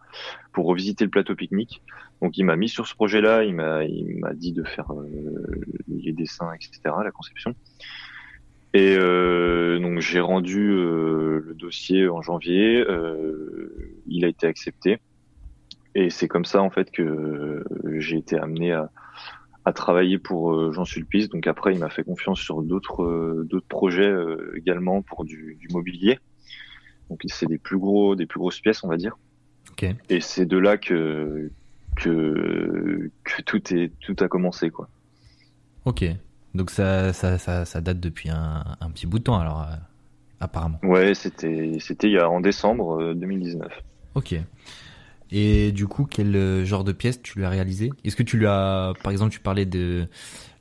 pour 0.53 0.65
revisiter 0.65 1.03
le 1.03 1.11
plateau 1.11 1.35
pique-nique. 1.35 1.83
Donc 2.21 2.37
il 2.37 2.43
m'a 2.43 2.55
mis 2.55 2.69
sur 2.69 2.87
ce 2.87 2.95
projet-là, 2.95 3.43
il 3.43 3.53
m'a 3.53 4.33
dit 4.33 4.53
de 4.53 4.63
faire 4.63 4.91
les 5.87 6.13
dessins, 6.13 6.51
etc., 6.53 6.79
la 7.03 7.11
conception. 7.11 7.55
Et 8.75 8.95
euh, 8.97 9.79
donc 9.79 9.99
j'ai 9.99 10.19
rendu 10.19 10.71
euh, 10.71 11.43
le 11.45 11.53
dossier 11.53 12.07
en 12.09 12.23
janvier, 12.23 12.83
euh, 12.87 14.01
il 14.07 14.25
a 14.25 14.27
été 14.27 14.47
accepté, 14.47 14.99
et 15.93 16.09
c'est 16.09 16.27
comme 16.27 16.45
ça 16.45 16.61
en 16.63 16.71
fait 16.71 16.89
que 16.89 17.63
j'ai 17.97 18.17
été 18.17 18.35
amené 18.35 18.71
à, 18.71 18.89
à 19.63 19.73
travailler 19.73 20.17
pour 20.17 20.53
euh, 20.53 20.71
Jean 20.71 20.85
Sulpice. 20.85 21.29
Donc 21.29 21.45
après, 21.45 21.73
il 21.73 21.79
m'a 21.79 21.89
fait 21.89 22.03
confiance 22.03 22.39
sur 22.39 22.63
d'autres 22.63 23.03
euh, 23.03 23.47
d'autres 23.47 23.67
projets 23.67 24.11
également 24.55 25.03
pour 25.03 25.23
du, 25.23 25.55
du 25.59 25.67
mobilier. 25.71 26.17
Donc 27.11 27.21
c'est 27.27 27.45
des 27.45 27.59
plus 27.59 27.77
gros, 27.77 28.15
des 28.15 28.25
plus 28.25 28.39
grosses 28.39 28.59
pièces, 28.59 28.83
on 28.83 28.87
va 28.87 28.97
dire. 28.97 29.15
Okay. 29.73 29.95
Et 30.09 30.19
c'est 30.19 30.47
de 30.47 30.57
là 30.57 30.77
que 30.77 31.51
que 31.95 33.11
que 33.23 33.41
tout 33.43 33.73
est 33.75 33.91
tout 33.99 34.15
a 34.19 34.27
commencé 34.27 34.71
quoi. 34.71 34.89
Ok. 35.85 36.05
Donc 36.55 36.69
ça, 36.69 37.13
ça, 37.13 37.37
ça, 37.37 37.65
ça 37.65 37.81
date 37.81 37.99
depuis 37.99 38.29
un, 38.29 38.63
un, 38.79 38.89
petit 38.91 39.07
bout 39.07 39.19
de 39.19 39.23
temps 39.23 39.39
alors, 39.39 39.61
euh, 39.61 39.75
apparemment. 40.39 40.79
Ouais, 40.83 41.13
c'était 41.13 41.77
c'était 41.79 42.07
il 42.07 42.13
y 42.13 42.19
a 42.19 42.29
en 42.29 42.41
décembre 42.41 43.13
2019. 43.13 43.67
Euh, 43.67 43.69
ok. 44.15 44.35
Et 45.31 45.71
du 45.71 45.87
coup, 45.87 46.05
quel 46.05 46.35
euh, 46.35 46.63
genre 46.63 46.83
de 46.83 46.91
pièce 46.91 47.21
tu 47.21 47.39
lui 47.39 47.45
as 47.45 47.49
réalisé? 47.49 47.89
Est-ce 48.03 48.15
que 48.15 48.23
tu 48.23 48.37
lui 48.37 48.45
as, 48.45 48.93
par 49.01 49.11
exemple, 49.11 49.31
tu 49.31 49.39
parlais 49.39 49.65
de 49.65 50.07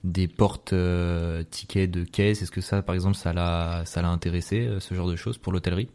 des 0.02 0.26
portes 0.28 0.72
euh, 0.72 1.44
tickets 1.48 1.90
de 1.90 2.04
caisse. 2.04 2.42
Est-ce 2.42 2.50
que 2.50 2.60
ça, 2.60 2.82
par 2.82 2.94
exemple, 2.94 3.16
ça 3.16 3.32
l'a 3.32 3.82
ça 3.84 4.02
l'a 4.02 4.08
intéressé 4.08 4.68
ce 4.80 4.94
genre 4.94 5.08
de 5.08 5.16
choses 5.16 5.38
pour 5.38 5.52
l'hôtellerie? 5.52 5.88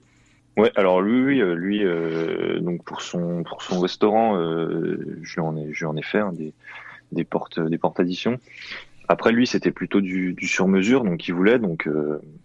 Ouais, 0.58 0.72
alors 0.76 1.02
lui, 1.02 1.40
lui, 1.40 1.84
euh, 1.84 2.60
donc 2.60 2.84
pour 2.84 3.02
son 3.02 3.44
pour 3.44 3.62
son 3.62 3.80
restaurant, 3.80 4.38
euh, 4.38 5.20
je 5.22 5.36
lui 5.36 5.42
en 5.42 5.56
ai 5.56 5.72
je 5.72 5.80
lui 5.80 5.86
en 5.86 5.96
ai 5.96 6.02
fait 6.02 6.18
hein, 6.18 6.34
des 6.34 6.54
des 7.12 7.24
portes 7.24 7.60
des 7.60 7.78
portes 7.78 8.00
additions. 8.00 8.40
Après 9.08 9.32
lui, 9.32 9.48
c'était 9.48 9.72
plutôt 9.72 10.02
du, 10.02 10.34
du 10.34 10.48
sur-mesure, 10.48 11.04
donc 11.04 11.28
il 11.28 11.34
voulait, 11.34 11.60
donc 11.60 11.90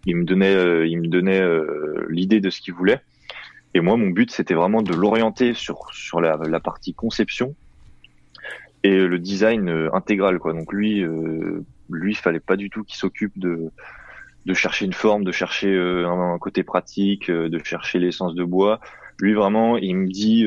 il 0.05 0.15
me 0.15 0.23
donnait, 0.23 0.87
il 0.87 1.01
me 1.01 1.07
donnait 1.07 1.41
l'idée 2.09 2.39
de 2.39 2.49
ce 2.49 2.61
qu'il 2.61 2.73
voulait. 2.73 3.01
Et 3.73 3.81
moi, 3.81 3.97
mon 3.97 4.09
but, 4.09 4.31
c'était 4.31 4.53
vraiment 4.53 4.81
de 4.81 4.93
l'orienter 4.93 5.53
sur 5.53 5.89
sur 5.93 6.21
la, 6.21 6.37
la, 6.37 6.59
partie 6.59 6.93
conception 6.93 7.55
et 8.83 8.95
le 8.95 9.19
design 9.19 9.89
intégral, 9.91 10.39
quoi. 10.39 10.53
Donc 10.53 10.71
lui, 10.71 11.03
lui, 11.89 12.11
il 12.11 12.17
fallait 12.17 12.39
pas 12.39 12.55
du 12.55 12.69
tout 12.69 12.83
qu'il 12.83 12.97
s'occupe 12.97 13.37
de 13.37 13.69
de 14.45 14.53
chercher 14.53 14.85
une 14.85 14.93
forme, 14.93 15.23
de 15.23 15.31
chercher 15.31 15.77
un, 15.77 16.37
côté 16.37 16.63
pratique, 16.63 17.31
de 17.31 17.59
chercher 17.63 17.99
l'essence 17.99 18.35
de 18.35 18.43
bois. 18.43 18.79
Lui, 19.19 19.33
vraiment, 19.33 19.77
il 19.77 19.95
me 19.95 20.07
dit, 20.07 20.45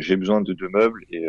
j'ai 0.00 0.16
besoin 0.16 0.40
de 0.40 0.52
deux 0.52 0.68
meubles 0.68 1.04
et 1.10 1.26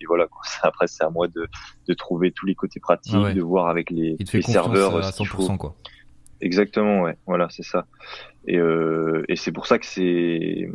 et 0.00 0.06
voilà. 0.06 0.26
Quoi. 0.26 0.42
Après, 0.62 0.86
c'est 0.86 1.04
à 1.04 1.10
moi 1.10 1.28
de, 1.28 1.48
de 1.86 1.94
trouver 1.94 2.32
tous 2.32 2.46
les 2.46 2.54
côtés 2.54 2.80
pratiques, 2.80 3.14
ah 3.16 3.32
de 3.32 3.42
voir 3.42 3.68
avec 3.68 3.90
les, 3.90 4.16
les 4.18 4.42
serveurs 4.42 4.96
à 4.96 5.10
100% 5.10 5.56
quoi. 5.56 5.74
Exactement, 6.40 7.02
ouais. 7.02 7.16
Voilà, 7.26 7.48
c'est 7.50 7.64
ça. 7.64 7.86
Et, 8.46 8.58
euh, 8.58 9.24
et 9.28 9.36
c'est 9.36 9.52
pour 9.52 9.66
ça 9.66 9.78
que 9.78 9.86
c'est 9.86 10.70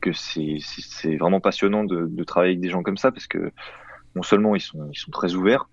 que 0.00 0.12
c'est 0.12 0.58
c'est 0.60 1.16
vraiment 1.16 1.40
passionnant 1.40 1.82
de, 1.82 2.06
de 2.06 2.24
travailler 2.24 2.52
avec 2.52 2.60
des 2.60 2.68
gens 2.68 2.82
comme 2.82 2.98
ça 2.98 3.10
parce 3.10 3.26
que 3.26 3.50
non 4.14 4.22
seulement 4.22 4.54
ils 4.54 4.60
sont 4.60 4.88
ils 4.92 4.98
sont 4.98 5.10
très 5.10 5.34
ouverts 5.34 5.68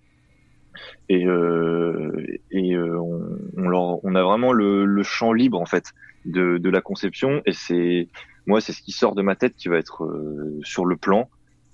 et 1.08 1.26
euh, 1.26 2.26
et 2.50 2.74
euh, 2.74 2.98
on, 2.98 3.38
on, 3.58 3.68
leur, 3.68 4.04
on 4.04 4.14
a 4.14 4.22
vraiment 4.22 4.52
le, 4.52 4.86
le 4.86 5.02
champ 5.02 5.32
libre 5.34 5.60
en 5.60 5.66
fait 5.66 5.92
de, 6.24 6.56
de 6.56 6.70
la 6.70 6.80
conception 6.80 7.42
et 7.44 7.52
c'est 7.52 8.08
moi 8.46 8.60
c'est 8.60 8.72
ce 8.72 8.80
qui 8.80 8.92
sort 8.92 9.14
de 9.14 9.22
ma 9.22 9.36
tête 9.36 9.54
qui 9.54 9.68
va 9.68 9.76
être 9.76 10.04
euh, 10.04 10.58
sur 10.62 10.86
le 10.86 10.96
plan 10.96 11.28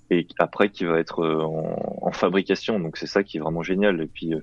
et 0.09 0.27
après 0.39 0.69
qui 0.69 0.85
va 0.85 0.99
être 0.99 1.19
euh, 1.19 1.43
en, 1.43 2.07
en 2.07 2.11
fabrication. 2.11 2.79
Donc 2.79 2.97
c'est 2.97 3.07
ça 3.07 3.23
qui 3.23 3.37
est 3.37 3.39
vraiment 3.39 3.63
génial. 3.63 4.01
Et 4.01 4.07
puis 4.07 4.33
euh, 4.33 4.39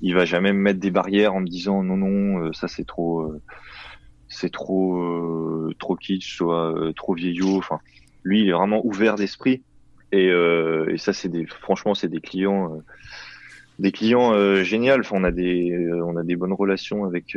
il 0.00 0.14
va 0.14 0.24
jamais 0.24 0.52
me 0.52 0.58
mettre 0.58 0.80
des 0.80 0.90
barrières 0.90 1.34
en 1.34 1.40
me 1.40 1.46
disant 1.46 1.82
non 1.82 1.96
non 1.96 2.44
euh, 2.44 2.52
ça 2.52 2.68
c'est 2.68 2.86
trop 2.86 3.32
c'est 4.28 4.52
trop 4.52 5.70
trop 5.78 5.96
kitsch 5.96 6.36
soit 6.36 6.74
trop 6.96 7.14
vieillot. 7.14 7.56
Enfin 7.56 7.78
lui 8.22 8.42
il 8.42 8.48
est 8.48 8.52
vraiment 8.52 8.84
ouvert 8.84 9.14
d'esprit 9.16 9.62
et, 10.12 10.26
et 10.26 10.98
ça 10.98 11.12
c'est 11.12 11.28
des 11.28 11.46
franchement 11.46 11.94
c'est 11.94 12.08
des 12.08 12.20
clients 12.20 12.78
des 13.78 13.92
clients 13.92 14.32
euh, 14.34 14.62
géniaux. 14.62 14.98
Enfin, 15.00 15.16
on 15.18 15.24
a 15.24 15.30
des 15.30 15.76
on 16.04 16.16
a 16.16 16.22
des 16.22 16.36
bonnes 16.36 16.52
relations 16.52 17.04
avec 17.04 17.36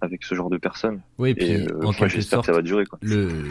avec 0.00 0.24
ce 0.24 0.34
genre 0.34 0.50
de 0.50 0.56
personnes. 0.56 1.00
Oui, 1.18 1.30
et 1.30 1.34
puis 1.34 1.52
euh, 1.52 1.66
en 1.84 1.92
quelque 1.92 2.20
sorte, 2.20 2.46
ça 2.46 2.52
va 2.52 2.62
durer. 2.62 2.86
Quoi. 2.86 2.98
Le, 3.02 3.44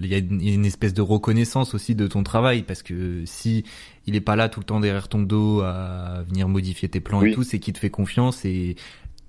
il 0.00 0.06
y 0.06 0.14
a 0.14 0.18
une, 0.18 0.64
espèce 0.64 0.94
de 0.94 1.02
reconnaissance 1.02 1.74
aussi 1.74 1.94
de 1.94 2.06
ton 2.06 2.22
travail 2.22 2.62
parce 2.62 2.82
que 2.82 3.22
si 3.24 3.64
il 4.06 4.16
est 4.16 4.20
pas 4.20 4.36
là 4.36 4.48
tout 4.48 4.60
le 4.60 4.64
temps 4.64 4.80
derrière 4.80 5.08
ton 5.08 5.20
dos 5.20 5.60
à 5.60 6.22
venir 6.28 6.48
modifier 6.48 6.88
tes 6.88 7.00
plans 7.00 7.22
et 7.22 7.32
tout, 7.32 7.42
c'est 7.42 7.58
qu'il 7.58 7.74
te 7.74 7.78
fait 7.78 7.90
confiance 7.90 8.44
et 8.44 8.76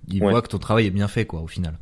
il 0.10 0.22
voit 0.22 0.42
que 0.42 0.48
ton 0.48 0.60
travail 0.60 0.88
est 0.88 0.92
bien 0.92 1.08
fait, 1.08 1.26
quoi, 1.26 1.42
au 1.42 1.48
final. 1.48 1.78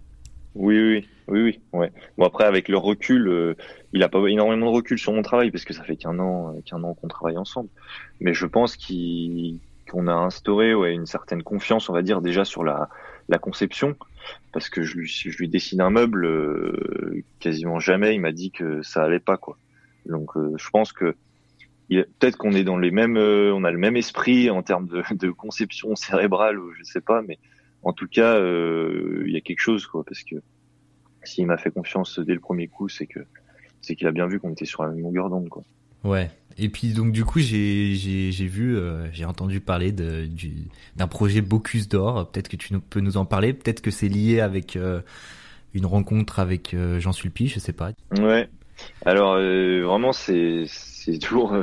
Oui, 0.56 0.80
oui, 0.80 1.08
oui, 1.28 1.42
oui, 1.42 1.60
ouais. 1.74 1.92
Bon 2.18 2.26
après, 2.26 2.46
avec 2.46 2.70
le 2.70 2.78
recul, 2.78 3.28
euh, 3.28 3.56
il 3.92 4.02
a 4.04 4.10
pas 4.10 4.26
énormément 4.28 4.72
de 4.72 4.76
recul 4.76 4.98
sur 4.98 5.12
mon 5.12 5.22
travail 5.22 5.52
parce 5.52 5.66
que 5.66 5.74
ça 5.74 5.84
fait 5.84 5.98
qu'un 5.98 6.18
an, 6.20 6.56
qu'un 6.66 6.82
an 6.84 6.94
qu'on 6.94 7.10
travaille 7.10 7.38
ensemble. 7.38 7.70
Mais 8.22 8.34
je 8.34 8.46
pense 8.46 8.78
qu'on 8.78 10.08
a 10.08 10.14
instauré 10.14 10.74
ouais, 10.74 10.94
une 10.94 11.06
certaine 11.06 11.44
confiance, 11.44 11.90
on 11.90 11.94
va 11.94 12.02
dire 12.02 12.22
déjà 12.22 12.46
sur 12.46 12.64
la, 12.64 12.90
la 13.28 13.38
conception 13.38 13.96
parce 14.52 14.70
que 14.70 14.84
je 14.84 14.98
lui, 14.98 15.08
je 15.08 15.38
lui 15.38 15.50
dessine 15.50 15.82
un 15.82 15.90
meuble, 15.90 16.26
euh, 16.26 17.24
quasiment 17.40 17.80
jamais 17.80 18.16
il 18.16 18.22
m'a 18.22 18.32
dit 18.32 18.52
que 18.52 18.82
ça 18.84 19.04
allait 19.04 19.20
pas 19.20 19.38
quoi. 19.38 19.58
Donc 20.06 20.36
euh, 20.38 20.54
je 20.58 20.70
pense 20.70 20.94
que 20.94 21.16
peut-être 21.90 22.38
qu'on 22.38 22.54
est 22.54 22.64
dans 22.64 22.78
les 22.78 22.92
mêmes, 22.92 23.18
euh, 23.18 23.54
on 23.54 23.64
a 23.64 23.72
le 23.72 23.78
même 23.78 23.98
esprit 23.98 24.50
en 24.50 24.64
termes 24.64 24.88
de, 24.88 25.04
de, 25.16 25.32
conception 25.32 25.96
cérébrale 25.96 26.60
ou 26.60 26.72
je 26.74 26.84
sais 26.84 27.02
pas, 27.02 27.22
mais 27.22 27.38
en 27.84 27.94
tout 27.94 28.08
cas 28.08 28.38
il 28.40 29.32
y 29.32 29.38
a 29.38 29.42
quelque 29.42 29.62
chose 29.62 29.86
quoi, 29.86 30.04
parce 30.04 30.24
que 30.24 30.36
s'il 31.24 31.48
m'a 31.48 31.58
fait 31.58 31.72
confiance 31.72 32.20
dès 32.20 32.34
le 32.34 32.40
premier 32.40 32.68
coup, 32.68 32.88
c'est 32.88 33.08
que 33.08 33.20
c'est 33.82 33.96
qu'il 33.96 34.08
a 34.08 34.12
bien 34.12 34.28
vu 34.28 34.40
qu'on 34.40 34.52
était 34.52 34.66
sur 34.66 34.84
la 34.84 34.90
même 34.90 35.02
longueur 35.02 35.30
d'onde 35.30 35.50
quoi. 35.50 35.64
Ouais. 36.04 36.30
Et 36.58 36.70
puis 36.70 36.94
donc 36.94 37.12
du 37.12 37.26
coup 37.26 37.40
j'ai 37.40 37.96
j'ai 37.96 38.32
j'ai 38.32 38.48
vu 38.48 38.78
euh, 38.78 39.12
j'ai 39.12 39.26
entendu 39.26 39.60
parler 39.60 39.92
de 39.92 40.26
du 40.26 40.54
d'un 40.96 41.08
projet 41.08 41.42
Bocuse 41.42 41.90
d'or. 41.90 42.32
Peut-être 42.32 42.48
que 42.48 42.56
tu 42.56 42.74
nous, 42.74 42.80
peux 42.80 43.02
nous 43.02 43.18
en 43.18 43.26
parler. 43.26 43.54
Peut-être 43.54 43.82
que 43.82 43.92
c'est 43.92 44.08
lié 44.08 44.40
avec 44.40 44.78
euh, 44.78 45.02
une 45.74 45.86
rencontre 45.86 46.40
avec 46.40 46.74
euh, 46.74 47.00
Jean 47.00 47.12
Sulpice, 47.12 47.54
je 47.54 47.60
sais 47.60 47.74
pas. 47.74 47.92
Ouais. 48.18 48.48
Alors 49.06 49.34
vraiment 49.36 50.14
c'est 50.14 50.64
c'est 50.68 51.18
toujours 51.18 51.56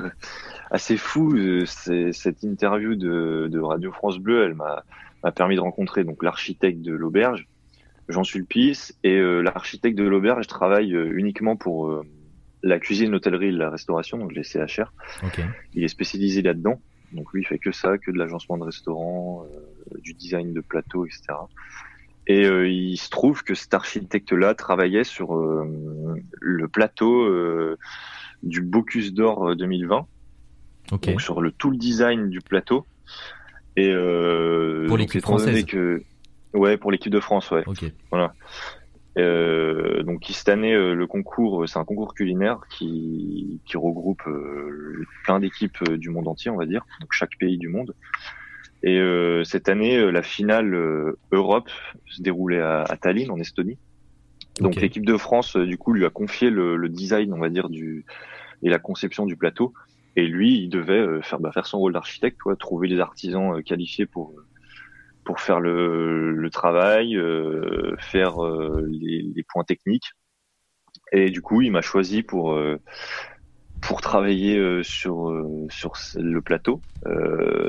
assez 0.71 0.97
fou 0.97 1.37
cette 1.67 2.43
interview 2.43 2.95
de 2.95 3.49
de 3.51 3.61
Radio 3.61 3.93
France 3.93 4.19
Bleu. 4.19 4.45
Elle 4.45 4.55
m'a 4.55 4.85
m'a 5.25 5.33
permis 5.33 5.57
de 5.57 5.61
rencontrer 5.61 6.05
donc 6.05 6.23
l'architecte 6.23 6.83
de 6.83 6.93
l'auberge 6.93 7.49
Jean 8.09 8.25
Sulpice 8.25 8.95
et 9.05 9.19
l'architecte 9.43 9.97
de 9.97 10.05
l'auberge 10.05 10.47
travaille 10.47 10.93
uniquement 10.93 11.57
pour 11.57 12.03
la 12.63 12.79
cuisine, 12.79 13.11
l'hôtellerie, 13.11 13.51
la 13.53 13.71
restauration, 13.71 14.19
donc 14.19 14.33
les 14.35 14.45
CHR. 14.45 14.93
Il 15.75 15.85
est 15.85 15.89
spécialisé 15.89 16.43
là-dedans. 16.43 16.81
Donc 17.13 17.33
lui, 17.33 17.43
il 17.43 17.47
fait 17.47 17.59
que 17.59 17.73
ça, 17.73 17.99
que 17.99 18.11
de 18.11 18.19
l'agencement 18.19 18.57
de 18.57 18.65
restaurant, 18.65 19.45
euh, 19.45 19.99
du 19.99 20.15
design 20.15 20.53
de 20.53 20.61
plateau, 20.61 21.05
etc. 21.05 21.23
Et 22.27 22.47
euh, 22.47 22.69
il 22.69 22.97
se 22.97 23.11
trouve 23.11 23.43
que 23.43 23.55
cet 23.55 23.75
architecte-là 23.75 24.55
travaillait 24.55 25.05
sur 25.05 25.37
euh, 25.37 26.17
le 26.41 26.69
plateau 26.69 27.29
du 28.43 28.63
Bocuse 28.63 29.13
d'Or 29.13 29.57
2020. 29.57 30.07
Donc 30.89 31.21
sur 31.21 31.41
le 31.41 31.53
tout 31.53 31.71
le 31.71 31.77
design 31.77 32.29
du 32.31 32.41
plateau. 32.41 32.87
Et 33.77 33.93
pour 34.89 34.97
l'équipe 34.97 35.23
française. 35.23 35.65
Que, 35.65 36.03
ouais, 36.55 36.77
pour 36.77 36.93
l'équipe 36.93 37.13
de 37.13 37.21
France, 37.21 37.51
ouais. 37.51 37.65
Voilà. 38.11 38.35
Euh, 39.19 40.03
donc 40.03 40.25
cette 40.31 40.49
année, 40.49 40.73
euh, 40.75 40.95
le 40.95 41.07
concours, 41.07 41.63
euh, 41.63 41.67
c'est 41.67 41.79
un 41.79 41.85
concours 41.85 42.15
culinaire 42.15 42.61
qui, 42.71 43.61
qui 43.67 43.77
regroupe 43.77 44.23
euh, 44.27 45.05
plein 45.25 45.39
d'équipes 45.39 45.83
du 45.91 46.09
monde 46.09 46.29
entier, 46.29 46.51
on 46.51 46.57
va 46.57 46.67
dire, 46.67 46.85
donc 47.01 47.13
chaque 47.13 47.37
pays 47.39 47.59
du 47.59 47.69
monde. 47.69 47.95
Et 48.85 49.01
cette 49.45 49.69
année, 49.69 50.11
la 50.11 50.23
finale 50.25 50.75
Europe 51.31 51.71
se 52.07 52.21
déroulait 52.21 52.59
à, 52.59 52.83
à, 52.83 52.97
Tallinn, 52.97 53.31
en 53.31 53.39
Estonie. 53.39 53.79
Donc 54.59 54.75
l'équipe 54.75 55.07
de 55.07 55.17
France, 55.17 55.57
du 55.57 55.79
coup, 55.79 55.93
lui 55.93 56.05
a 56.05 56.11
confié 56.11 56.51
le, 56.51 56.75
le, 56.75 56.89
design, 56.89 57.33
on 57.33 57.39
va 57.39 57.49
dire, 57.49 57.69
du 57.69 58.05
et 58.65 58.69
la 58.69 58.81
conception 58.81 59.25
du 59.25 59.37
plateau. 59.37 59.73
Et 60.17 60.27
lui, 60.27 60.65
il 60.65 60.69
devait 60.69 61.23
faire, 61.23 61.39
bah, 61.39 61.53
faire 61.53 61.67
son 61.67 61.79
rôle 61.79 61.93
d'architecte, 61.93 62.41
trouver 62.59 62.89
les 62.89 62.99
artisans 62.99 63.63
qualifiés 63.63 64.07
pour 64.07 64.35
pour 65.25 65.41
faire 65.41 65.61
le, 65.61 66.33
le 66.33 66.51
travail, 66.51 67.17
euh, 67.17 67.95
faire 67.99 68.45
euh, 68.45 68.87
les, 68.91 69.23
les, 69.23 69.43
points 69.43 69.65
techniques. 69.65 70.13
Et 71.13 71.31
du 71.31 71.43
coup, 71.43 71.63
il 71.63 71.71
m'a 71.71 71.83
choisi 71.83 72.23
pour 72.23 72.53
euh, 72.53 72.81
pour 73.81 74.01
travailler 74.01 74.83
sur 74.85 75.45
sur 75.69 75.95
le 76.15 76.41
plateau. 76.41 76.81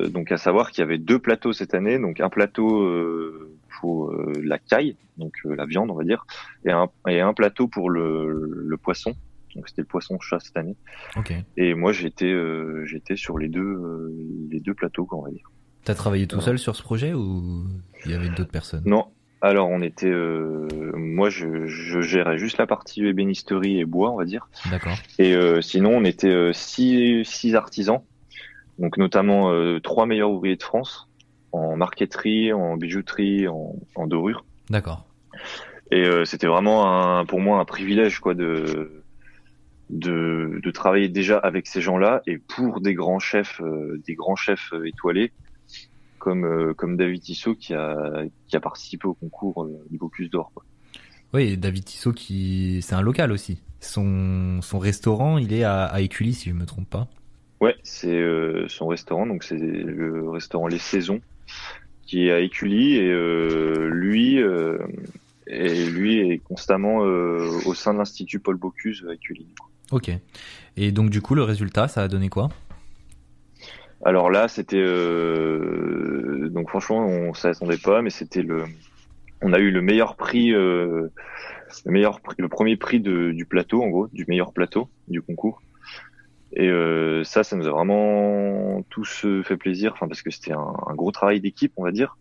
donc, 0.10 0.32
à 0.32 0.38
savoir 0.38 0.70
qu'il 0.70 0.82
y 0.82 0.84
avait 0.84 1.00
deux 1.00 1.18
plateaux 1.18 1.54
cette 1.54 1.74
année. 1.74 1.98
Donc, 1.98 2.20
un 2.20 2.30
plateau 2.30 2.88
pour 3.80 4.14
la 4.40 4.60
caille, 4.60 4.96
donc 5.18 5.34
la 5.44 5.66
viande, 5.66 5.90
on 5.90 5.96
va 5.96 6.04
dire, 6.04 6.28
et 6.66 6.72
un 6.72 6.88
et 7.10 7.20
un 7.20 7.34
plateau 7.34 7.68
pour 7.68 7.90
le, 7.90 8.64
le 8.64 8.78
poisson. 8.78 9.16
Donc, 9.56 9.68
c'était 9.68 9.82
le 9.82 9.88
poisson 9.88 10.20
chat 10.20 10.40
cette 10.40 10.56
année. 10.56 10.78
Okay. 11.16 11.44
Et 11.58 11.74
moi, 11.74 11.92
j'étais 11.94 12.34
j'étais 12.86 13.16
sur 13.16 13.40
les 13.40 13.50
deux 13.50 14.14
les 14.52 14.60
deux 14.60 14.76
plateaux, 14.76 15.08
on 15.12 15.24
va 15.24 15.32
dire. 15.32 15.50
T'as 15.84 15.96
travaillé 15.96 16.28
tout 16.28 16.42
seul 16.42 16.58
sur 16.58 16.76
ce 16.76 16.82
projet 16.84 17.14
ou 17.14 17.66
il 18.06 18.12
y 18.12 18.14
avait 18.14 18.30
d'autres 18.30 18.52
personnes? 18.52 18.84
Non. 18.86 19.08
Alors 19.42 19.68
on 19.68 19.82
était, 19.82 20.08
euh, 20.08 20.70
moi 20.96 21.30
je, 21.30 21.66
je, 21.66 22.00
gérais 22.00 22.38
juste 22.38 22.58
la 22.58 22.66
partie 22.66 23.06
ébénisterie 23.06 23.78
et 23.78 23.84
bois, 23.84 24.12
on 24.12 24.16
va 24.16 24.24
dire. 24.24 24.48
D'accord. 24.72 24.96
Et 25.20 25.36
euh, 25.36 25.60
sinon 25.60 25.98
on 25.98 26.06
était 26.06 26.32
euh, 26.32 26.54
six, 26.54 27.26
six 27.26 27.54
artisans, 27.54 28.00
donc 28.80 28.98
notamment 28.98 29.52
euh, 29.52 29.82
trois 29.82 30.06
meilleurs 30.06 30.32
ouvriers 30.32 30.56
de 30.56 30.64
France 30.64 31.10
en 31.52 31.76
marqueterie, 31.76 32.54
en 32.54 32.78
bijouterie, 32.78 33.50
en, 33.50 33.76
en 33.96 34.08
dorure. 34.08 34.46
D'accord. 34.70 35.06
Et 35.92 36.06
euh, 36.06 36.24
c'était 36.24 36.48
vraiment 36.48 37.20
un, 37.20 37.26
pour 37.26 37.42
moi 37.42 37.60
un 37.60 37.66
privilège 37.66 38.20
quoi 38.20 38.36
de 38.36 39.04
de, 39.90 40.62
de 40.64 40.72
travailler 40.72 41.10
déjà 41.10 41.38
avec 41.38 41.68
ces 41.68 41.82
gens-là 41.82 42.22
et 42.28 42.38
pour 42.38 42.80
des 42.80 42.94
grands 42.94 43.20
chefs, 43.20 43.62
des 44.08 44.16
grands 44.16 44.38
chefs 44.38 44.74
étoilés 44.86 45.34
comme 46.24 46.46
euh, 46.46 46.74
comme 46.74 46.96
David 46.96 47.22
Tissot 47.22 47.54
qui 47.54 47.74
a 47.74 48.24
qui 48.48 48.56
a 48.56 48.62
participé 48.62 49.08
au 49.08 49.14
concours 49.14 49.66
euh, 49.66 49.86
du 49.90 49.98
Bocuse 49.98 50.30
d'Or. 50.30 50.54
Oui, 51.34 51.58
David 51.58 51.84
Tissot 51.84 52.14
qui 52.14 52.80
c'est 52.82 52.96
un 52.96 53.02
local 53.02 53.34
aussi. 53.34 53.60
Son 53.82 54.62
son 54.62 54.80
restaurant, 54.80 55.38
il 55.38 55.52
est 55.52 55.66
à, 55.66 55.84
à 55.84 56.00
Écully 56.00 56.34
si 56.34 56.50
je 56.50 56.56
me 56.56 56.66
trompe 56.66 56.90
pas. 56.90 57.10
Ouais, 57.60 57.76
c'est 57.84 58.08
euh, 58.08 58.70
son 58.70 58.88
restaurant 58.88 59.26
donc 59.26 59.44
c'est 59.44 59.58
le 59.58 60.30
restaurant 60.30 60.68
Les 60.68 60.80
Saisons 60.80 61.20
qui 62.04 62.28
est 62.28 62.32
à 62.32 62.40
Écully 62.40 62.96
et 62.96 63.14
lui 63.90 64.38
et 65.48 65.86
lui 65.86 66.20
est 66.20 66.38
constamment 66.38 67.00
au 67.00 67.74
sein 67.74 67.94
de 67.94 67.98
l'institut 67.98 68.40
Paul 68.40 68.56
Bocuse 68.56 69.06
à 69.10 69.14
Écully. 69.14 69.46
Ok. 69.92 70.10
Et 70.78 70.92
donc 70.94 71.10
du 71.10 71.22
coup 71.22 71.36
le 71.36 71.44
résultat, 71.44 71.90
ça 71.90 72.02
a 72.02 72.08
donné 72.08 72.30
quoi? 72.30 72.50
Alors 74.06 74.30
là, 74.30 74.50
c'était 74.50 74.82
euh, 74.82 76.50
donc 76.50 76.70
franchement, 76.70 77.06
on 77.06 77.34
s'attendait 77.34 77.78
pas, 77.78 78.02
mais 78.02 78.10
c'était 78.10 78.42
le, 78.42 78.66
on 79.42 79.54
a 79.54 79.60
eu 79.60 79.72
le 79.72 79.82
meilleur 79.82 80.18
prix, 80.18 80.54
euh, 80.54 81.08
le 81.86 81.92
meilleur, 81.92 82.20
prix, 82.20 82.36
le 82.38 82.50
premier 82.50 82.76
prix 82.76 83.00
du 83.00 83.46
plateau 83.46 83.82
en 83.82 83.88
gros, 83.88 84.08
du 84.08 84.26
meilleur 84.28 84.52
plateau 84.52 84.90
du 85.08 85.22
concours. 85.22 85.62
Et 86.56 86.68
euh, 86.68 87.24
ça, 87.24 87.44
ça 87.44 87.56
nous 87.56 87.66
a 87.66 87.72
vraiment 87.72 88.84
tous 88.90 89.26
fait 89.44 89.58
plaisir, 89.58 89.94
enfin 89.94 90.08
parce 90.08 90.22
que 90.22 90.32
c'était 90.32 90.52
un, 90.52 90.96
gros 90.96 91.12
travail 91.12 91.40
d'équipe, 91.40 91.72
on 91.78 91.84
va 91.84 91.92
dire. 91.92 92.18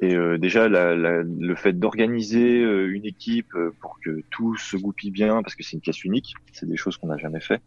Et 0.00 0.16
déjà, 0.38 0.68
le 0.68 1.54
fait 1.56 1.72
d'organiser 1.72 2.60
une 2.60 3.04
équipe 3.04 3.52
pour 3.80 3.98
que 3.98 4.22
tout 4.30 4.56
se 4.56 4.76
goupille 4.76 5.10
bien, 5.10 5.42
parce 5.42 5.56
que 5.56 5.64
c'est 5.64 5.72
une 5.72 5.80
pièce 5.80 6.04
unique, 6.04 6.34
c'est 6.52 6.68
des 6.68 6.76
choses 6.76 6.96
qu'on 6.96 7.08
n'a 7.08 7.18
jamais 7.18 7.40
fait. 7.40 7.60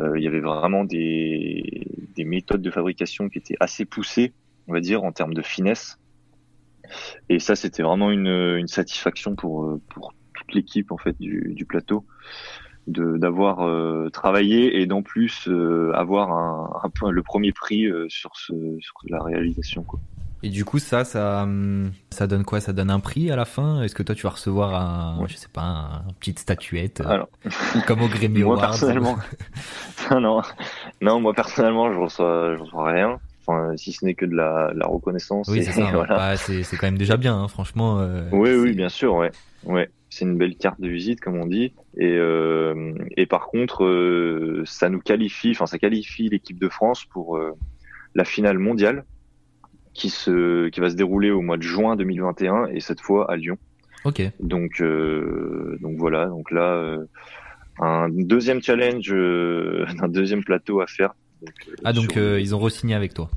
Euh, 0.00 0.18
il 0.18 0.24
y 0.24 0.26
avait 0.26 0.40
vraiment 0.40 0.84
des, 0.84 1.86
des, 2.14 2.24
méthodes 2.24 2.62
de 2.62 2.70
fabrication 2.70 3.28
qui 3.28 3.38
étaient 3.38 3.56
assez 3.60 3.84
poussées, 3.84 4.32
on 4.66 4.72
va 4.72 4.80
dire, 4.80 5.04
en 5.04 5.12
termes 5.12 5.34
de 5.34 5.42
finesse. 5.42 5.98
Et 7.28 7.38
ça, 7.38 7.54
c'était 7.54 7.82
vraiment 7.82 8.10
une, 8.10 8.26
une, 8.26 8.66
satisfaction 8.66 9.36
pour, 9.36 9.78
pour 9.90 10.14
toute 10.34 10.54
l'équipe 10.54 10.90
en 10.90 10.96
fait 10.96 11.16
du, 11.20 11.52
du 11.54 11.64
plateau 11.64 12.04
d'avoir 12.86 13.60
euh, 13.60 14.08
travaillé 14.08 14.80
et 14.80 14.86
d'en 14.86 15.02
plus 15.02 15.46
euh, 15.46 15.92
avoir 15.94 16.32
un, 16.32 16.80
un, 16.82 17.10
le 17.10 17.22
premier 17.22 17.52
prix 17.52 17.86
sur, 18.08 18.34
ce, 18.36 18.52
sur 18.80 18.94
la 19.08 19.22
réalisation. 19.22 19.84
Quoi. 19.84 20.00
Et 20.42 20.48
du 20.48 20.64
coup, 20.64 20.78
ça, 20.78 21.04
ça, 21.04 21.42
hum, 21.42 21.92
ça 22.10 22.26
donne 22.26 22.44
quoi? 22.44 22.60
Ça 22.60 22.72
donne 22.72 22.90
un 22.90 23.00
prix 23.00 23.30
à 23.30 23.36
la 23.36 23.44
fin? 23.44 23.82
Est-ce 23.82 23.94
que 23.94 24.02
toi, 24.02 24.14
tu 24.14 24.22
vas 24.22 24.30
recevoir 24.30 24.74
un, 24.74 25.20
ouais. 25.20 25.28
je 25.28 25.36
sais 25.36 25.48
pas, 25.52 25.62
un, 25.62 26.02
une 26.08 26.14
petite 26.14 26.38
statuette 26.38 27.02
Alors, 27.02 27.28
comme 27.86 28.02
au 28.02 28.08
Grammy 28.08 28.42
Moi, 28.42 28.54
Awards? 28.54 28.70
personnellement, 28.70 29.18
non, 30.10 30.40
non, 31.02 31.20
moi 31.20 31.34
personnellement, 31.34 31.92
je 31.92 31.98
reçois, 31.98 32.56
je 32.56 32.62
reçois 32.62 32.90
rien. 32.90 33.20
Enfin, 33.46 33.76
si 33.76 33.92
ce 33.92 34.04
n'est 34.04 34.14
que 34.14 34.24
de 34.26 34.34
la, 34.34 34.72
la 34.74 34.86
reconnaissance. 34.86 35.48
Oui, 35.48 35.62
c'est 35.64 35.72
ça. 35.72 35.90
Voilà. 35.92 36.16
Bah, 36.16 36.36
c'est, 36.36 36.62
c'est 36.62 36.76
quand 36.76 36.86
même 36.86 36.98
déjà 36.98 37.16
bien, 37.16 37.36
hein, 37.36 37.48
franchement. 37.48 37.98
Euh, 38.00 38.28
oui, 38.32 38.54
oui, 38.54 38.74
bien 38.74 38.88
sûr, 38.88 39.14
ouais, 39.14 39.30
ouais. 39.64 39.90
C'est 40.08 40.24
une 40.24 40.36
belle 40.36 40.56
carte 40.56 40.80
de 40.80 40.88
visite, 40.88 41.20
comme 41.20 41.36
on 41.36 41.46
dit. 41.46 41.72
Et, 41.96 42.16
euh, 42.16 42.94
et 43.16 43.26
par 43.26 43.46
contre, 43.46 43.84
euh, 43.84 44.62
ça 44.66 44.88
nous 44.88 45.00
qualifie, 45.00 45.52
enfin, 45.52 45.66
ça 45.66 45.78
qualifie 45.78 46.28
l'équipe 46.28 46.58
de 46.58 46.68
France 46.68 47.04
pour 47.04 47.36
euh, 47.36 47.52
la 48.14 48.24
finale 48.24 48.58
mondiale 48.58 49.04
qui 49.94 50.10
se 50.10 50.68
qui 50.68 50.80
va 50.80 50.90
se 50.90 50.96
dérouler 50.96 51.30
au 51.30 51.42
mois 51.42 51.56
de 51.56 51.62
juin 51.62 51.96
2021 51.96 52.66
et 52.66 52.80
cette 52.80 53.00
fois 53.00 53.30
à 53.30 53.36
Lyon. 53.36 53.58
Ok. 54.04 54.22
Donc 54.40 54.80
euh, 54.80 55.78
donc 55.80 55.96
voilà 55.96 56.26
donc 56.26 56.50
là 56.50 56.74
euh, 56.74 57.04
un 57.80 58.08
deuxième 58.08 58.62
challenge 58.62 59.12
euh, 59.12 59.86
un 60.00 60.08
deuxième 60.08 60.44
plateau 60.44 60.80
à 60.80 60.86
faire. 60.86 61.14
Donc, 61.42 61.54
ah 61.84 61.92
donc 61.92 62.12
sur... 62.12 62.38
ils 62.38 62.54
ont 62.54 62.58
re-signé 62.58 62.94
avec 62.94 63.14
toi. 63.14 63.30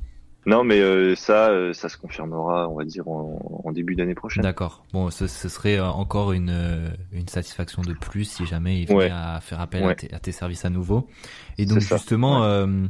Non 0.46 0.62
mais 0.62 1.14
ça 1.14 1.72
ça 1.72 1.88
se 1.88 1.96
confirmera 1.96 2.68
on 2.68 2.76
va 2.76 2.84
dire 2.84 3.08
en, 3.08 3.62
en 3.64 3.72
début 3.72 3.94
d'année 3.94 4.14
prochaine. 4.14 4.42
D'accord. 4.42 4.84
Bon 4.92 5.08
ce, 5.08 5.26
ce, 5.26 5.48
serait 5.48 5.80
encore 5.80 6.32
une 6.32 6.92
une 7.12 7.28
satisfaction 7.28 7.80
de 7.80 7.94
plus 7.94 8.24
si 8.24 8.44
jamais 8.44 8.80
il 8.80 8.86
venait 8.86 8.98
ouais. 8.98 9.10
à 9.10 9.40
faire 9.40 9.60
appel 9.60 9.84
ouais. 9.84 9.92
à, 9.92 9.94
tes, 9.94 10.14
à, 10.14 10.18
tes, 10.18 10.32
services 10.32 10.66
à 10.66 10.70
nouveau. 10.70 11.08
Et 11.56 11.64
donc 11.64 11.80
justement. 11.80 12.42
Ouais 12.42 12.88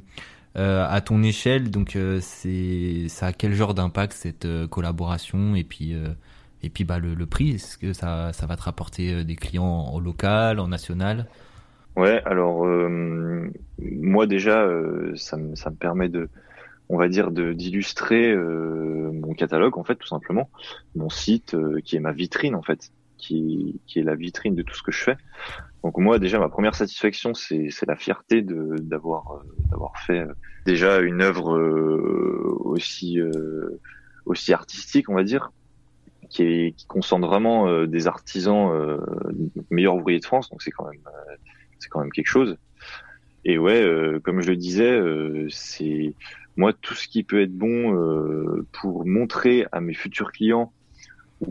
euh, 0.56 0.86
à 0.88 1.00
ton 1.00 1.22
échelle, 1.24 1.70
donc 1.70 1.96
euh, 1.96 2.20
c'est 2.20 3.08
ça 3.08 3.26
a 3.26 3.32
quel 3.32 3.54
genre 3.54 3.74
d'impact 3.74 4.12
cette 4.12 4.44
euh, 4.44 4.68
collaboration 4.68 5.56
et 5.56 5.64
puis 5.64 5.96
et 6.62 6.70
puis 6.70 6.84
bah 6.84 7.00
le, 7.00 7.14
le 7.14 7.26
prix, 7.26 7.50
est-ce 7.50 7.76
que 7.76 7.92
ça 7.92 8.32
ça 8.32 8.46
va 8.46 8.56
te 8.56 8.62
rapporter 8.62 9.24
des 9.24 9.34
clients 9.34 9.64
en 9.64 9.98
local, 9.98 10.60
en 10.60 10.68
national? 10.68 11.26
Ouais, 11.96 12.22
alors 12.24 12.66
moi 13.78 14.26
déjà 14.26 14.68
ça 15.16 15.36
me 15.36 15.56
ça 15.56 15.70
me 15.70 15.76
permet 15.76 16.08
de 16.08 16.28
on 16.88 16.96
va 16.96 17.08
dire 17.08 17.30
de 17.32 17.52
d'illustrer 17.52 18.34
mon 18.36 19.34
catalogue 19.34 19.76
en 19.76 19.84
fait 19.84 19.96
tout 19.96 20.06
simplement, 20.06 20.48
mon 20.94 21.10
site 21.10 21.56
qui 21.84 21.96
est 21.96 22.00
ma 22.00 22.12
vitrine 22.12 22.54
en 22.54 22.62
fait, 22.62 22.90
qui 23.16 23.80
est 23.96 24.02
la 24.02 24.14
vitrine 24.14 24.54
de 24.54 24.62
tout 24.62 24.74
ce 24.74 24.82
que 24.82 24.92
je 24.92 25.02
fais. 25.02 25.16
Donc 25.84 25.98
moi 25.98 26.18
déjà 26.18 26.38
ma 26.38 26.48
première 26.48 26.74
satisfaction 26.74 27.34
c'est 27.34 27.86
la 27.86 27.94
fierté 27.94 28.42
euh, 28.48 28.76
d'avoir 28.78 29.42
fait 30.06 30.20
euh, 30.20 30.32
déjà 30.64 31.00
une 31.00 31.20
œuvre 31.20 31.54
euh, 31.58 32.58
aussi 32.64 33.20
artistique 34.50 35.10
on 35.10 35.14
va 35.14 35.24
dire 35.24 35.52
qui 36.30 36.42
est 36.42 36.86
concentre 36.88 37.28
vraiment 37.28 37.84
des 37.84 38.06
artisans 38.06 38.98
meilleurs 39.70 39.96
ouvriers 39.96 40.20
de 40.20 40.24
France 40.24 40.48
donc 40.48 40.62
c'est 40.62 40.70
quand 40.70 40.88
même 40.88 41.02
c'est 41.78 41.90
quand 41.90 42.00
même 42.00 42.10
quelque 42.10 42.28
chose. 42.28 42.56
Et 43.44 43.58
ouais 43.58 43.86
comme 44.24 44.40
je 44.40 44.48
le 44.48 44.56
disais 44.56 44.98
c'est 45.50 46.14
moi 46.56 46.72
tout 46.72 46.94
ce 46.94 47.06
qui 47.08 47.24
peut 47.24 47.42
être 47.42 47.54
bon 47.54 48.64
pour 48.72 49.06
montrer 49.06 49.66
à 49.70 49.82
mes 49.82 49.94
futurs 49.94 50.32
clients 50.32 50.72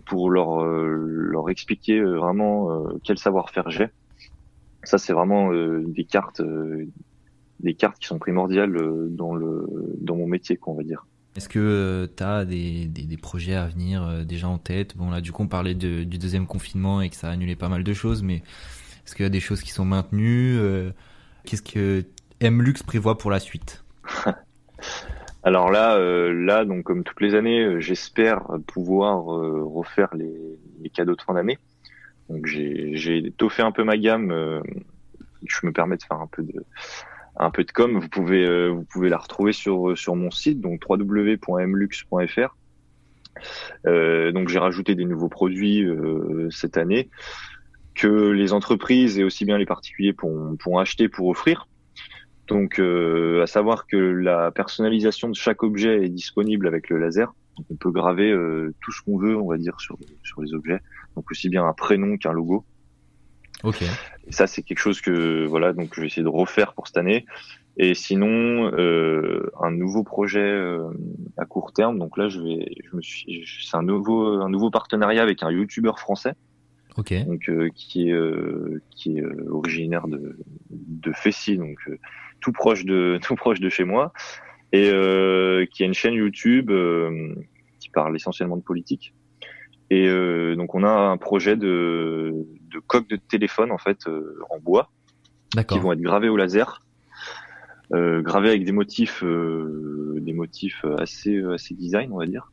pour 0.01 0.29
leur 0.29 0.63
leur 0.63 1.49
expliquer 1.49 2.01
vraiment 2.01 2.85
quel 3.03 3.17
savoir-faire 3.17 3.69
j'ai. 3.69 3.89
Ça, 4.83 4.97
c'est 4.97 5.13
vraiment 5.13 5.51
euh, 5.51 5.83
des 5.87 6.03
cartes, 6.03 6.41
euh, 6.41 6.85
des 7.59 7.73
cartes 7.73 7.99
qui 7.99 8.07
sont 8.07 8.19
primordiales 8.19 8.75
euh, 8.75 9.07
dans 9.09 9.33
le 9.33 9.65
dans 10.01 10.15
mon 10.15 10.27
métier, 10.27 10.57
qu'on 10.57 10.73
va 10.73 10.83
dire. 10.83 11.05
Est-ce 11.35 11.49
que 11.49 12.09
tu 12.15 12.23
as 12.23 12.45
des, 12.45 12.85
des, 12.85 13.03
des, 13.03 13.17
projets 13.17 13.55
à 13.55 13.65
venir 13.65 14.23
déjà 14.23 14.47
en 14.47 14.59
tête? 14.59 14.95
Bon 14.95 15.09
là, 15.09 15.19
du 15.19 15.31
coup, 15.31 15.41
on 15.41 15.47
parlait 15.47 15.73
de, 15.73 16.03
du 16.03 16.19
deuxième 16.19 16.45
confinement 16.45 17.01
et 17.01 17.09
que 17.09 17.15
ça 17.15 17.29
a 17.29 17.31
annulé 17.31 17.55
pas 17.55 17.69
mal 17.69 17.83
de 17.83 17.93
choses, 17.93 18.21
mais 18.21 18.43
est-ce 19.05 19.15
qu'il 19.15 19.23
y 19.23 19.25
a 19.25 19.31
des 19.31 19.39
choses 19.39 19.61
qui 19.61 19.71
sont 19.71 19.85
maintenues 19.85 20.59
Qu'est-ce 21.43 21.63
que 21.63 22.05
MLux 22.39 22.83
prévoit 22.85 23.17
pour 23.17 23.31
la 23.31 23.39
suite? 23.39 23.83
Alors 25.43 25.71
là, 25.71 25.97
euh, 25.97 26.33
là, 26.33 26.63
donc 26.65 26.83
comme 26.83 27.03
toutes 27.03 27.21
les 27.21 27.35
années, 27.35 27.81
j'espère 27.81 28.43
pouvoir 28.67 29.33
euh, 29.35 29.63
refaire 29.63 30.09
les, 30.15 30.89
cadeaux 30.89 31.15
de 31.15 31.21
fin 31.21 31.33
d'année. 31.33 31.57
Donc 32.29 32.45
j'ai 32.45 33.17
étoffé 33.17 33.61
un 33.61 33.71
peu 33.71 33.83
ma 33.83 33.97
gamme. 33.97 34.31
Euh, 34.31 34.61
je 35.45 35.65
me 35.65 35.71
permets 35.71 35.97
de 35.97 36.03
faire 36.03 36.19
un 36.19 36.27
peu 36.27 36.43
de 36.43 36.63
un 37.35 37.51
peu 37.51 37.63
de 37.63 37.71
com. 37.71 37.99
Vous 37.99 38.09
pouvez 38.09 38.45
euh, 38.45 38.69
vous 38.69 38.83
pouvez 38.83 39.09
la 39.09 39.17
retrouver 39.17 39.53
sur 39.53 39.97
sur 39.97 40.15
mon 40.15 40.31
site 40.31 40.61
donc 40.61 40.83
www.mlux.fr. 40.87 42.55
Euh, 43.87 44.31
donc 44.31 44.49
j'ai 44.49 44.59
rajouté 44.59 44.95
des 44.95 45.05
nouveaux 45.05 45.29
produits 45.29 45.83
euh, 45.83 46.49
cette 46.51 46.77
année 46.77 47.09
que 47.95 48.29
les 48.29 48.53
entreprises 48.53 49.19
et 49.19 49.23
aussi 49.23 49.45
bien 49.45 49.57
les 49.57 49.65
particuliers 49.65 50.13
pourront, 50.13 50.55
pourront 50.55 50.79
acheter 50.79 51.09
pour 51.09 51.27
offrir. 51.27 51.67
Donc 52.47 52.79
euh, 52.79 53.41
à 53.43 53.47
savoir 53.47 53.87
que 53.87 53.97
la 53.97 54.51
personnalisation 54.51 55.29
de 55.29 55.35
chaque 55.35 55.63
objet 55.63 56.05
est 56.05 56.09
disponible 56.09 56.67
avec 56.67 56.89
le 56.89 56.97
laser. 56.97 57.33
Donc, 57.57 57.67
on 57.69 57.75
peut 57.75 57.91
graver 57.91 58.31
euh, 58.31 58.73
tout 58.81 58.91
ce 58.91 59.01
qu'on 59.03 59.17
veut, 59.17 59.37
on 59.37 59.47
va 59.47 59.57
dire, 59.57 59.79
sur, 59.79 59.97
sur 60.23 60.41
les 60.41 60.53
objets. 60.53 60.79
Donc 61.15 61.29
aussi 61.31 61.49
bien 61.49 61.65
un 61.65 61.73
prénom 61.73 62.17
qu'un 62.17 62.33
logo. 62.33 62.65
Ok. 63.63 63.83
Et 64.27 64.31
ça, 64.31 64.47
c'est 64.47 64.63
quelque 64.63 64.79
chose 64.79 65.01
que 65.01 65.45
voilà, 65.45 65.71
donc 65.73 65.93
je 65.93 66.01
vais 66.01 66.07
essayer 66.07 66.23
de 66.23 66.27
refaire 66.27 66.73
pour 66.73 66.87
cette 66.87 66.97
année. 66.97 67.25
Et 67.77 67.93
sinon, 67.93 68.71
euh, 68.73 69.49
un 69.59 69.71
nouveau 69.71 70.03
projet 70.03 70.39
euh, 70.39 70.89
à 71.37 71.45
court 71.45 71.73
terme. 71.73 71.97
Donc 71.97 72.17
là, 72.17 72.27
je 72.27 72.39
vais, 72.41 72.65
je 72.89 72.95
me 72.95 73.01
suis, 73.01 73.45
c'est 73.47 73.77
un 73.77 73.83
nouveau, 73.83 74.41
un 74.41 74.49
nouveau 74.49 74.69
partenariat 74.69 75.23
avec 75.23 75.43
un 75.43 75.51
YouTuber 75.51 75.93
français. 75.97 76.33
Ok. 76.97 77.13
Donc 77.25 77.49
euh, 77.49 77.69
qui 77.73 78.09
est, 78.09 78.13
euh, 78.13 78.81
qui 78.91 79.17
est 79.17 79.23
originaire 79.49 80.07
de, 80.07 80.37
de 80.69 81.11
Fessy, 81.13 81.57
donc 81.57 81.77
tout 82.43 82.51
proche 82.51 82.85
de, 82.85 83.19
tout 83.23 83.35
proche 83.35 83.59
de 83.59 83.69
chez 83.69 83.85
moi, 83.85 84.13
et 84.71 84.89
qui 85.71 85.83
a 85.83 85.85
une 85.85 85.93
chaîne 85.93 86.13
YouTube 86.13 86.71
qui 87.79 87.89
parle 87.89 88.15
essentiellement 88.15 88.57
de 88.57 88.63
politique. 88.63 89.13
Et 89.89 90.07
euh, 90.07 90.55
donc 90.55 90.73
on 90.73 90.83
a 90.83 90.89
un 90.89 91.17
projet 91.17 91.55
de, 91.55 92.33
de 92.71 92.79
coque 92.79 93.07
de 93.09 93.15
téléphone 93.15 93.71
en 93.71 93.77
fait 93.77 94.07
euh, 94.07 94.39
en 94.49 94.57
bois 94.59 94.89
qui 95.67 95.77
vont 95.77 95.91
être 95.91 96.01
gravés 96.01 96.29
au 96.29 96.37
laser, 96.37 96.81
euh, 97.93 98.23
gravés 98.23 98.49
avec 98.49 98.65
des 98.65 98.71
motifs, 98.71 99.23
euh, 99.23 100.17
des 100.21 100.33
motifs 100.33 100.83
assez 100.97 101.39
assez 101.43 101.75
design 101.75 102.11
on 102.11 102.17
va 102.17 102.25
dire, 102.25 102.51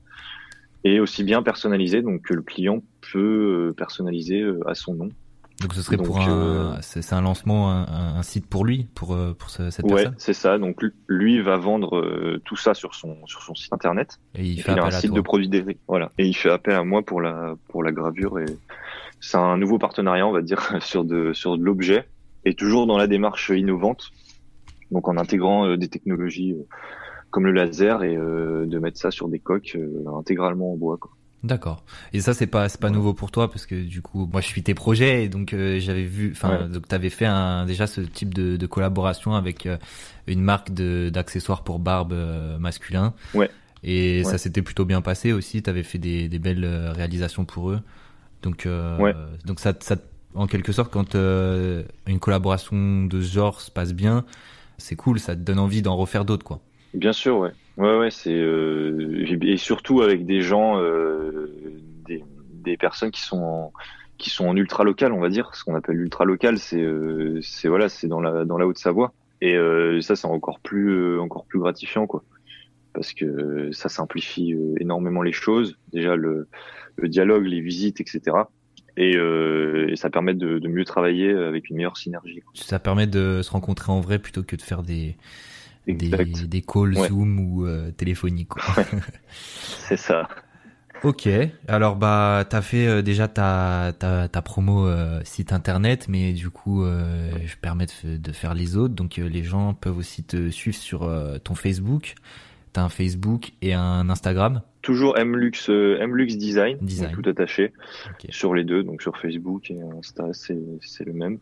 et 0.84 1.00
aussi 1.00 1.24
bien 1.24 1.42
personnalisés 1.42 2.02
donc 2.02 2.22
que 2.22 2.34
le 2.34 2.42
client 2.42 2.82
peut 3.12 3.72
personnaliser 3.74 4.44
à 4.66 4.74
son 4.74 4.94
nom. 4.94 5.08
Donc 5.60 5.74
ce 5.74 5.82
serait 5.82 5.98
donc, 5.98 6.06
pour 6.06 6.20
un, 6.20 6.30
euh, 6.30 6.76
c'est 6.80 7.12
un 7.12 7.20
lancement, 7.20 7.70
un, 7.70 8.16
un, 8.16 8.22
site 8.22 8.46
pour 8.46 8.64
lui, 8.64 8.88
pour 8.94 9.14
euh, 9.14 9.34
pour 9.38 9.50
ce, 9.50 9.68
cette 9.68 9.84
ouais, 9.84 9.90
personne. 9.90 10.12
Ouais, 10.12 10.18
c'est 10.18 10.32
ça. 10.32 10.58
Donc 10.58 10.82
lui 11.06 11.42
va 11.42 11.58
vendre 11.58 11.98
euh, 11.98 12.40
tout 12.46 12.56
ça 12.56 12.72
sur 12.72 12.94
son 12.94 13.26
sur 13.26 13.42
son 13.42 13.54
site 13.54 13.72
internet. 13.74 14.18
Et 14.34 14.44
il 14.44 14.62
fait 14.62 14.72
il 14.72 14.78
a 14.78 14.86
un 14.86 14.90
site 14.90 15.10
toi. 15.10 15.16
de 15.16 15.20
produits 15.20 15.48
dérivés. 15.48 15.76
Voilà. 15.86 16.12
Et 16.16 16.26
il 16.26 16.32
fait 16.32 16.50
appel 16.50 16.74
à 16.74 16.82
moi 16.82 17.02
pour 17.02 17.20
la 17.20 17.56
pour 17.68 17.82
la 17.82 17.92
gravure 17.92 18.38
et 18.38 18.46
c'est 19.20 19.36
un 19.36 19.58
nouveau 19.58 19.78
partenariat, 19.78 20.26
on 20.26 20.32
va 20.32 20.40
dire, 20.40 20.76
sur 20.80 21.04
de 21.04 21.34
sur 21.34 21.58
de 21.58 21.62
l'objet 21.62 22.08
et 22.46 22.54
toujours 22.54 22.86
dans 22.86 22.96
la 22.96 23.06
démarche 23.06 23.50
innovante. 23.50 24.12
Donc 24.90 25.08
en 25.08 25.18
intégrant 25.18 25.76
des 25.76 25.88
technologies 25.88 26.56
comme 27.28 27.44
le 27.44 27.52
laser 27.52 28.02
et 28.02 28.16
de 28.16 28.78
mettre 28.78 28.98
ça 28.98 29.10
sur 29.10 29.28
des 29.28 29.38
coques 29.38 29.76
intégralement 30.18 30.72
en 30.72 30.76
bois. 30.76 30.96
Quoi. 30.96 31.12
D'accord. 31.42 31.84
Et 32.12 32.20
ça 32.20 32.34
c'est 32.34 32.46
pas 32.46 32.68
c'est 32.68 32.80
pas 32.80 32.90
nouveau 32.90 33.14
pour 33.14 33.30
toi 33.30 33.50
parce 33.50 33.64
que 33.64 33.74
du 33.74 34.02
coup 34.02 34.28
moi 34.30 34.42
je 34.42 34.46
suis 34.46 34.62
tes 34.62 34.74
projets 34.74 35.24
et 35.24 35.28
donc 35.30 35.54
euh, 35.54 35.80
j'avais 35.80 36.04
vu 36.04 36.32
enfin 36.32 36.68
donc 36.68 36.86
t'avais 36.86 37.08
fait 37.08 37.24
un 37.24 37.64
déjà 37.64 37.86
ce 37.86 38.02
type 38.02 38.34
de, 38.34 38.58
de 38.58 38.66
collaboration 38.66 39.34
avec 39.34 39.64
euh, 39.64 39.78
une 40.26 40.42
marque 40.42 40.70
de 40.70 41.08
d'accessoires 41.10 41.64
pour 41.64 41.78
barbe 41.78 42.12
euh, 42.12 42.58
masculin. 42.58 43.14
Ouais. 43.32 43.50
Et 43.82 44.22
ça 44.24 44.36
s'était 44.36 44.60
plutôt 44.60 44.84
bien 44.84 45.00
passé 45.00 45.32
aussi. 45.32 45.62
T'avais 45.62 45.82
fait 45.82 45.96
des, 45.96 46.28
des 46.28 46.38
belles 46.38 46.66
réalisations 46.94 47.46
pour 47.46 47.70
eux. 47.70 47.80
Donc 48.42 48.66
ouais. 48.66 49.14
donc 49.46 49.60
ça 49.60 49.72
ça 49.80 49.96
en 50.34 50.46
quelque 50.46 50.72
sorte 50.72 50.92
quand 50.92 51.14
une 51.14 52.18
collaboration 52.20 53.06
de 53.06 53.22
ce 53.22 53.32
genre 53.32 53.62
se 53.62 53.70
passe 53.70 53.94
bien, 53.94 54.26
c'est 54.76 54.96
cool. 54.96 55.18
Ça 55.18 55.34
te 55.34 55.40
donne 55.40 55.58
envie 55.58 55.80
d'en 55.80 55.96
refaire 55.96 56.26
d'autres 56.26 56.44
quoi. 56.44 56.60
Bien 56.92 57.14
sûr, 57.14 57.38
ouais. 57.38 57.52
Ouais, 57.76 57.98
ouais, 57.98 58.10
c'est 58.10 58.34
euh, 58.34 59.24
et 59.42 59.56
surtout 59.56 60.02
avec 60.02 60.26
des 60.26 60.42
gens, 60.42 60.78
euh, 60.80 61.50
des, 62.06 62.22
des, 62.52 62.76
personnes 62.76 63.10
qui 63.10 63.22
sont 63.22 63.42
en, 63.42 63.72
qui 64.18 64.30
sont 64.30 64.46
en 64.46 64.56
ultra 64.56 64.84
local, 64.84 65.12
on 65.12 65.20
va 65.20 65.28
dire. 65.28 65.54
Ce 65.54 65.64
qu'on 65.64 65.74
appelle 65.74 65.96
ultra 65.96 66.24
local, 66.24 66.58
c'est 66.58 66.80
euh, 66.80 67.40
c'est 67.42 67.68
voilà, 67.68 67.88
c'est 67.88 68.06
dans 68.06 68.20
la 68.20 68.44
dans 68.44 68.58
la 68.58 68.66
Haute-Savoie. 68.66 69.12
Et 69.40 69.54
euh, 69.56 70.00
ça, 70.02 70.16
c'est 70.16 70.26
encore 70.26 70.60
plus 70.60 70.90
euh, 70.90 71.20
encore 71.20 71.46
plus 71.46 71.58
gratifiant, 71.58 72.06
quoi, 72.06 72.22
parce 72.92 73.14
que 73.14 73.70
ça 73.72 73.88
simplifie 73.88 74.54
énormément 74.78 75.22
les 75.22 75.32
choses. 75.32 75.78
Déjà 75.92 76.16
le 76.16 76.48
le 76.96 77.08
dialogue, 77.08 77.46
les 77.46 77.60
visites, 77.60 78.00
etc. 78.00 78.36
Et, 78.96 79.12
et 79.12 79.96
ça 79.96 80.10
permet 80.10 80.34
de, 80.34 80.58
de 80.58 80.68
mieux 80.68 80.84
travailler 80.84 81.30
avec 81.30 81.70
une 81.70 81.76
meilleure 81.76 81.96
synergie. 81.96 82.42
Ça 82.52 82.78
permet 82.78 83.06
de 83.06 83.40
se 83.40 83.50
rencontrer 83.50 83.90
en 83.90 84.00
vrai 84.00 84.18
plutôt 84.18 84.42
que 84.42 84.56
de 84.56 84.60
faire 84.60 84.82
des 84.82 85.16
des, 85.86 86.10
des, 86.46 86.62
calls 86.62 86.94
Zoom 86.94 87.38
ou 87.40 87.66
euh, 87.66 87.90
téléphoniques. 87.90 88.52
C'est 89.88 89.96
ça. 89.96 90.28
Ok, 91.02 91.26
alors 91.66 91.96
bah 91.96 92.44
t'as 92.48 92.60
fait 92.60 92.86
euh, 92.86 93.00
déjà 93.00 93.26
ta, 93.26 93.94
ta, 93.98 94.28
ta 94.28 94.42
promo 94.42 94.86
euh, 94.86 95.20
site 95.24 95.54
internet, 95.54 96.08
mais 96.08 96.34
du 96.34 96.50
coup 96.50 96.84
je 96.84 97.56
permets 97.56 97.86
de, 97.86 98.18
de, 98.18 98.32
faire 98.32 98.52
les 98.52 98.76
autres, 98.76 98.94
donc 98.94 99.16
les 99.16 99.42
gens 99.42 99.72
peuvent 99.72 99.96
aussi 99.96 100.24
te 100.24 100.50
suivre 100.50 100.76
sur 100.76 101.10
ton 101.42 101.54
Facebook. 101.54 102.14
T'as 102.72 102.82
un 102.82 102.88
Facebook 102.88 103.52
et 103.62 103.72
un 103.72 104.10
Instagram? 104.10 104.62
Toujours 104.82 105.16
Mlux 105.18 105.68
Mlux 105.70 106.36
Design, 106.36 106.76
Design. 106.82 107.12
tout 107.12 107.28
attaché 107.28 107.72
sur 108.28 108.54
les 108.54 108.64
deux, 108.64 108.82
donc 108.82 109.00
sur 109.00 109.16
Facebook 109.16 109.70
et 109.70 109.80
Insta 109.98 110.28
c'est 110.34 111.04
le 111.04 111.12
même. 111.14 111.38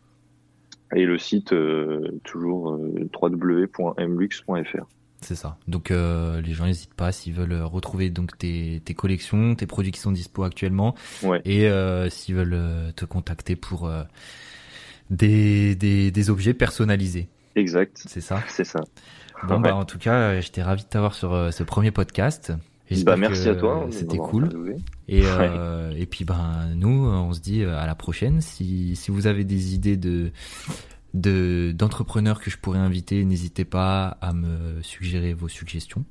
Et 0.95 1.05
le 1.05 1.17
site, 1.17 1.53
euh, 1.53 2.19
toujours 2.23 2.71
euh, 2.71 3.09
www.mlux.fr. 3.21 4.85
C'est 5.21 5.35
ça. 5.35 5.57
Donc 5.67 5.91
euh, 5.91 6.41
les 6.41 6.53
gens 6.53 6.65
n'hésitent 6.65 6.93
pas 6.93 7.11
s'ils 7.11 7.33
veulent 7.33 7.61
retrouver 7.61 8.09
donc 8.09 8.37
tes, 8.37 8.81
tes 8.83 8.93
collections, 8.93 9.55
tes 9.55 9.65
produits 9.65 9.91
qui 9.91 9.99
sont 9.99 10.11
dispo 10.11 10.43
actuellement, 10.43 10.95
ouais. 11.23 11.41
et 11.45 11.67
euh, 11.67 12.09
s'ils 12.09 12.35
veulent 12.35 12.93
te 12.95 13.05
contacter 13.05 13.55
pour 13.55 13.87
euh, 13.87 14.03
des, 15.09 15.75
des, 15.75 16.11
des 16.11 16.29
objets 16.29 16.53
personnalisés. 16.53 17.27
Exact. 17.55 18.01
C'est 18.05 18.21
ça. 18.21 18.41
C'est 18.47 18.63
ça. 18.63 18.79
Bon 19.47 19.59
bah 19.59 19.73
en 19.73 19.85
tout 19.85 19.97
cas, 19.97 20.41
j'étais 20.41 20.61
ravi 20.61 20.83
de 20.83 20.89
t'avoir 20.89 21.13
sur 21.13 21.53
ce 21.53 21.63
premier 21.63 21.91
podcast. 21.91 22.53
Bah 23.03 23.17
merci 23.17 23.49
à 23.49 23.55
toi. 23.55 23.87
C'était 23.91 24.17
cool. 24.17 24.49
Et 25.07 25.21
euh, 25.25 25.91
et 25.95 26.05
puis 26.05 26.25
ben 26.25 26.69
nous, 26.75 26.89
on 26.89 27.33
se 27.33 27.39
dit 27.39 27.63
à 27.63 27.85
la 27.85 27.95
prochaine. 27.95 28.41
Si 28.41 28.95
si 28.95 29.11
vous 29.11 29.27
avez 29.27 29.43
des 29.43 29.73
idées 29.73 29.97
de 29.97 30.31
de 31.13 31.71
d'entrepreneurs 31.75 32.39
que 32.39 32.49
je 32.49 32.57
pourrais 32.57 32.79
inviter, 32.79 33.23
n'hésitez 33.25 33.65
pas 33.65 34.17
à 34.21 34.33
me 34.33 34.81
suggérer 34.81 35.33
vos 35.33 35.47
suggestions. 35.47 36.05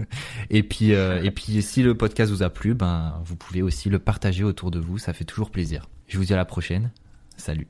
et 0.50 0.62
puis 0.62 0.94
euh, 0.94 1.22
et 1.22 1.30
puis 1.30 1.62
si 1.62 1.82
le 1.82 1.96
podcast 1.96 2.30
vous 2.30 2.42
a 2.42 2.50
plu, 2.50 2.74
ben 2.74 3.20
vous 3.24 3.36
pouvez 3.36 3.62
aussi 3.62 3.88
le 3.88 3.98
partager 3.98 4.44
autour 4.44 4.70
de 4.70 4.78
vous, 4.78 4.98
ça 4.98 5.12
fait 5.12 5.24
toujours 5.24 5.50
plaisir. 5.50 5.88
Je 6.06 6.18
vous 6.18 6.24
dis 6.24 6.34
à 6.34 6.36
la 6.36 6.44
prochaine. 6.44 6.90
Salut. 7.36 7.68